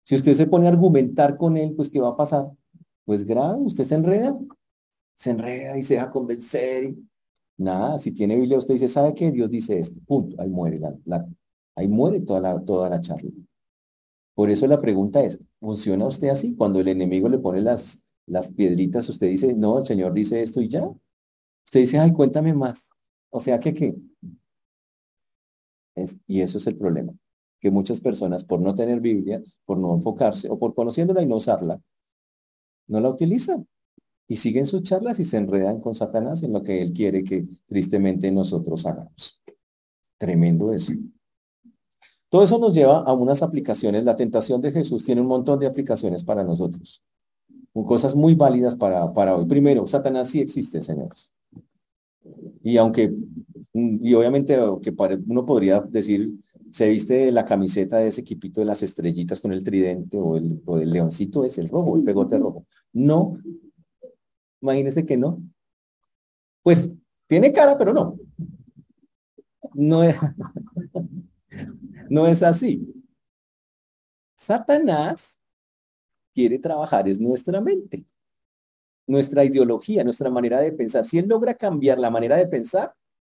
Si 0.03 0.15
usted 0.15 0.33
se 0.33 0.47
pone 0.47 0.67
a 0.67 0.69
argumentar 0.69 1.37
con 1.37 1.57
él, 1.57 1.73
pues 1.75 1.89
¿qué 1.89 1.99
va 1.99 2.09
a 2.09 2.17
pasar? 2.17 2.49
Pues 3.05 3.25
grave, 3.25 3.61
usted 3.63 3.83
se 3.83 3.95
enreda, 3.95 4.37
se 5.15 5.31
enreda 5.31 5.77
y 5.77 5.83
se 5.83 5.95
deja 5.95 6.09
convencer 6.09 6.95
Nada, 7.57 7.97
si 7.99 8.13
tiene 8.13 8.35
Biblia, 8.35 8.57
usted 8.57 8.73
dice, 8.73 8.87
¿sabe 8.87 9.13
qué? 9.13 9.31
Dios 9.31 9.49
dice 9.49 9.79
esto. 9.79 9.99
Punto. 10.05 10.35
Ahí 10.41 10.49
muere 10.49 10.79
la, 11.05 11.27
ahí 11.75 11.87
muere 11.87 12.21
toda 12.21 12.41
la, 12.41 12.63
toda 12.63 12.89
la 12.89 13.01
charla. 13.01 13.31
Por 14.35 14.49
eso 14.49 14.65
la 14.67 14.81
pregunta 14.81 15.21
es, 15.21 15.39
¿funciona 15.59 16.07
usted 16.07 16.29
así? 16.29 16.55
Cuando 16.55 16.79
el 16.79 16.87
enemigo 16.87 17.29
le 17.29 17.37
pone 17.37 17.61
las, 17.61 18.03
las 18.25 18.51
piedritas, 18.51 19.07
usted 19.09 19.27
dice, 19.27 19.53
no, 19.53 19.79
el 19.79 19.85
Señor 19.85 20.13
dice 20.13 20.41
esto 20.41 20.61
y 20.61 20.67
ya. 20.67 20.83
Usted 21.65 21.79
dice, 21.79 21.99
ay, 21.99 22.11
cuéntame 22.11 22.53
más. 22.53 22.89
O 23.29 23.39
sea 23.39 23.59
que 23.59 23.73
qué. 23.73 23.95
Es, 25.95 26.19
y 26.25 26.41
eso 26.41 26.57
es 26.57 26.65
el 26.65 26.77
problema. 26.77 27.13
Que 27.59 27.69
muchas 27.69 28.01
personas, 28.01 28.43
por 28.43 28.59
no 28.59 28.73
tener 28.73 28.99
Biblia, 28.99 29.41
por 29.65 29.77
no 29.77 29.93
enfocarse 29.93 30.49
o 30.49 30.57
por 30.57 30.73
conociéndola 30.73 31.21
y 31.21 31.27
no 31.27 31.35
usarla, 31.35 31.79
no 32.87 32.99
la 32.99 33.09
utilizan 33.09 33.67
y 34.33 34.35
siguen 34.35 34.65
sus 34.65 34.81
charlas 34.81 35.19
y 35.19 35.25
se 35.25 35.37
enredan 35.37 35.79
con 35.79 35.93
Satanás 35.93 36.41
en 36.41 36.53
lo 36.53 36.63
que 36.63 36.81
él 36.81 36.91
quiere 36.91 37.23
que 37.23 37.45
tristemente 37.67 38.31
nosotros 38.31 38.83
hagamos. 38.87 39.39
Tremendo 40.17 40.73
eso. 40.73 40.91
Todo 42.29 42.43
eso 42.43 42.57
nos 42.57 42.73
lleva 42.73 43.03
a 43.03 43.13
unas 43.13 43.43
aplicaciones. 43.43 44.03
La 44.03 44.15
tentación 44.15 44.59
de 44.59 44.71
Jesús 44.71 45.03
tiene 45.03 45.21
un 45.21 45.27
montón 45.27 45.59
de 45.59 45.67
aplicaciones 45.67 46.23
para 46.23 46.43
nosotros. 46.43 47.03
Cosas 47.73 48.15
muy 48.15 48.33
válidas 48.33 48.75
para, 48.75 49.13
para 49.13 49.35
hoy. 49.35 49.45
Primero, 49.45 49.85
Satanás 49.85 50.29
sí 50.29 50.41
existe, 50.41 50.81
señores. 50.81 51.31
Y 52.63 52.77
aunque, 52.77 53.13
y 53.71 54.13
obviamente 54.15 54.57
que 54.81 54.95
uno 55.27 55.45
podría 55.45 55.79
decir, 55.81 56.33
se 56.71 56.89
viste 56.89 57.31
la 57.31 57.45
camiseta 57.45 57.97
de 57.97 58.07
ese 58.07 58.21
equipito 58.21 58.61
de 58.61 58.65
las 58.65 58.81
estrellitas 58.81 59.39
con 59.39 59.53
el 59.53 59.63
tridente 59.63 60.17
o 60.17 60.37
el, 60.37 60.59
o 60.65 60.79
el 60.79 60.89
leoncito, 60.89 61.45
es 61.45 61.59
el 61.59 61.69
rojo, 61.69 61.97
el 61.97 62.03
pegote 62.03 62.39
rojo. 62.39 62.65
No, 62.93 63.37
Imagínese 64.63 65.03
que 65.03 65.17
no. 65.17 65.43
Pues 66.63 66.89
tiene 67.27 67.51
cara, 67.51 67.77
pero 67.77 67.91
no. 67.93 68.17
No 69.73 70.03
es, 70.03 70.15
no 72.09 72.27
es 72.27 72.41
así. 72.41 72.89
Satanás 74.35 75.37
quiere 76.33 76.59
trabajar 76.59 77.09
es 77.09 77.19
nuestra 77.19 77.59
mente, 77.59 78.05
nuestra 79.05 79.43
ideología, 79.43 80.01
nuestra 80.05 80.29
manera 80.29 80.61
de 80.61 80.71
pensar. 80.71 81.05
Si 81.05 81.17
él 81.17 81.27
logra 81.27 81.55
cambiar 81.55 81.99
la 81.99 82.09
manera 82.09 82.37
de 82.37 82.47
pensar, 82.47 82.95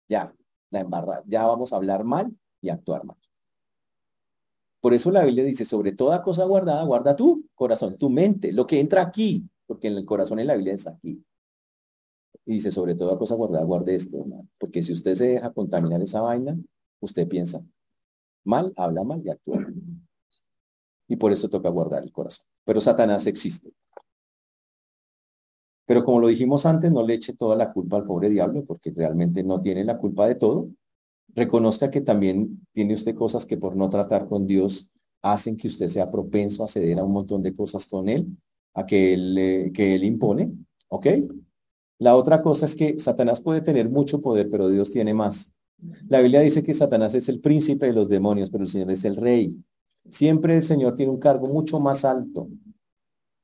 ya, 0.09 0.33
la 0.71 0.81
embarra, 0.81 1.25
ya 1.27 1.45
vamos 1.45 1.73
a 1.73 1.77
hablar 1.77 2.05
mal 2.05 2.33
y 2.61 2.69
actuar 2.69 3.05
mal. 3.05 3.17
Por 4.81 4.95
eso 4.95 5.11
la 5.11 5.25
Biblia 5.25 5.43
dice, 5.43 5.65
sobre 5.65 5.91
toda 5.91 6.23
cosa 6.23 6.45
guardada, 6.45 6.85
guarda 6.85 7.17
tu 7.17 7.49
corazón, 7.57 7.99
tu 7.99 8.11
mente, 8.11 8.53
lo 8.53 8.65
que 8.65 8.79
entra 8.79 9.03
aquí, 9.03 9.49
porque 9.67 9.89
en 9.89 9.97
el 9.97 10.05
corazón 10.05 10.39
en 10.39 10.47
la 10.47 10.55
Biblia 10.55 10.75
es 10.75 10.87
aquí. 10.87 11.23
Y 12.45 12.55
dice, 12.55 12.71
sobre 12.71 12.95
toda 12.95 13.19
cosa 13.19 13.35
guardada, 13.35 13.65
guarde 13.65 13.95
esto, 13.97 14.25
porque 14.59 14.83
si 14.83 14.93
usted 14.93 15.15
se 15.15 15.29
deja 15.29 15.53
contaminar 15.53 16.01
esa 16.03 16.21
vaina, 16.21 16.57
usted 17.01 17.27
piensa 17.27 17.65
mal, 18.45 18.73
habla 18.77 19.03
mal 19.03 19.21
y 19.25 19.31
actúa 19.31 19.67
Y 21.09 21.17
por 21.17 21.33
eso 21.33 21.49
toca 21.49 21.69
guardar 21.69 22.05
el 22.05 22.13
corazón. 22.13 22.47
Pero 22.65 22.81
Satanás 22.81 23.27
existe. 23.27 23.73
Pero 25.87 26.05
como 26.05 26.21
lo 26.21 26.29
dijimos 26.29 26.67
antes, 26.67 26.91
no 26.91 27.05
le 27.05 27.15
eche 27.15 27.35
toda 27.35 27.57
la 27.57 27.73
culpa 27.73 27.97
al 27.97 28.05
pobre 28.05 28.29
diablo, 28.29 28.65
porque 28.65 28.91
realmente 28.91 29.43
no 29.43 29.61
tiene 29.61 29.85
la 29.85 29.99
culpa 29.99 30.27
de 30.27 30.35
todo. 30.37 30.69
Reconozca 31.35 31.91
que 31.91 32.01
también 32.01 32.67
tiene 32.73 32.95
usted 32.95 33.15
cosas 33.15 33.47
que 33.47 33.57
por 33.57 33.77
no 33.77 33.89
tratar 33.89 34.29
con 34.29 34.47
Dios 34.47 34.93
hacen 35.23 35.57
que 35.57 35.69
usted 35.69 35.89
sea 35.89 36.11
propenso 36.11 36.65
a 36.65 36.69
ceder 36.69 36.99
a 36.99 37.05
un 37.05 37.13
montón 37.13 37.43
de 37.43 37.55
cosas 37.55 37.87
con 37.87 38.09
él 38.09 38.29
a 38.77 38.85
que 38.85 39.15
él, 39.15 39.73
que 39.75 39.95
él 39.95 40.05
impone, 40.05 40.53
¿ok? 40.89 41.07
La 41.99 42.15
otra 42.15 42.43
cosa 42.43 42.67
es 42.67 42.77
que 42.77 42.99
Satanás 42.99 43.41
puede 43.41 43.63
tener 43.63 43.89
mucho 43.89 44.21
poder, 44.21 44.51
pero 44.51 44.69
Dios 44.69 44.91
tiene 44.91 45.15
más. 45.15 45.55
La 46.09 46.21
Biblia 46.21 46.41
dice 46.41 46.63
que 46.63 46.75
Satanás 46.75 47.15
es 47.15 47.29
el 47.31 47.41
príncipe 47.41 47.87
de 47.87 47.95
los 47.95 48.09
demonios, 48.09 48.51
pero 48.51 48.65
el 48.65 48.69
Señor 48.69 48.91
es 48.91 49.05
el 49.07 49.17
rey. 49.17 49.59
Siempre 50.11 50.59
el 50.59 50.65
Señor 50.65 50.95
tiene 50.95 51.11
un 51.11 51.19
cargo 51.19 51.49
mucho 51.49 51.81
más 51.81 52.05
alto. 52.05 52.49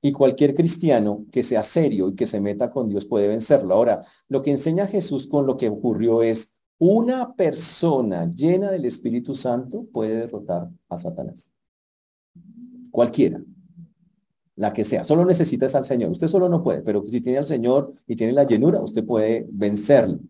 Y 0.03 0.13
cualquier 0.13 0.53
cristiano 0.53 1.25
que 1.33 1.43
sea 1.43 1.63
serio 1.63 2.09
y 2.09 2.15
que 2.15 2.27
se 2.27 2.41
meta 2.41 2.71
con 2.71 2.91
Dios 2.91 3.07
puede 3.07 3.29
vencerlo. 3.29 3.75
Ahora, 3.75 4.03
lo 4.29 4.43
que 4.43 4.51
enseña 4.51 4.87
Jesús 4.87 5.27
con 5.27 5.47
lo 5.47 5.57
que 5.57 5.71
ocurrió 5.71 6.23
es 6.23 6.57
una 6.79 7.35
persona 7.35 8.29
llena 8.31 8.71
del 8.71 8.85
Espíritu 8.85 9.35
Santo 9.35 9.87
puede 9.93 10.17
derrotar 10.17 10.69
a 10.89 10.99
Satanás. 10.99 11.55
Cualquiera 12.91 13.43
la 14.57 14.73
que 14.73 14.85
sea. 14.85 15.05
Solo 15.05 15.25
necesitas 15.25 15.75
al 15.75 15.85
Señor. 15.85 16.11
Usted 16.11 16.29
solo 16.29 16.49
no 16.49 16.63
puede, 16.63 16.83
pero 16.83 17.05
si 17.07 17.21
tiene 17.21 17.39
al 17.39 17.47
Señor 17.47 17.95
y 18.07 18.17
tiene 18.17 18.33
la 18.33 18.45
llenura, 18.45 18.81
usted 18.81 19.05
puede 19.05 19.47
vencerlo. 19.51 20.21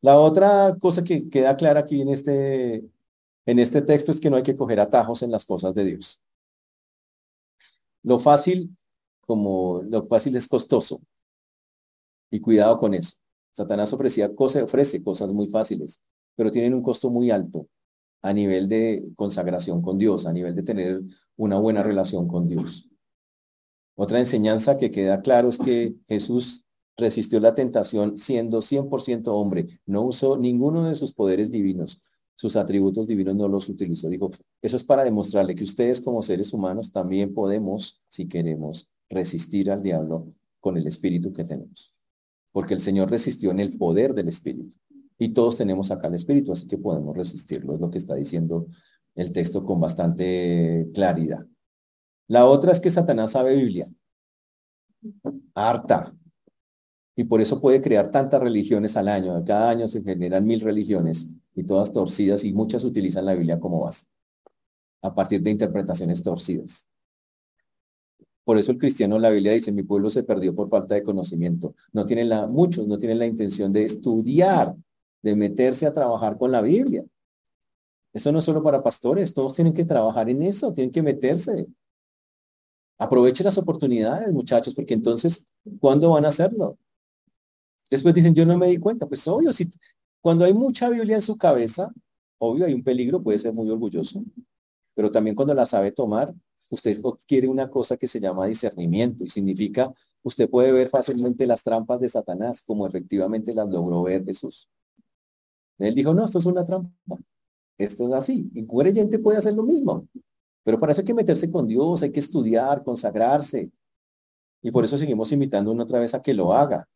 La 0.00 0.18
otra 0.18 0.76
cosa 0.80 1.04
que 1.04 1.28
queda 1.28 1.56
clara 1.56 1.80
aquí 1.80 2.00
en 2.00 2.08
este, 2.08 2.84
en 3.46 3.58
este 3.58 3.82
texto 3.82 4.10
es 4.10 4.20
que 4.20 4.30
no 4.30 4.36
hay 4.36 4.42
que 4.42 4.56
coger 4.56 4.80
atajos 4.80 5.22
en 5.22 5.30
las 5.30 5.44
cosas 5.44 5.74
de 5.74 5.84
Dios. 5.84 6.20
Lo 8.02 8.18
fácil, 8.18 8.76
como 9.20 9.82
lo 9.88 10.06
fácil 10.06 10.34
es 10.36 10.48
costoso. 10.48 11.00
Y 12.30 12.40
cuidado 12.40 12.78
con 12.78 12.94
eso. 12.94 13.18
Satanás 13.52 13.92
ofrecía 13.92 14.32
ofrece 14.36 15.02
cosas 15.04 15.32
muy 15.32 15.46
fáciles, 15.48 16.02
pero 16.34 16.50
tienen 16.50 16.74
un 16.74 16.82
costo 16.82 17.10
muy 17.10 17.30
alto 17.30 17.68
a 18.22 18.32
nivel 18.32 18.68
de 18.68 19.04
consagración 19.14 19.82
con 19.82 19.98
Dios, 19.98 20.26
a 20.26 20.32
nivel 20.32 20.54
de 20.54 20.62
tener 20.62 21.02
una 21.36 21.58
buena 21.58 21.82
relación 21.82 22.26
con 22.26 22.48
Dios. 22.48 22.91
Otra 23.94 24.18
enseñanza 24.18 24.78
que 24.78 24.90
queda 24.90 25.20
claro 25.22 25.48
es 25.48 25.58
que 25.58 25.94
Jesús 26.08 26.64
resistió 26.96 27.40
la 27.40 27.54
tentación 27.54 28.16
siendo 28.16 28.60
100% 28.60 29.28
hombre, 29.28 29.80
no 29.86 30.02
usó 30.02 30.36
ninguno 30.38 30.84
de 30.84 30.94
sus 30.94 31.12
poderes 31.12 31.50
divinos, 31.50 32.02
sus 32.34 32.56
atributos 32.56 33.06
divinos 33.06 33.36
no 33.36 33.48
los 33.48 33.68
utilizó. 33.68 34.08
Dijo, 34.08 34.30
eso 34.60 34.76
es 34.76 34.84
para 34.84 35.04
demostrarle 35.04 35.54
que 35.54 35.64
ustedes 35.64 36.00
como 36.00 36.22
seres 36.22 36.52
humanos 36.52 36.92
también 36.92 37.34
podemos, 37.34 38.02
si 38.08 38.28
queremos, 38.28 38.88
resistir 39.08 39.70
al 39.70 39.82
diablo 39.82 40.32
con 40.58 40.76
el 40.76 40.86
espíritu 40.86 41.32
que 41.32 41.44
tenemos. 41.44 41.94
Porque 42.50 42.74
el 42.74 42.80
Señor 42.80 43.10
resistió 43.10 43.50
en 43.50 43.60
el 43.60 43.76
poder 43.76 44.14
del 44.14 44.28
espíritu. 44.28 44.76
Y 45.18 45.30
todos 45.30 45.56
tenemos 45.56 45.90
acá 45.90 46.08
el 46.08 46.14
espíritu, 46.14 46.52
así 46.52 46.66
que 46.66 46.78
podemos 46.78 47.16
resistirlo. 47.16 47.74
Es 47.74 47.80
lo 47.80 47.90
que 47.90 47.98
está 47.98 48.14
diciendo 48.14 48.66
el 49.14 49.32
texto 49.32 49.64
con 49.64 49.80
bastante 49.80 50.90
claridad. 50.92 51.46
La 52.28 52.46
otra 52.46 52.72
es 52.72 52.80
que 52.80 52.90
Satanás 52.90 53.32
sabe 53.32 53.56
Biblia. 53.56 53.86
Harta. 55.54 56.14
Y 57.14 57.24
por 57.24 57.40
eso 57.40 57.60
puede 57.60 57.80
crear 57.80 58.10
tantas 58.10 58.40
religiones 58.40 58.96
al 58.96 59.08
año. 59.08 59.44
Cada 59.44 59.70
año 59.70 59.86
se 59.86 60.02
generan 60.02 60.44
mil 60.44 60.60
religiones 60.60 61.30
y 61.54 61.64
todas 61.64 61.92
torcidas 61.92 62.44
y 62.44 62.52
muchas 62.52 62.84
utilizan 62.84 63.26
la 63.26 63.34
Biblia 63.34 63.60
como 63.60 63.80
base 63.80 64.06
a 65.02 65.14
partir 65.14 65.42
de 65.42 65.50
interpretaciones 65.50 66.22
torcidas. 66.22 66.88
Por 68.44 68.58
eso 68.58 68.72
el 68.72 68.78
cristiano 68.78 69.18
la 69.18 69.30
Biblia 69.30 69.52
dice, 69.52 69.72
mi 69.72 69.82
pueblo 69.82 70.10
se 70.10 70.24
perdió 70.24 70.54
por 70.54 70.68
falta 70.68 70.94
de 70.94 71.02
conocimiento. 71.02 71.74
No 71.92 72.06
tienen 72.06 72.28
la, 72.28 72.46
muchos 72.46 72.86
no 72.86 72.98
tienen 72.98 73.18
la 73.18 73.26
intención 73.26 73.72
de 73.72 73.84
estudiar, 73.84 74.74
de 75.22 75.36
meterse 75.36 75.86
a 75.86 75.92
trabajar 75.92 76.38
con 76.38 76.50
la 76.50 76.60
Biblia. 76.60 77.04
Eso 78.12 78.32
no 78.32 78.40
es 78.40 78.44
solo 78.44 78.62
para 78.62 78.82
pastores, 78.82 79.32
todos 79.32 79.54
tienen 79.54 79.74
que 79.74 79.84
trabajar 79.84 80.28
en 80.28 80.42
eso, 80.42 80.72
tienen 80.72 80.92
que 80.92 81.02
meterse. 81.02 81.66
Aprovechen 83.02 83.44
las 83.44 83.58
oportunidades, 83.58 84.32
muchachos, 84.32 84.74
porque 84.74 84.94
entonces, 84.94 85.48
¿cuándo 85.80 86.10
van 86.10 86.24
a 86.24 86.28
hacerlo? 86.28 86.78
Después 87.90 88.14
dicen, 88.14 88.32
yo 88.32 88.46
no 88.46 88.56
me 88.56 88.68
di 88.68 88.78
cuenta. 88.78 89.08
Pues 89.08 89.26
obvio, 89.26 89.52
si 89.52 89.68
cuando 90.20 90.44
hay 90.44 90.54
mucha 90.54 90.88
Biblia 90.88 91.16
en 91.16 91.22
su 91.22 91.36
cabeza, 91.36 91.92
obvio 92.38 92.64
hay 92.64 92.74
un 92.74 92.84
peligro, 92.84 93.20
puede 93.20 93.40
ser 93.40 93.54
muy 93.54 93.68
orgulloso, 93.70 94.22
pero 94.94 95.10
también 95.10 95.34
cuando 95.34 95.52
la 95.52 95.66
sabe 95.66 95.90
tomar, 95.90 96.32
usted 96.68 96.96
quiere 97.26 97.48
una 97.48 97.68
cosa 97.68 97.96
que 97.96 98.06
se 98.06 98.20
llama 98.20 98.46
discernimiento 98.46 99.24
y 99.24 99.28
significa, 99.28 99.92
usted 100.22 100.48
puede 100.48 100.70
ver 100.70 100.88
fácilmente 100.88 101.44
las 101.44 101.64
trampas 101.64 101.98
de 101.98 102.08
Satanás 102.08 102.62
como 102.62 102.86
efectivamente 102.86 103.52
las 103.52 103.68
logró 103.68 104.04
ver 104.04 104.24
Jesús. 104.24 104.68
Él 105.78 105.96
dijo, 105.96 106.14
no, 106.14 106.24
esto 106.24 106.38
es 106.38 106.46
una 106.46 106.64
trampa. 106.64 107.18
Esto 107.76 108.06
es 108.06 108.14
así. 108.14 108.48
Y 108.54 108.60
un 108.60 108.66
creyente 108.68 109.18
puede 109.18 109.38
hacer 109.38 109.54
lo 109.54 109.64
mismo. 109.64 110.06
Pero 110.64 110.78
para 110.78 110.92
eso 110.92 111.00
hay 111.00 111.06
que 111.06 111.14
meterse 111.14 111.50
con 111.50 111.66
Dios, 111.66 112.02
hay 112.02 112.12
que 112.12 112.20
estudiar, 112.20 112.82
consagrarse. 112.84 113.70
Y 114.62 114.70
por 114.70 114.84
eso 114.84 114.96
seguimos 114.96 115.32
invitando 115.32 115.72
una 115.72 115.82
otra 115.82 115.98
vez 115.98 116.14
a 116.14 116.22
que 116.22 116.34
lo 116.34 116.52
haga. 116.52 116.88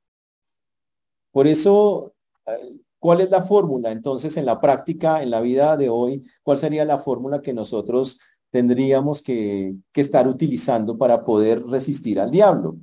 Por 1.32 1.46
eso, 1.46 2.14
eh, 2.46 2.76
¿cuál 2.98 3.20
es 3.20 3.30
la 3.30 3.42
fórmula? 3.42 3.90
Entonces, 3.90 4.36
en 4.36 4.46
la 4.46 4.60
práctica, 4.60 5.22
en 5.22 5.30
la 5.30 5.40
vida 5.40 5.76
de 5.76 5.88
hoy, 5.88 6.22
¿cuál 6.42 6.58
sería 6.58 6.84
la 6.84 6.98
fórmula 6.98 7.42
que 7.42 7.52
nosotros 7.52 8.20
tendríamos 8.50 9.20
que, 9.22 9.74
estar 9.94 10.28
utilizando 10.28 10.96
para 10.96 11.24
poder 11.24 11.64
resistir 11.66 12.20
al 12.20 12.30
diablo? 12.30 12.76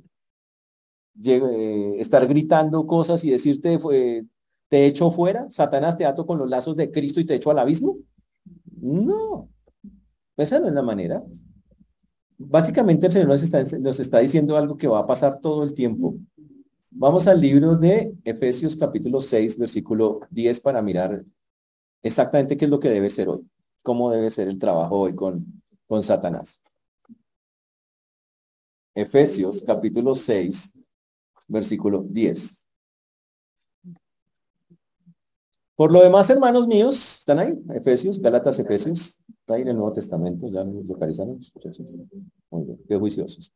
Eh, 1.24 1.96
estar 1.98 2.26
gritando 2.26 2.86
cosas 2.86 3.24
y 3.24 3.30
decirte, 3.30 3.78
te 4.68 4.86
echo 4.86 5.10
fuera, 5.10 5.46
Satanás 5.50 5.96
te 5.96 6.04
ato 6.04 6.26
con 6.26 6.38
los 6.38 6.48
lazos 6.48 6.76
de 6.76 6.90
Cristo 6.90 7.20
y 7.20 7.24
te 7.24 7.36
echo 7.36 7.50
al 7.50 7.58
abismo. 7.58 7.96
No, 8.80 9.48
esa 10.36 10.58
no 10.58 10.68
es 10.68 10.74
la 10.74 10.82
manera. 10.82 11.22
Básicamente 12.36 13.06
el 13.06 13.12
Señor 13.12 13.28
nos 13.28 13.42
está, 13.42 13.62
nos 13.78 14.00
está 14.00 14.18
diciendo 14.18 14.56
algo 14.56 14.76
que 14.76 14.88
va 14.88 15.00
a 15.00 15.06
pasar 15.06 15.40
todo 15.40 15.62
el 15.64 15.72
tiempo. 15.72 16.16
Vamos 16.90 17.26
al 17.26 17.40
libro 17.40 17.76
de 17.76 18.14
Efesios 18.24 18.76
capítulo 18.76 19.20
6, 19.20 19.58
versículo 19.58 20.20
10 20.30 20.60
para 20.60 20.82
mirar 20.82 21.24
exactamente 22.02 22.56
qué 22.56 22.66
es 22.66 22.70
lo 22.70 22.80
que 22.80 22.90
debe 22.90 23.10
ser 23.10 23.28
hoy, 23.28 23.48
cómo 23.82 24.10
debe 24.10 24.30
ser 24.30 24.48
el 24.48 24.58
trabajo 24.58 25.00
hoy 25.00 25.14
con, 25.14 25.62
con 25.86 26.02
Satanás. 26.02 26.60
Efesios 28.94 29.64
capítulo 29.66 30.14
6, 30.14 30.72
versículo 31.48 32.04
10. 32.08 32.63
Por 35.76 35.92
lo 35.92 36.02
demás, 36.02 36.30
hermanos 36.30 36.68
míos, 36.68 37.18
¿están 37.18 37.40
ahí? 37.40 37.60
Efesios, 37.74 38.20
Galatas, 38.20 38.58
Efesios. 38.58 39.20
Está 39.40 39.54
ahí 39.54 39.62
en 39.62 39.68
el 39.68 39.76
Nuevo 39.76 39.92
Testamento, 39.92 40.48
ya 40.48 40.64
lo 40.64 40.82
localizaron. 40.84 41.40
Muy 42.50 42.64
bien, 42.64 42.80
qué 42.88 42.96
juiciosos. 42.96 43.52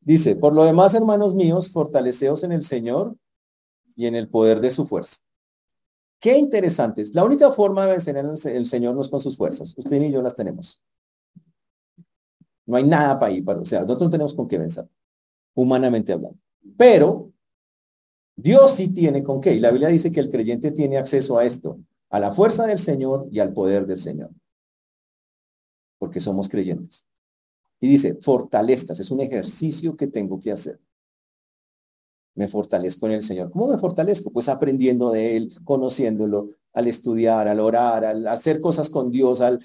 Dice, 0.00 0.36
por 0.36 0.54
lo 0.54 0.64
demás, 0.64 0.94
hermanos 0.94 1.34
míos, 1.34 1.70
fortaleceos 1.70 2.44
en 2.44 2.52
el 2.52 2.62
Señor 2.62 3.16
y 3.96 4.06
en 4.06 4.14
el 4.14 4.28
poder 4.28 4.60
de 4.60 4.70
su 4.70 4.86
fuerza. 4.86 5.16
Qué 6.20 6.36
interesantes. 6.36 7.14
La 7.14 7.24
única 7.24 7.50
forma 7.50 7.86
de 7.86 7.92
vencer 7.92 8.16
el 8.16 8.66
Señor 8.66 8.94
no 8.94 9.02
es 9.02 9.08
con 9.08 9.20
sus 9.20 9.36
fuerzas. 9.36 9.74
Usted 9.76 10.02
y 10.02 10.10
yo 10.10 10.20
las 10.20 10.34
tenemos. 10.34 10.84
No 12.66 12.76
hay 12.76 12.84
nada 12.84 13.18
para 13.18 13.32
ir, 13.32 13.44
para, 13.44 13.60
o 13.60 13.64
sea, 13.64 13.80
nosotros 13.80 14.08
no 14.08 14.10
tenemos 14.10 14.34
con 14.34 14.46
qué 14.46 14.58
vencer, 14.58 14.86
humanamente 15.54 16.12
hablando. 16.12 16.38
Pero 16.76 17.32
Dios 18.40 18.72
sí 18.72 18.92
tiene 18.92 19.22
con 19.22 19.40
qué. 19.40 19.54
Y 19.54 19.60
la 19.60 19.70
Biblia 19.70 19.88
dice 19.88 20.10
que 20.10 20.20
el 20.20 20.30
creyente 20.30 20.70
tiene 20.70 20.96
acceso 20.96 21.38
a 21.38 21.44
esto, 21.44 21.78
a 22.08 22.20
la 22.20 22.32
fuerza 22.32 22.66
del 22.66 22.78
Señor 22.78 23.28
y 23.30 23.40
al 23.40 23.52
poder 23.52 23.86
del 23.86 23.98
Señor 23.98 24.30
porque 25.98 26.20
somos 26.20 26.48
creyentes. 26.48 27.06
Y 27.80 27.88
dice, 27.88 28.16
fortalezcas, 28.20 28.98
es 29.00 29.10
un 29.10 29.20
ejercicio 29.20 29.96
que 29.96 30.06
tengo 30.06 30.40
que 30.40 30.52
hacer. 30.52 30.80
Me 32.34 32.48
fortalezco 32.48 33.06
en 33.06 33.12
el 33.12 33.22
Señor. 33.22 33.50
¿Cómo 33.50 33.68
me 33.68 33.78
fortalezco? 33.78 34.30
Pues 34.30 34.48
aprendiendo 34.48 35.10
de 35.10 35.36
Él, 35.36 35.52
conociéndolo, 35.64 36.50
al 36.72 36.86
estudiar, 36.86 37.48
al 37.48 37.58
orar, 37.58 38.04
al 38.04 38.26
hacer 38.28 38.60
cosas 38.60 38.90
con 38.90 39.10
Dios, 39.10 39.40
al, 39.40 39.60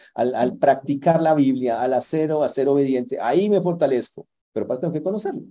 practicar 0.59 1.21
la 1.21 1.36
Biblia, 1.36 1.82
al 1.82 1.93
hacer 1.93 2.32
o 2.32 2.43
hacer 2.43 2.67
obediente. 2.67 3.19
Ahí 3.19 3.49
me 3.49 3.61
fortalezco. 3.61 4.28
Pero 4.51 4.67
para 4.67 4.80
tengo 4.80 4.93
que 4.93 5.03
conocerlo. 5.03 5.43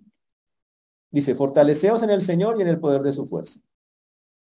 Dice, 1.12 1.34
fortaleceos 1.34 2.02
en 2.02 2.10
el 2.10 2.22
Señor 2.22 2.58
y 2.58 2.62
en 2.62 2.68
el 2.68 2.80
poder 2.80 3.02
de 3.02 3.12
su 3.12 3.26
fuerza. 3.26 3.60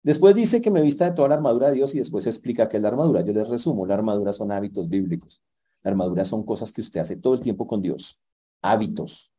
Después 0.05 0.35
dice 0.35 0.61
que 0.61 0.71
me 0.71 0.83
vista 0.83 1.07
de 1.07 1.13
toda 1.13 1.29
la 1.29 1.35
armadura 1.35 1.69
de 1.69 1.75
Dios 1.75 1.95
y 1.95 1.99
después 1.99 2.27
explica 2.27 2.69
qué 2.69 2.77
es 2.77 2.83
la 2.83 2.91
armadura. 2.91 3.23
Yo 3.23 3.33
les 3.33 3.49
resumo, 3.49 3.85
la 3.87 3.95
armadura 3.95 4.33
son 4.33 4.53
hábitos 4.53 4.89
bíblicos. 4.89 5.43
La 5.83 5.91
armadura 5.91 6.25
son 6.25 6.45
cosas 6.45 6.73
que 6.73 6.81
usted 6.81 7.01
hace 7.01 7.17
todo 7.17 7.35
el 7.35 7.41
tiempo 7.41 7.67
con 7.67 7.83
Dios. 7.83 8.21
Hábitos. 8.63 9.33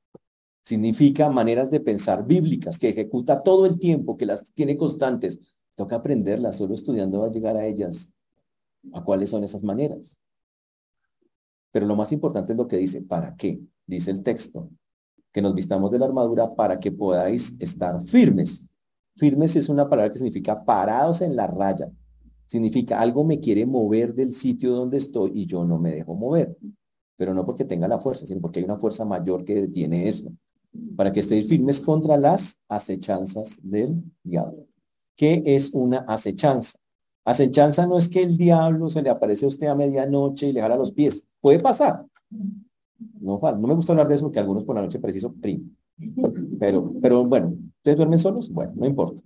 Significa 0.63 1.29
maneras 1.29 1.69
de 1.69 1.79
pensar 1.79 2.25
bíblicas 2.25 2.77
que 2.77 2.89
ejecuta 2.89 3.43
todo 3.43 3.65
el 3.65 3.79
tiempo, 3.79 4.17
que 4.17 4.25
las 4.25 4.51
tiene 4.53 4.75
constantes. 4.75 5.39
Toca 5.75 5.97
aprenderlas, 5.97 6.57
solo 6.57 6.73
estudiando 6.73 7.19
va 7.19 7.27
a 7.27 7.31
llegar 7.31 7.55
a 7.55 7.65
ellas. 7.65 8.11
¿A 8.91 9.03
cuáles 9.03 9.29
son 9.29 9.43
esas 9.43 9.63
maneras? 9.63 10.17
Pero 11.71 11.85
lo 11.85 11.95
más 11.95 12.11
importante 12.11 12.53
es 12.53 12.57
lo 12.57 12.67
que 12.67 12.77
dice, 12.77 13.03
¿para 13.03 13.35
qué? 13.35 13.61
Dice 13.85 14.09
el 14.09 14.23
texto, 14.23 14.69
que 15.35 15.41
nos 15.41 15.53
vistamos 15.53 15.91
de 15.91 15.99
la 15.99 16.05
armadura 16.05 16.55
para 16.55 16.79
que 16.79 16.93
podáis 16.93 17.57
estar 17.59 18.01
firmes. 18.03 18.65
Firmes 19.17 19.57
es 19.57 19.67
una 19.67 19.89
palabra 19.89 20.09
que 20.09 20.17
significa 20.17 20.63
parados 20.63 21.19
en 21.19 21.35
la 21.35 21.45
raya, 21.45 21.91
Significa 22.47 23.01
algo 23.01 23.25
me 23.25 23.41
quiere 23.41 23.65
mover 23.65 24.13
del 24.13 24.33
sitio 24.33 24.71
donde 24.71 24.95
estoy 24.95 25.31
y 25.33 25.45
yo 25.45 25.65
no 25.65 25.77
me 25.77 25.93
dejo 25.93 26.15
mover. 26.15 26.55
Pero 27.17 27.33
no 27.33 27.45
porque 27.45 27.65
tenga 27.65 27.85
la 27.85 27.99
fuerza, 27.99 28.25
sino 28.25 28.39
porque 28.39 28.59
hay 28.59 28.65
una 28.65 28.77
fuerza 28.77 29.03
mayor 29.03 29.43
que 29.43 29.55
detiene 29.55 30.07
eso. 30.07 30.31
para 30.95 31.11
que 31.11 31.19
estéis 31.19 31.49
firmes 31.49 31.81
contra 31.81 32.15
las 32.15 32.61
acechanzas 32.69 33.59
del 33.61 34.01
diablo. 34.23 34.67
¿Qué 35.17 35.43
es 35.45 35.73
una 35.73 36.05
acechanza? 36.07 36.79
Acechanza 37.25 37.85
no 37.87 37.97
es 37.97 38.07
que 38.07 38.21
el 38.21 38.37
diablo 38.37 38.87
se 38.87 39.01
le 39.01 39.09
aparece 39.09 39.43
a 39.43 39.49
usted 39.49 39.67
a 39.67 39.75
medianoche 39.75 40.47
y 40.47 40.53
le 40.53 40.61
jala 40.61 40.77
los 40.77 40.93
pies. 40.93 41.27
Puede 41.41 41.59
pasar. 41.59 42.05
No, 43.19 43.39
no 43.39 43.67
me 43.67 43.73
gusta 43.73 43.93
hablar 43.93 44.07
de 44.07 44.15
eso 44.15 44.25
porque 44.25 44.39
algunos 44.39 44.63
por 44.63 44.75
la 44.75 44.81
noche 44.81 44.99
preciso 44.99 45.33
primo. 45.33 45.65
Pero, 46.59 46.93
pero 47.01 47.25
bueno, 47.25 47.55
¿ustedes 47.77 47.97
duermen 47.97 48.19
solos? 48.19 48.49
Bueno, 48.49 48.73
no 48.75 48.85
importa. 48.85 49.21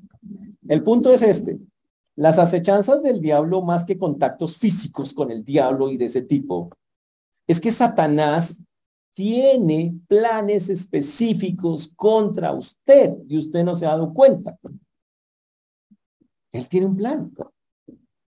El 0.67 0.83
punto 0.83 1.11
es 1.11 1.21
este. 1.21 1.59
Las 2.15 2.37
acechanzas 2.37 3.01
del 3.01 3.21
diablo, 3.21 3.61
más 3.61 3.85
que 3.85 3.97
contactos 3.97 4.57
físicos 4.57 5.13
con 5.13 5.31
el 5.31 5.43
diablo 5.43 5.89
y 5.89 5.97
de 5.97 6.05
ese 6.05 6.21
tipo, 6.21 6.69
es 7.47 7.59
que 7.61 7.71
Satanás 7.71 8.61
tiene 9.13 9.99
planes 10.07 10.69
específicos 10.69 11.91
contra 11.95 12.53
usted 12.53 13.17
y 13.27 13.37
usted 13.37 13.63
no 13.63 13.73
se 13.73 13.85
ha 13.85 13.89
dado 13.89 14.13
cuenta. 14.13 14.57
Él 16.51 16.67
tiene 16.67 16.87
un 16.87 16.95
plan. 16.95 17.31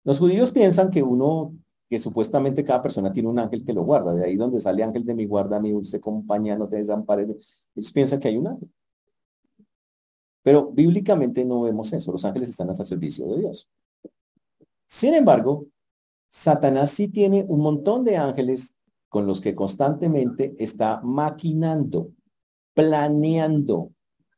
Los 0.04 0.18
judíos 0.18 0.50
piensan 0.50 0.90
que 0.90 1.02
uno, 1.02 1.54
que 1.90 1.98
supuestamente 1.98 2.62
cada 2.62 2.80
persona 2.80 3.10
tiene 3.10 3.28
un 3.28 3.40
ángel 3.40 3.64
que 3.64 3.72
lo 3.72 3.82
guarda. 3.82 4.14
De 4.14 4.24
ahí 4.24 4.36
donde 4.36 4.60
sale 4.60 4.84
ángel 4.84 5.04
de 5.04 5.12
mi 5.12 5.26
guarda, 5.26 5.58
mi 5.58 5.72
dulce 5.72 6.00
compañía, 6.00 6.56
no 6.56 6.68
te 6.68 6.76
desampares. 6.76 7.26
Ellos 7.74 7.92
piensan 7.92 8.20
que 8.20 8.28
hay 8.28 8.36
un 8.36 8.46
ángel. 8.46 8.70
Pero 10.44 10.70
bíblicamente 10.70 11.44
no 11.44 11.62
vemos 11.62 11.92
eso. 11.92 12.12
Los 12.12 12.24
ángeles 12.24 12.48
están 12.48 12.68
al 12.68 12.76
servicio 12.76 13.26
de 13.26 13.40
Dios. 13.40 13.68
Sin 14.86 15.14
embargo, 15.14 15.66
Satanás 16.28 16.92
sí 16.92 17.08
tiene 17.08 17.44
un 17.48 17.60
montón 17.60 18.04
de 18.04 18.16
ángeles 18.16 18.76
con 19.08 19.26
los 19.26 19.40
que 19.40 19.56
constantemente 19.56 20.54
está 20.60 21.00
maquinando, 21.02 22.12
planeando 22.72 23.90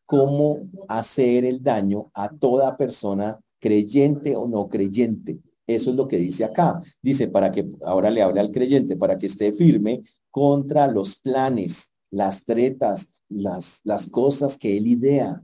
cómo 0.06 0.70
hacer 0.88 1.44
el 1.44 1.62
daño 1.62 2.10
a 2.14 2.30
toda 2.30 2.78
persona 2.78 3.38
creyente 3.60 4.36
o 4.36 4.48
no 4.48 4.70
creyente. 4.70 5.38
Eso 5.66 5.90
es 5.90 5.96
lo 5.96 6.08
que 6.08 6.16
dice 6.16 6.44
acá. 6.44 6.80
Dice 7.00 7.28
para 7.28 7.50
que, 7.50 7.70
ahora 7.84 8.10
le 8.10 8.22
hable 8.22 8.40
al 8.40 8.50
creyente, 8.50 8.96
para 8.96 9.18
que 9.18 9.26
esté 9.26 9.52
firme 9.52 10.02
contra 10.30 10.86
los 10.86 11.16
planes, 11.16 11.92
las 12.10 12.44
tretas, 12.44 13.14
las, 13.28 13.80
las 13.84 14.10
cosas 14.10 14.58
que 14.58 14.76
él 14.76 14.86
idea. 14.86 15.42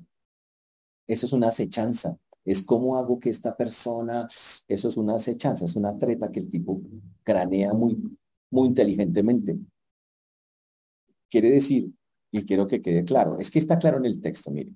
Eso 1.06 1.26
es 1.26 1.32
una 1.32 1.48
acechanza. 1.48 2.18
Es 2.44 2.62
cómo 2.62 2.96
hago 2.96 3.20
que 3.20 3.30
esta 3.30 3.56
persona, 3.56 4.26
eso 4.66 4.88
es 4.88 4.96
una 4.96 5.16
acechanza, 5.16 5.66
es 5.66 5.76
una 5.76 5.98
treta 5.98 6.30
que 6.30 6.40
el 6.40 6.48
tipo 6.48 6.80
cranea 7.22 7.72
muy, 7.74 7.96
muy 8.50 8.68
inteligentemente. 8.68 9.58
Quiere 11.30 11.50
decir, 11.50 11.92
y 12.30 12.44
quiero 12.44 12.66
que 12.66 12.80
quede 12.80 13.04
claro, 13.04 13.38
es 13.38 13.50
que 13.50 13.58
está 13.58 13.78
claro 13.78 13.98
en 13.98 14.06
el 14.06 14.20
texto, 14.20 14.50
mire. 14.50 14.72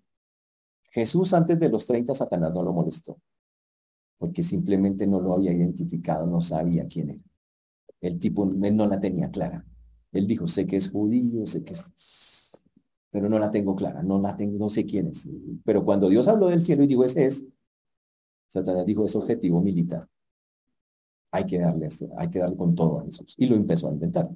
Jesús 0.91 1.33
antes 1.33 1.59
de 1.59 1.71
los 1.71 1.87
30, 1.87 2.15
Satanás 2.15 2.53
no 2.53 2.63
lo 2.63 2.73
molestó, 2.73 3.19
porque 4.23 4.45
simplemente 4.45 5.05
no 5.05 5.21
lo 5.21 5.33
había 5.33 5.53
identificado, 5.53 6.27
no 6.29 6.41
sabía 6.41 6.87
quién 6.87 7.11
era. 7.11 7.23
El 8.01 8.21
tipo 8.21 8.47
no 8.47 8.87
la 8.87 9.01
tenía 9.01 9.33
clara. 9.33 9.67
Él 10.13 10.29
dijo, 10.29 10.47
sé 10.47 10.65
que 10.65 10.77
es 10.77 10.93
judío, 10.93 11.45
sé 11.45 11.65
que 11.65 11.73
es... 11.73 12.53
Pero 13.11 13.29
no 13.29 13.41
la 13.41 13.51
tengo 13.51 13.75
clara, 13.75 14.01
no 14.05 14.21
la 14.21 14.37
tengo, 14.37 14.59
no 14.59 14.69
sé 14.69 14.87
quién 14.87 15.09
es. 15.09 15.29
Pero 15.65 15.85
cuando 15.85 16.09
Dios 16.09 16.29
habló 16.29 16.47
del 16.47 16.61
cielo 16.61 16.85
y 16.85 16.87
dijo, 16.87 17.03
ese 17.03 17.25
es, 17.25 17.45
Satanás 18.47 18.87
dijo, 18.87 19.05
es 19.05 19.17
objetivo 19.17 19.61
militar 19.61 20.09
hay 21.33 21.47
que 21.47 21.59
darle, 21.59 21.87
este, 21.87 22.11
hay 22.17 22.29
que 22.29 22.39
darle 22.39 22.57
con 22.57 22.75
todo 22.75 23.01
a 23.01 23.05
Jesús. 23.05 23.35
Y 23.39 23.47
lo 23.47 23.57
empezó 23.57 23.89
a 23.89 23.93
inventar. 23.93 24.29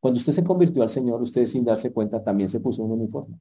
Cuando 0.00 0.18
usted 0.18 0.32
se 0.32 0.44
convirtió 0.44 0.82
al 0.82 0.88
Señor, 0.88 1.20
usted 1.20 1.44
sin 1.46 1.64
darse 1.64 1.92
cuenta 1.92 2.22
también 2.22 2.48
se 2.48 2.60
puso 2.60 2.84
un 2.84 2.92
uniforme. 2.92 3.40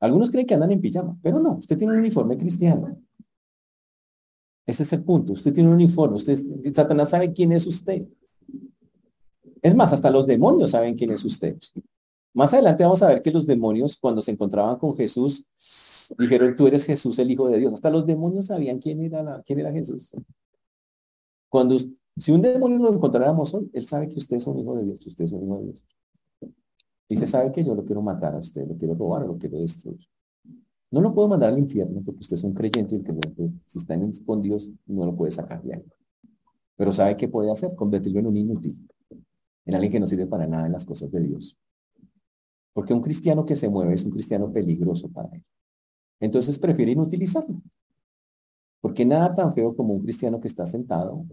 Algunos 0.00 0.30
creen 0.30 0.46
que 0.46 0.54
andan 0.54 0.72
en 0.72 0.80
pijama, 0.80 1.16
pero 1.22 1.38
no, 1.38 1.56
usted 1.56 1.76
tiene 1.76 1.92
un 1.92 2.00
uniforme 2.00 2.38
cristiano. 2.38 2.98
Ese 4.66 4.82
es 4.82 4.92
el 4.92 5.04
punto. 5.04 5.32
Usted 5.32 5.52
tiene 5.52 5.68
un 5.68 5.76
uniforme. 5.76 6.16
Usted, 6.16 6.38
Satanás 6.74 7.10
sabe 7.10 7.32
quién 7.32 7.52
es 7.52 7.66
usted. 7.66 8.06
Es 9.62 9.74
más, 9.74 9.92
hasta 9.92 10.10
los 10.10 10.26
demonios 10.26 10.70
saben 10.70 10.96
quién 10.96 11.10
es 11.12 11.24
usted. 11.24 11.56
Más 12.34 12.52
adelante 12.52 12.82
vamos 12.82 13.02
a 13.02 13.08
ver 13.08 13.22
que 13.22 13.30
los 13.30 13.46
demonios, 13.46 13.96
cuando 13.96 14.20
se 14.20 14.32
encontraban 14.32 14.76
con 14.76 14.94
Jesús, 14.96 15.46
dijeron, 16.18 16.54
tú 16.56 16.66
eres 16.66 16.84
Jesús, 16.84 17.18
el 17.18 17.30
Hijo 17.30 17.48
de 17.48 17.58
Dios. 17.58 17.74
Hasta 17.74 17.90
los 17.90 18.04
demonios 18.04 18.46
sabían 18.46 18.78
quién 18.78 19.00
era, 19.02 19.22
la, 19.22 19.42
quién 19.42 19.60
era 19.60 19.72
Jesús. 19.72 20.12
Cuando, 21.48 21.76
si 22.16 22.32
un 22.32 22.42
demonio 22.42 22.78
lo 22.78 22.92
encontráramos 22.92 23.54
hoy, 23.54 23.70
él 23.72 23.86
sabe 23.86 24.08
que 24.08 24.18
usted 24.18 24.36
es 24.36 24.46
un 24.46 24.58
hijo 24.58 24.76
de 24.76 24.84
Dios, 24.84 25.06
usted 25.06 25.24
es 25.24 25.32
un 25.32 25.44
hijo 25.44 25.58
de 25.58 25.64
Dios. 25.64 25.84
Se 27.08 27.26
sabe 27.26 27.52
que 27.52 27.64
yo 27.64 27.74
lo 27.74 27.84
quiero 27.84 28.02
matar 28.02 28.34
a 28.34 28.38
usted, 28.38 28.66
lo 28.66 28.76
quiero 28.76 28.94
robar, 28.94 29.26
lo 29.26 29.38
quiero 29.38 29.58
destruir. 29.58 30.06
No 30.96 31.02
lo 31.02 31.12
puedo 31.12 31.28
mandar 31.28 31.52
al 31.52 31.58
infierno 31.58 32.00
porque 32.02 32.20
usted 32.20 32.36
es 32.36 32.44
un 32.44 32.54
creyente 32.54 32.94
y 32.94 32.98
el 33.00 33.04
que 33.04 33.12
si 33.66 33.78
está 33.78 33.98
con 34.24 34.40
Dios 34.40 34.72
no 34.86 35.04
lo 35.04 35.14
puede 35.14 35.30
sacar 35.30 35.62
de 35.62 35.74
ahí. 35.74 35.84
Pero 36.74 36.90
sabe 36.90 37.18
qué 37.18 37.28
puede 37.28 37.50
hacer, 37.50 37.74
convertirlo 37.74 38.20
en 38.20 38.28
un 38.28 38.36
inútil, 38.38 38.88
en 39.66 39.74
alguien 39.74 39.92
que 39.92 40.00
no 40.00 40.06
sirve 40.06 40.26
para 40.26 40.46
nada 40.46 40.64
en 40.64 40.72
las 40.72 40.86
cosas 40.86 41.12
de 41.12 41.20
Dios. 41.20 41.58
Porque 42.72 42.94
un 42.94 43.02
cristiano 43.02 43.44
que 43.44 43.56
se 43.56 43.68
mueve 43.68 43.92
es 43.92 44.06
un 44.06 44.10
cristiano 44.10 44.50
peligroso 44.50 45.10
para 45.12 45.28
él. 45.36 45.44
Entonces 46.18 46.58
prefiere 46.58 46.92
inutilizarlo. 46.92 47.60
Porque 48.80 49.04
nada 49.04 49.34
tan 49.34 49.52
feo 49.52 49.76
como 49.76 49.92
un 49.92 50.00
cristiano 50.00 50.40
que 50.40 50.48
está 50.48 50.64
sentado 50.64 51.26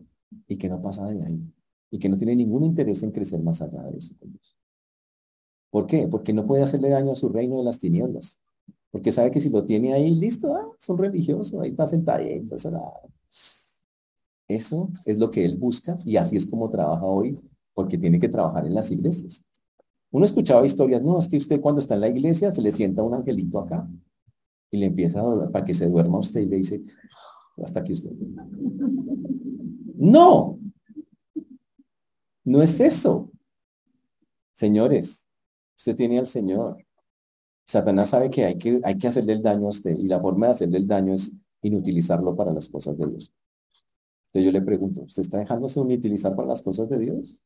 y 0.45 0.57
que 0.57 0.68
no 0.68 0.82
pasa 0.82 1.07
de 1.07 1.24
ahí 1.24 1.53
y 1.89 1.99
que 1.99 2.09
no 2.09 2.18
tiene 2.18 2.36
ningún 2.36 2.66
interés 2.66 3.01
en 3.03 3.11
crecer 3.11 3.41
más 3.41 3.61
allá 3.61 3.82
de 3.84 3.97
eso. 3.97 4.14
¿Por 5.70 5.88
qué? 5.88 6.09
Porque 6.09 6.34
no 6.34 6.45
puede 6.45 6.64
hacerle 6.64 6.89
daño 6.89 7.14
a 7.14 7.16
su 7.16 7.30
reino 7.30 7.59
de 7.59 7.64
las 7.64 7.80
tinieblas. 7.80 8.42
Porque 8.93 9.11
sabe 9.11 9.31
que 9.31 9.39
si 9.39 9.49
lo 9.49 9.65
tiene 9.65 9.91
ahí, 9.91 10.13
listo, 10.13 10.55
ah, 10.55 10.69
son 10.77 10.99
religiosos, 10.99 11.59
ahí 11.59 11.71
está 11.71 11.87
sentadito. 11.87 12.55
Eso 14.47 14.91
es 15.03 15.17
lo 15.17 15.31
que 15.31 15.43
él 15.43 15.57
busca 15.57 15.97
y 16.05 16.15
así 16.15 16.37
es 16.37 16.45
como 16.45 16.69
trabaja 16.69 17.03
hoy, 17.03 17.39
porque 17.73 17.97
tiene 17.97 18.19
que 18.19 18.29
trabajar 18.29 18.67
en 18.67 18.75
las 18.75 18.91
iglesias. 18.91 19.43
Uno 20.11 20.25
escuchaba 20.25 20.63
historias, 20.63 21.01
no, 21.01 21.17
es 21.17 21.27
que 21.27 21.37
usted 21.37 21.59
cuando 21.59 21.79
está 21.79 21.95
en 21.95 22.01
la 22.01 22.09
iglesia 22.09 22.51
se 22.51 22.61
le 22.61 22.71
sienta 22.71 23.01
un 23.01 23.15
angelito 23.15 23.59
acá 23.59 23.89
y 24.69 24.77
le 24.77 24.85
empieza 24.85 25.21
a 25.21 25.49
para 25.49 25.65
que 25.65 25.73
se 25.73 25.89
duerma 25.89 26.19
usted 26.19 26.41
y 26.41 26.45
le 26.45 26.57
dice, 26.57 26.83
hasta 27.63 27.79
aquí 27.79 27.93
usted. 27.93 28.11
No, 29.95 30.59
no 32.43 32.61
es 32.61 32.79
eso. 32.79 33.31
Señores, 34.51 35.27
usted 35.75 35.95
tiene 35.95 36.19
al 36.19 36.27
Señor. 36.27 36.77
Satanás 37.66 38.09
sabe 38.09 38.30
que 38.30 38.45
hay, 38.45 38.57
que 38.57 38.82
hay 38.84 38.97
que 38.97 39.07
hacerle 39.07 39.34
el 39.34 39.41
daño 39.41 39.68
a 39.68 39.70
usted 39.70 39.97
y 39.97 40.07
la 40.07 40.20
forma 40.20 40.47
de 40.47 40.51
hacerle 40.51 40.78
el 40.78 40.88
daño 40.88 41.14
es 41.14 41.34
inutilizarlo 41.61 42.36
para 42.36 42.53
las 42.53 42.70
cosas 42.70 42.97
de 42.97 43.07
Dios. 43.07 43.34
Entonces 44.28 44.45
yo 44.45 44.51
le 44.51 44.61
pregunto, 44.61 45.01
¿usted 45.03 45.22
está 45.22 45.38
dejándose 45.38 45.80
inutilizar 45.80 46.36
para 46.36 46.47
las 46.47 46.61
cosas 46.61 46.89
de 46.89 46.99
Dios? 46.99 47.41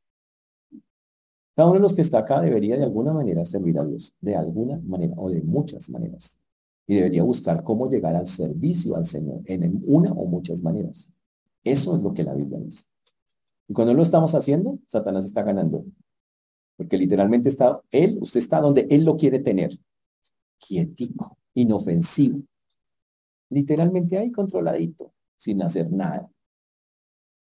Cada 1.56 1.70
uno 1.70 1.76
de 1.76 1.82
los 1.82 1.96
que 1.96 2.02
está 2.02 2.20
acá 2.20 2.40
debería 2.40 2.78
de 2.78 2.84
alguna 2.84 3.14
manera 3.14 3.44
servir 3.46 3.80
a 3.80 3.86
Dios, 3.86 4.16
de 4.22 4.36
alguna 4.36 4.80
manera 4.86 5.16
o 5.18 5.30
de 5.30 5.42
muchas 5.42 5.90
maneras. 5.90 6.40
Y 6.86 6.96
debería 6.96 7.24
buscar 7.24 7.64
cómo 7.64 7.90
llegar 7.90 8.16
al 8.16 8.28
servicio 8.28 8.96
al 8.96 9.06
Señor 9.06 9.42
en 9.46 9.82
una 9.86 10.12
o 10.14 10.26
muchas 10.28 10.62
maneras. 10.62 11.12
Eso 11.64 11.96
es 11.96 12.02
lo 12.02 12.14
que 12.14 12.24
la 12.24 12.34
Biblia 12.34 12.60
dice. 12.60 12.86
Y 13.68 13.74
cuando 13.74 13.94
lo 13.94 14.02
estamos 14.02 14.34
haciendo, 14.34 14.80
Satanás 14.88 15.26
está 15.26 15.44
ganando. 15.44 15.84
Porque 16.78 16.98
literalmente 16.98 17.50
está, 17.50 17.82
él, 17.92 18.20
usted 18.22 18.40
está 18.40 18.62
donde 18.62 18.88
él 18.90 19.04
lo 19.04 19.18
quiere 19.18 19.40
tener. 19.40 19.78
Quietico, 20.60 21.38
inofensivo. 21.54 22.42
Literalmente 23.50 24.18
ahí 24.18 24.32
controladito, 24.32 25.14
sin 25.38 25.62
hacer 25.62 25.92
nada. 25.92 26.30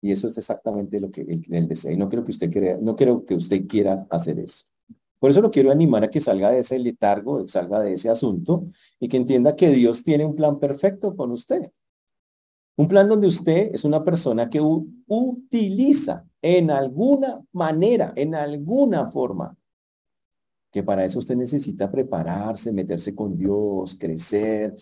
Y 0.02 0.12
eso 0.12 0.28
es 0.28 0.38
exactamente 0.38 1.00
lo 1.00 1.12
que 1.12 1.22
él, 1.22 1.68
desea. 1.68 1.92
Y 1.92 1.98
no 1.98 2.08
creo 2.10 2.24
que 2.24 2.32
usted 2.32 2.50
crea, 2.52 2.78
no 2.82 2.96
creo 2.96 3.26
que 3.26 3.36
usted 3.36 3.68
quiera 3.68 4.08
hacer 4.10 4.40
eso. 4.40 4.66
Por 5.20 5.32
eso 5.32 5.42
lo 5.42 5.52
quiero 5.52 5.72
animar 5.72 6.06
a 6.06 6.10
que 6.10 6.22
salga 6.22 6.50
de 6.52 6.60
ese 6.60 6.80
letargo, 6.80 7.46
salga 7.48 7.82
de 7.82 7.94
ese 7.94 8.10
asunto 8.10 8.68
y 9.00 9.10
que 9.10 9.18
entienda 9.18 9.56
que 9.56 9.70
Dios 9.70 10.04
tiene 10.04 10.26
un 10.26 10.36
plan 10.36 10.60
perfecto 10.60 11.16
con 11.16 11.32
usted. 11.32 11.72
Un 12.78 12.88
plan 12.88 13.10
donde 13.10 13.28
usted 13.28 13.72
es 13.74 13.84
una 13.84 14.06
persona 14.06 14.50
que 14.50 14.62
utiliza 14.62 16.26
en 16.42 16.72
alguna 16.72 17.44
manera, 17.52 18.14
en 18.16 18.34
alguna 18.36 19.12
forma, 19.12 19.58
que 20.72 20.84
para 20.84 21.04
eso 21.04 21.20
usted 21.20 21.36
necesita 21.36 21.92
prepararse, 21.92 22.72
meterse 22.72 23.16
con 23.16 23.38
Dios, 23.38 23.98
crecer, 24.00 24.76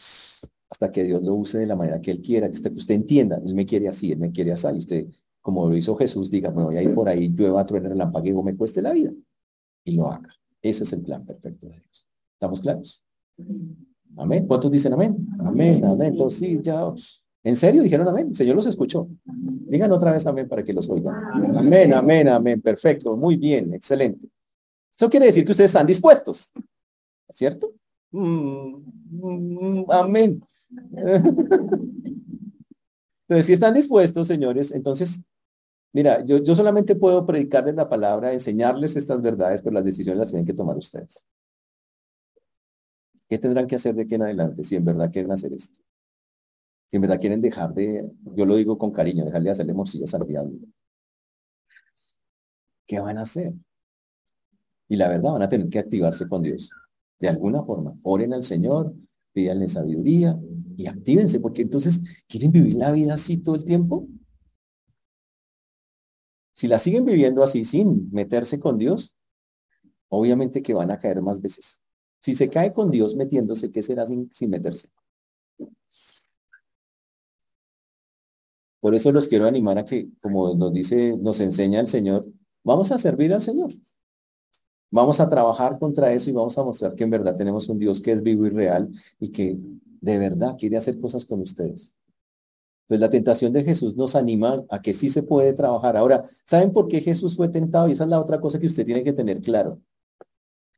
hasta 0.69 0.91
que 0.91 1.03
Dios 1.03 1.23
lo 1.23 1.35
use 1.35 1.59
de 1.59 1.65
la 1.65 1.75
manera 1.75 2.01
que 2.01 2.11
Él 2.11 2.21
quiera, 2.21 2.47
que 2.47 2.55
usted, 2.55 2.73
usted 2.73 2.95
entienda, 2.95 3.39
Él 3.43 3.53
me 3.53 3.65
quiere 3.65 3.87
así, 3.87 4.11
Él 4.11 4.19
me 4.19 4.31
quiere 4.31 4.51
así, 4.51 4.67
y 4.73 4.77
usted, 4.77 5.07
como 5.41 5.67
lo 5.69 5.75
hizo 5.77 5.95
Jesús, 5.95 6.29
diga, 6.29 6.51
me 6.51 6.63
voy 6.63 6.77
a 6.77 6.81
ir 6.81 6.93
por 6.93 7.07
ahí, 7.07 7.29
llueva, 7.29 7.65
truena, 7.65 7.89
relampagueo, 7.89 8.43
me 8.43 8.55
cueste 8.55 8.81
la 8.81 8.91
vida, 8.91 9.11
y 9.85 9.91
lo 9.91 10.11
haga. 10.11 10.29
Ese 10.61 10.83
es 10.83 10.93
el 10.93 11.03
plan 11.03 11.25
perfecto 11.25 11.67
de 11.67 11.73
Dios. 11.73 12.09
¿Estamos 12.33 12.59
claros? 12.59 13.01
Amén. 14.17 14.45
¿Cuántos 14.47 14.71
dicen 14.71 14.93
amén? 14.93 15.15
Amén, 15.39 15.85
amén. 15.85 16.13
Entonces 16.13 16.39
sí, 16.39 16.59
ya 16.61 16.93
¿En 17.43 17.55
serio 17.55 17.81
dijeron 17.81 18.07
amén? 18.07 18.27
El 18.29 18.35
Señor 18.35 18.55
los 18.55 18.67
escuchó. 18.67 19.07
Digan 19.23 19.91
otra 19.91 20.11
vez 20.11 20.25
amén 20.25 20.49
para 20.49 20.63
que 20.63 20.73
los 20.73 20.89
oigan. 20.89 21.15
Amén, 21.55 21.93
amén, 21.93 22.27
amén. 22.27 22.61
Perfecto. 22.61 23.15
Muy 23.15 23.37
bien, 23.37 23.73
excelente. 23.73 24.27
Eso 24.97 25.09
quiere 25.09 25.27
decir 25.27 25.45
que 25.45 25.51
ustedes 25.51 25.69
están 25.69 25.87
dispuestos. 25.87 26.51
¿cierto? 27.29 27.73
Mm, 28.11 28.83
mm, 29.09 29.91
amén. 29.91 30.43
Entonces, 33.29 33.45
si 33.45 33.53
están 33.53 33.73
dispuestos, 33.73 34.27
señores, 34.27 34.71
entonces, 34.71 35.21
mira, 35.93 36.23
yo, 36.25 36.37
yo 36.37 36.55
solamente 36.55 36.95
puedo 36.95 37.25
predicarles 37.25 37.75
la 37.75 37.89
palabra, 37.89 38.31
enseñarles 38.31 38.95
estas 38.95 39.21
verdades, 39.21 39.61
pero 39.61 39.73
las 39.73 39.83
decisiones 39.85 40.19
las 40.19 40.29
tienen 40.29 40.45
que 40.45 40.53
tomar 40.53 40.77
ustedes. 40.77 41.25
¿Qué 43.29 43.37
tendrán 43.37 43.67
que 43.67 43.75
hacer 43.75 43.93
de 43.93 44.03
aquí 44.03 44.15
en 44.15 44.21
adelante 44.21 44.63
si 44.63 44.77
en 44.77 44.85
verdad 44.85 45.11
quieren 45.11 45.31
hacer 45.31 45.51
esto? 45.51 45.81
Si 46.87 46.95
en 46.95 47.01
verdad 47.01 47.19
quieren 47.19 47.41
dejar 47.41 47.73
de, 47.73 48.09
yo 48.33 48.45
lo 48.45 48.55
digo 48.55 48.77
con 48.77 48.91
cariño, 48.91 49.25
dejar 49.25 49.43
de 49.43 49.49
hacerle 49.49 49.73
morcillas 49.73 50.13
al 50.13 50.25
diablo. 50.25 50.57
¿Qué 52.87 53.01
van 53.01 53.17
a 53.17 53.23
hacer? 53.23 53.53
Y 54.89 54.95
la 54.95 55.09
verdad, 55.09 55.33
van 55.33 55.41
a 55.41 55.49
tener 55.49 55.69
que 55.69 55.79
activarse 55.79 56.27
con 56.27 56.41
Dios. 56.41 56.71
De 57.19 57.27
alguna 57.27 57.63
forma, 57.63 57.93
oren 58.03 58.33
al 58.33 58.43
Señor, 58.43 58.93
pídanle 59.33 59.67
sabiduría 59.67 60.39
y 60.77 60.87
actívense, 60.87 61.39
porque 61.39 61.63
entonces, 61.63 62.01
¿quieren 62.27 62.51
vivir 62.51 62.75
la 62.75 62.91
vida 62.91 63.15
así 63.15 63.37
todo 63.37 63.55
el 63.55 63.65
tiempo? 63.65 64.07
Si 66.55 66.67
la 66.67 66.79
siguen 66.79 67.05
viviendo 67.05 67.43
así 67.43 67.63
sin 67.63 68.09
meterse 68.11 68.59
con 68.59 68.77
Dios, 68.77 69.15
obviamente 70.09 70.61
que 70.61 70.73
van 70.73 70.91
a 70.91 70.97
caer 70.97 71.21
más 71.21 71.41
veces. 71.41 71.79
Si 72.19 72.35
se 72.35 72.49
cae 72.49 72.73
con 72.73 72.89
Dios 72.89 73.15
metiéndose, 73.15 73.71
¿qué 73.71 73.83
será 73.83 74.05
sin, 74.05 74.31
sin 74.31 74.49
meterse? 74.49 74.89
Por 78.79 78.95
eso 78.95 79.11
los 79.11 79.27
quiero 79.27 79.45
animar 79.45 79.77
a 79.77 79.85
que, 79.85 80.09
como 80.21 80.55
nos 80.55 80.71
dice, 80.71 81.17
nos 81.17 81.39
enseña 81.41 81.79
el 81.79 81.87
Señor, 81.87 82.27
vamos 82.63 82.91
a 82.91 82.97
servir 82.97 83.33
al 83.33 83.41
Señor. 83.41 83.71
Vamos 84.89 85.19
a 85.19 85.27
trabajar 85.27 85.77
contra 85.79 86.13
eso 86.13 86.29
y 86.29 86.33
vamos 86.33 86.57
a 86.57 86.63
mostrar 86.63 86.95
que 86.95 87.03
en 87.03 87.09
verdad 87.09 87.35
tenemos 87.35 87.67
un 87.67 87.77
Dios 87.77 87.99
que 87.99 88.13
es 88.13 88.23
vivo 88.23 88.45
y 88.45 88.49
real 88.49 88.89
y 89.19 89.31
que 89.31 89.57
de 90.01 90.17
verdad 90.17 90.55
quiere 90.57 90.77
hacer 90.77 90.99
cosas 90.99 91.25
con 91.25 91.41
ustedes. 91.41 91.93
Pues 92.87 93.01
la 93.01 93.09
tentación 93.09 93.51
de 93.51 93.65
Jesús 93.65 93.97
nos 93.97 94.15
anima 94.15 94.63
a 94.69 94.81
que 94.81 94.93
sí 94.93 95.09
se 95.09 95.23
puede 95.23 95.51
trabajar. 95.51 95.97
Ahora, 95.97 96.23
¿saben 96.45 96.71
por 96.71 96.87
qué 96.87 97.01
Jesús 97.01 97.35
fue 97.35 97.49
tentado? 97.49 97.89
Y 97.89 97.91
esa 97.91 98.05
es 98.05 98.09
la 98.09 98.21
otra 98.21 98.39
cosa 98.39 98.59
que 98.59 98.67
usted 98.67 98.85
tiene 98.85 99.03
que 99.03 99.11
tener 99.11 99.41
claro. 99.41 99.81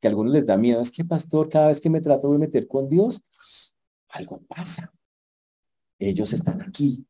Que 0.02 0.08
a 0.08 0.10
algunos 0.10 0.34
les 0.34 0.46
da 0.46 0.58
miedo. 0.58 0.82
Es 0.82 0.92
que, 0.92 1.06
pastor, 1.06 1.50
cada 1.50 1.68
vez 1.68 1.80
que 1.80 1.90
me 1.90 2.02
trato 2.02 2.32
de 2.32 2.40
meter 2.40 2.68
con 2.68 2.90
Dios, 2.90 3.22
algo 4.08 4.42
pasa. 4.48 4.92
Ellos 6.00 6.34
están 6.34 6.64
aquí. 6.64 7.06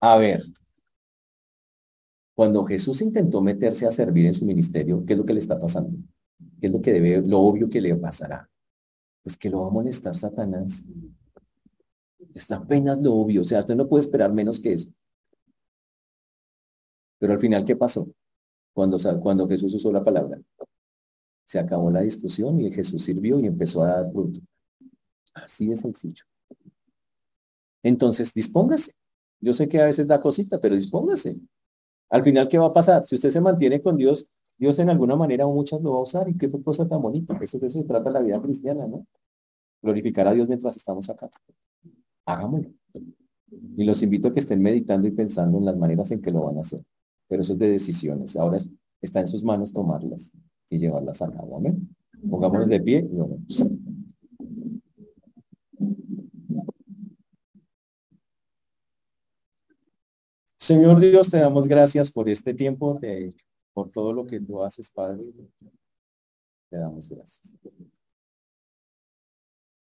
A 0.00 0.16
ver, 0.18 0.42
cuando 2.42 2.64
Jesús 2.64 3.00
intentó 3.02 3.40
meterse 3.40 3.86
a 3.86 3.92
servir 3.92 4.26
en 4.26 4.34
su 4.34 4.44
ministerio, 4.44 5.04
¿qué 5.06 5.12
es 5.12 5.18
lo 5.20 5.24
que 5.24 5.32
le 5.32 5.38
está 5.38 5.60
pasando? 5.60 5.96
¿Qué 6.60 6.66
es 6.66 6.72
lo 6.72 6.82
que 6.82 6.92
debe, 6.92 7.22
lo 7.22 7.38
obvio 7.38 7.70
que 7.70 7.80
le 7.80 7.94
pasará? 7.94 8.50
Pues 9.22 9.38
que 9.38 9.48
lo 9.48 9.60
va 9.60 9.68
a 9.68 9.70
molestar 9.70 10.16
Satanás. 10.16 10.84
Es 12.34 12.50
apenas 12.50 13.00
lo 13.00 13.14
obvio, 13.14 13.42
o 13.42 13.44
sea, 13.44 13.60
usted 13.60 13.76
no 13.76 13.88
puede 13.88 14.02
esperar 14.02 14.32
menos 14.32 14.58
que 14.58 14.72
eso. 14.72 14.92
Pero 17.20 17.32
al 17.32 17.38
final, 17.38 17.64
¿qué 17.64 17.76
pasó? 17.76 18.12
Cuando, 18.72 18.98
cuando 19.20 19.46
Jesús 19.46 19.72
usó 19.74 19.92
la 19.92 20.02
palabra. 20.02 20.42
Se 21.44 21.60
acabó 21.60 21.92
la 21.92 22.00
discusión 22.00 22.60
y 22.60 22.72
Jesús 22.72 23.04
sirvió 23.04 23.38
y 23.38 23.46
empezó 23.46 23.84
a 23.84 24.02
dar 24.02 24.10
fruto. 24.10 24.40
Así 25.32 25.68
de 25.68 25.76
sencillo. 25.76 26.24
Entonces, 27.84 28.34
dispóngase. 28.34 28.94
Yo 29.40 29.52
sé 29.52 29.68
que 29.68 29.80
a 29.80 29.86
veces 29.86 30.08
da 30.08 30.20
cosita, 30.20 30.60
pero 30.60 30.74
dispóngase. 30.74 31.38
Al 32.12 32.22
final, 32.22 32.46
¿qué 32.46 32.58
va 32.58 32.66
a 32.66 32.72
pasar? 32.74 33.02
Si 33.04 33.14
usted 33.14 33.30
se 33.30 33.40
mantiene 33.40 33.80
con 33.80 33.96
Dios, 33.96 34.30
Dios 34.58 34.78
en 34.78 34.90
alguna 34.90 35.16
manera 35.16 35.46
o 35.46 35.54
muchas 35.54 35.80
lo 35.82 35.92
va 35.92 35.98
a 35.98 36.02
usar. 36.02 36.28
Y 36.28 36.36
qué 36.36 36.50
cosa 36.62 36.86
tan 36.86 37.00
bonita. 37.00 37.38
Eso 37.40 37.58
de 37.58 37.68
eso 37.68 37.80
se 37.80 37.86
trata 37.86 38.10
la 38.10 38.20
vida 38.20 38.38
cristiana, 38.38 38.86
¿no? 38.86 39.06
Glorificar 39.80 40.28
a 40.28 40.34
Dios 40.34 40.46
mientras 40.46 40.76
estamos 40.76 41.08
acá. 41.08 41.30
Hagámoslo. 42.26 42.68
Y 43.78 43.84
los 43.84 44.02
invito 44.02 44.28
a 44.28 44.34
que 44.34 44.40
estén 44.40 44.60
meditando 44.60 45.08
y 45.08 45.12
pensando 45.12 45.56
en 45.56 45.64
las 45.64 45.76
maneras 45.76 46.10
en 46.10 46.20
que 46.20 46.30
lo 46.30 46.42
van 46.42 46.58
a 46.58 46.60
hacer. 46.60 46.84
Pero 47.28 47.40
eso 47.40 47.54
es 47.54 47.58
de 47.58 47.70
decisiones. 47.70 48.36
Ahora 48.36 48.58
está 49.00 49.20
en 49.20 49.26
sus 49.26 49.42
manos 49.42 49.72
tomarlas 49.72 50.36
y 50.68 50.78
llevarlas 50.78 51.22
a 51.22 51.32
cabo. 51.32 51.56
Amén. 51.56 51.88
Pongámonos 52.28 52.68
de 52.68 52.78
pie 52.78 53.08
y 53.10 53.18
oremos. 53.18 53.64
Señor 60.62 61.00
Dios, 61.00 61.28
te 61.28 61.38
damos 61.38 61.66
gracias 61.66 62.12
por 62.12 62.28
este 62.28 62.54
tiempo, 62.54 63.00
por 63.72 63.90
todo 63.90 64.12
lo 64.12 64.24
que 64.24 64.38
tú 64.38 64.62
haces, 64.62 64.92
Padre. 64.92 65.24
Te 66.70 66.76
damos 66.76 67.10
gracias. 67.10 67.58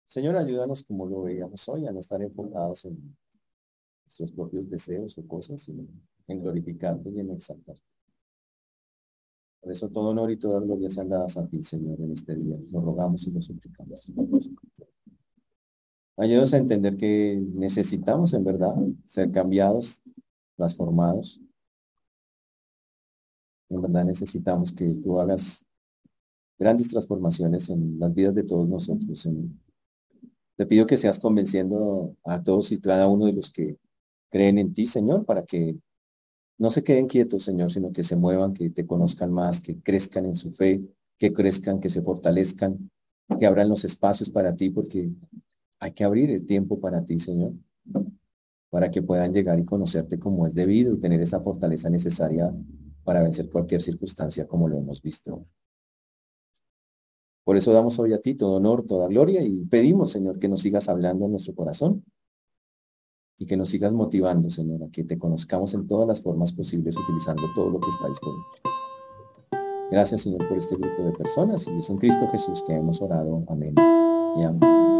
Señor, 0.08 0.36
ayúdanos 0.36 0.84
como 0.84 1.06
lo 1.06 1.22
veíamos 1.22 1.70
hoy, 1.70 1.88
a 1.88 1.94
no 1.94 2.02
estar 2.02 2.22
enfocados 2.22 2.84
en 2.84 3.16
nuestros 4.04 4.30
propios 4.34 4.70
deseos 4.70 5.18
o 5.18 5.26
cosas, 5.26 5.62
sino 5.62 5.88
en 6.28 6.42
glorificarte 6.42 7.12
y 7.12 7.20
en 7.22 7.32
exaltarte. 7.32 7.82
Por 9.62 9.72
eso 9.72 9.88
todo 9.88 10.10
honor 10.10 10.32
y 10.32 10.38
toda 10.38 10.60
gloria 10.60 10.90
sean 10.90 11.08
dadas 11.08 11.38
a 11.38 11.48
ti, 11.48 11.64
Señor, 11.64 12.02
en 12.02 12.12
este 12.12 12.36
día. 12.36 12.58
Nos 12.58 12.84
rogamos 12.84 13.26
y 13.26 13.32
nos 13.32 13.46
suplicamos. 13.46 14.12
Ayúdanos 16.18 16.54
a 16.54 16.58
entender 16.58 16.98
que 16.98 17.42
necesitamos 17.54 18.34
en 18.34 18.44
verdad 18.44 18.76
ser 19.06 19.32
cambiados 19.32 20.04
transformados. 20.58 21.40
En 23.70 23.82
verdad 23.82 24.06
necesitamos 24.06 24.74
que 24.74 24.86
tú 25.04 25.20
hagas 25.20 25.66
grandes 26.58 26.90
transformaciones 26.90 27.70
en 27.70 28.00
las 28.00 28.14
vidas 28.14 28.36
de 28.36 28.44
todos 28.44 28.68
nosotros. 28.68 29.30
te 30.56 30.66
pido 30.66 30.88
que 30.88 30.98
seas 30.98 31.20
convenciendo 31.20 32.16
a 32.26 32.44
todos 32.44 32.72
y 32.72 32.82
cada 32.82 33.08
uno 33.08 33.28
de 33.28 33.34
los 33.34 33.52
que 33.52 33.78
creen 34.30 34.58
en 34.58 34.74
ti, 34.74 34.86
Señor, 34.86 35.26
para 35.26 35.46
que 35.46 35.78
no 36.58 36.72
se 36.72 36.84
queden 36.84 37.08
quietos, 37.08 37.44
Señor, 37.44 37.72
sino 37.72 37.94
que 37.94 38.04
se 38.04 38.16
muevan, 38.16 38.54
que 38.54 38.72
te 38.72 38.88
conozcan 38.88 39.32
más, 39.32 39.62
que 39.62 39.80
crezcan 39.80 40.26
en 40.26 40.36
su 40.36 40.52
fe, 40.52 40.82
que 41.20 41.32
crezcan, 41.32 41.80
que 41.80 41.90
se 41.90 42.02
fortalezcan, 42.02 42.90
que 43.40 43.46
abran 43.46 43.70
los 43.70 43.86
espacios 43.86 44.32
para 44.32 44.56
ti, 44.56 44.72
porque 44.72 45.12
hay 45.80 45.92
que 45.92 46.04
abrir 46.04 46.32
el 46.32 46.48
tiempo 46.48 46.80
para 46.80 47.06
ti, 47.06 47.20
Señor 47.20 47.54
para 48.70 48.92
que 48.92 49.02
puedan 49.02 49.34
llegar 49.34 49.60
y 49.60 49.66
conocerte 49.66 50.20
como 50.20 50.46
es 50.46 50.54
debido 50.54 50.94
y 50.94 51.00
tener 51.00 51.22
esa 51.22 51.40
fortaleza 51.42 51.90
necesaria 51.90 52.54
para 53.04 53.22
vencer 53.22 53.50
cualquier 53.50 53.82
circunstancia 53.82 54.48
como 54.48 54.68
lo 54.68 54.78
hemos 54.78 55.02
visto. 55.02 55.46
Por 57.44 57.56
eso 57.56 57.72
damos 57.72 57.98
hoy 58.00 58.12
a 58.12 58.20
ti 58.20 58.36
todo 58.36 58.58
honor, 58.58 58.86
toda 58.86 59.08
gloria 59.08 59.42
y 59.42 59.64
pedimos, 59.66 60.12
Señor, 60.12 60.38
que 60.38 60.50
nos 60.50 60.62
sigas 60.62 60.90
hablando 60.90 61.26
en 61.26 61.32
nuestro 61.32 61.56
corazón 61.56 62.04
y 63.38 63.46
que 63.46 63.56
nos 63.56 63.70
sigas 63.70 63.94
motivando, 63.94 64.50
Señor, 64.50 64.84
a 64.84 64.90
que 64.90 65.06
te 65.06 65.18
conozcamos 65.18 65.74
en 65.74 65.88
todas 65.88 66.08
las 66.08 66.22
formas 66.22 66.52
posibles 66.52 66.98
utilizando 66.98 67.44
todo 67.56 67.70
lo 67.70 67.80
que 67.80 67.90
está 67.90 68.10
disponible. 68.10 68.44
Gracias, 69.90 70.22
Señor, 70.22 70.46
por 70.50 70.58
este 70.58 70.76
grupo 70.76 71.04
de 71.04 71.14
personas 71.14 71.66
y 71.68 71.80
es 71.80 71.90
en 71.90 71.98
Cristo 71.98 72.28
Jesús 72.30 72.62
que 72.68 72.74
hemos 72.74 73.02
orado. 73.02 73.46
Amén 73.48 73.74
y 74.36 74.44
amén. 74.44 74.97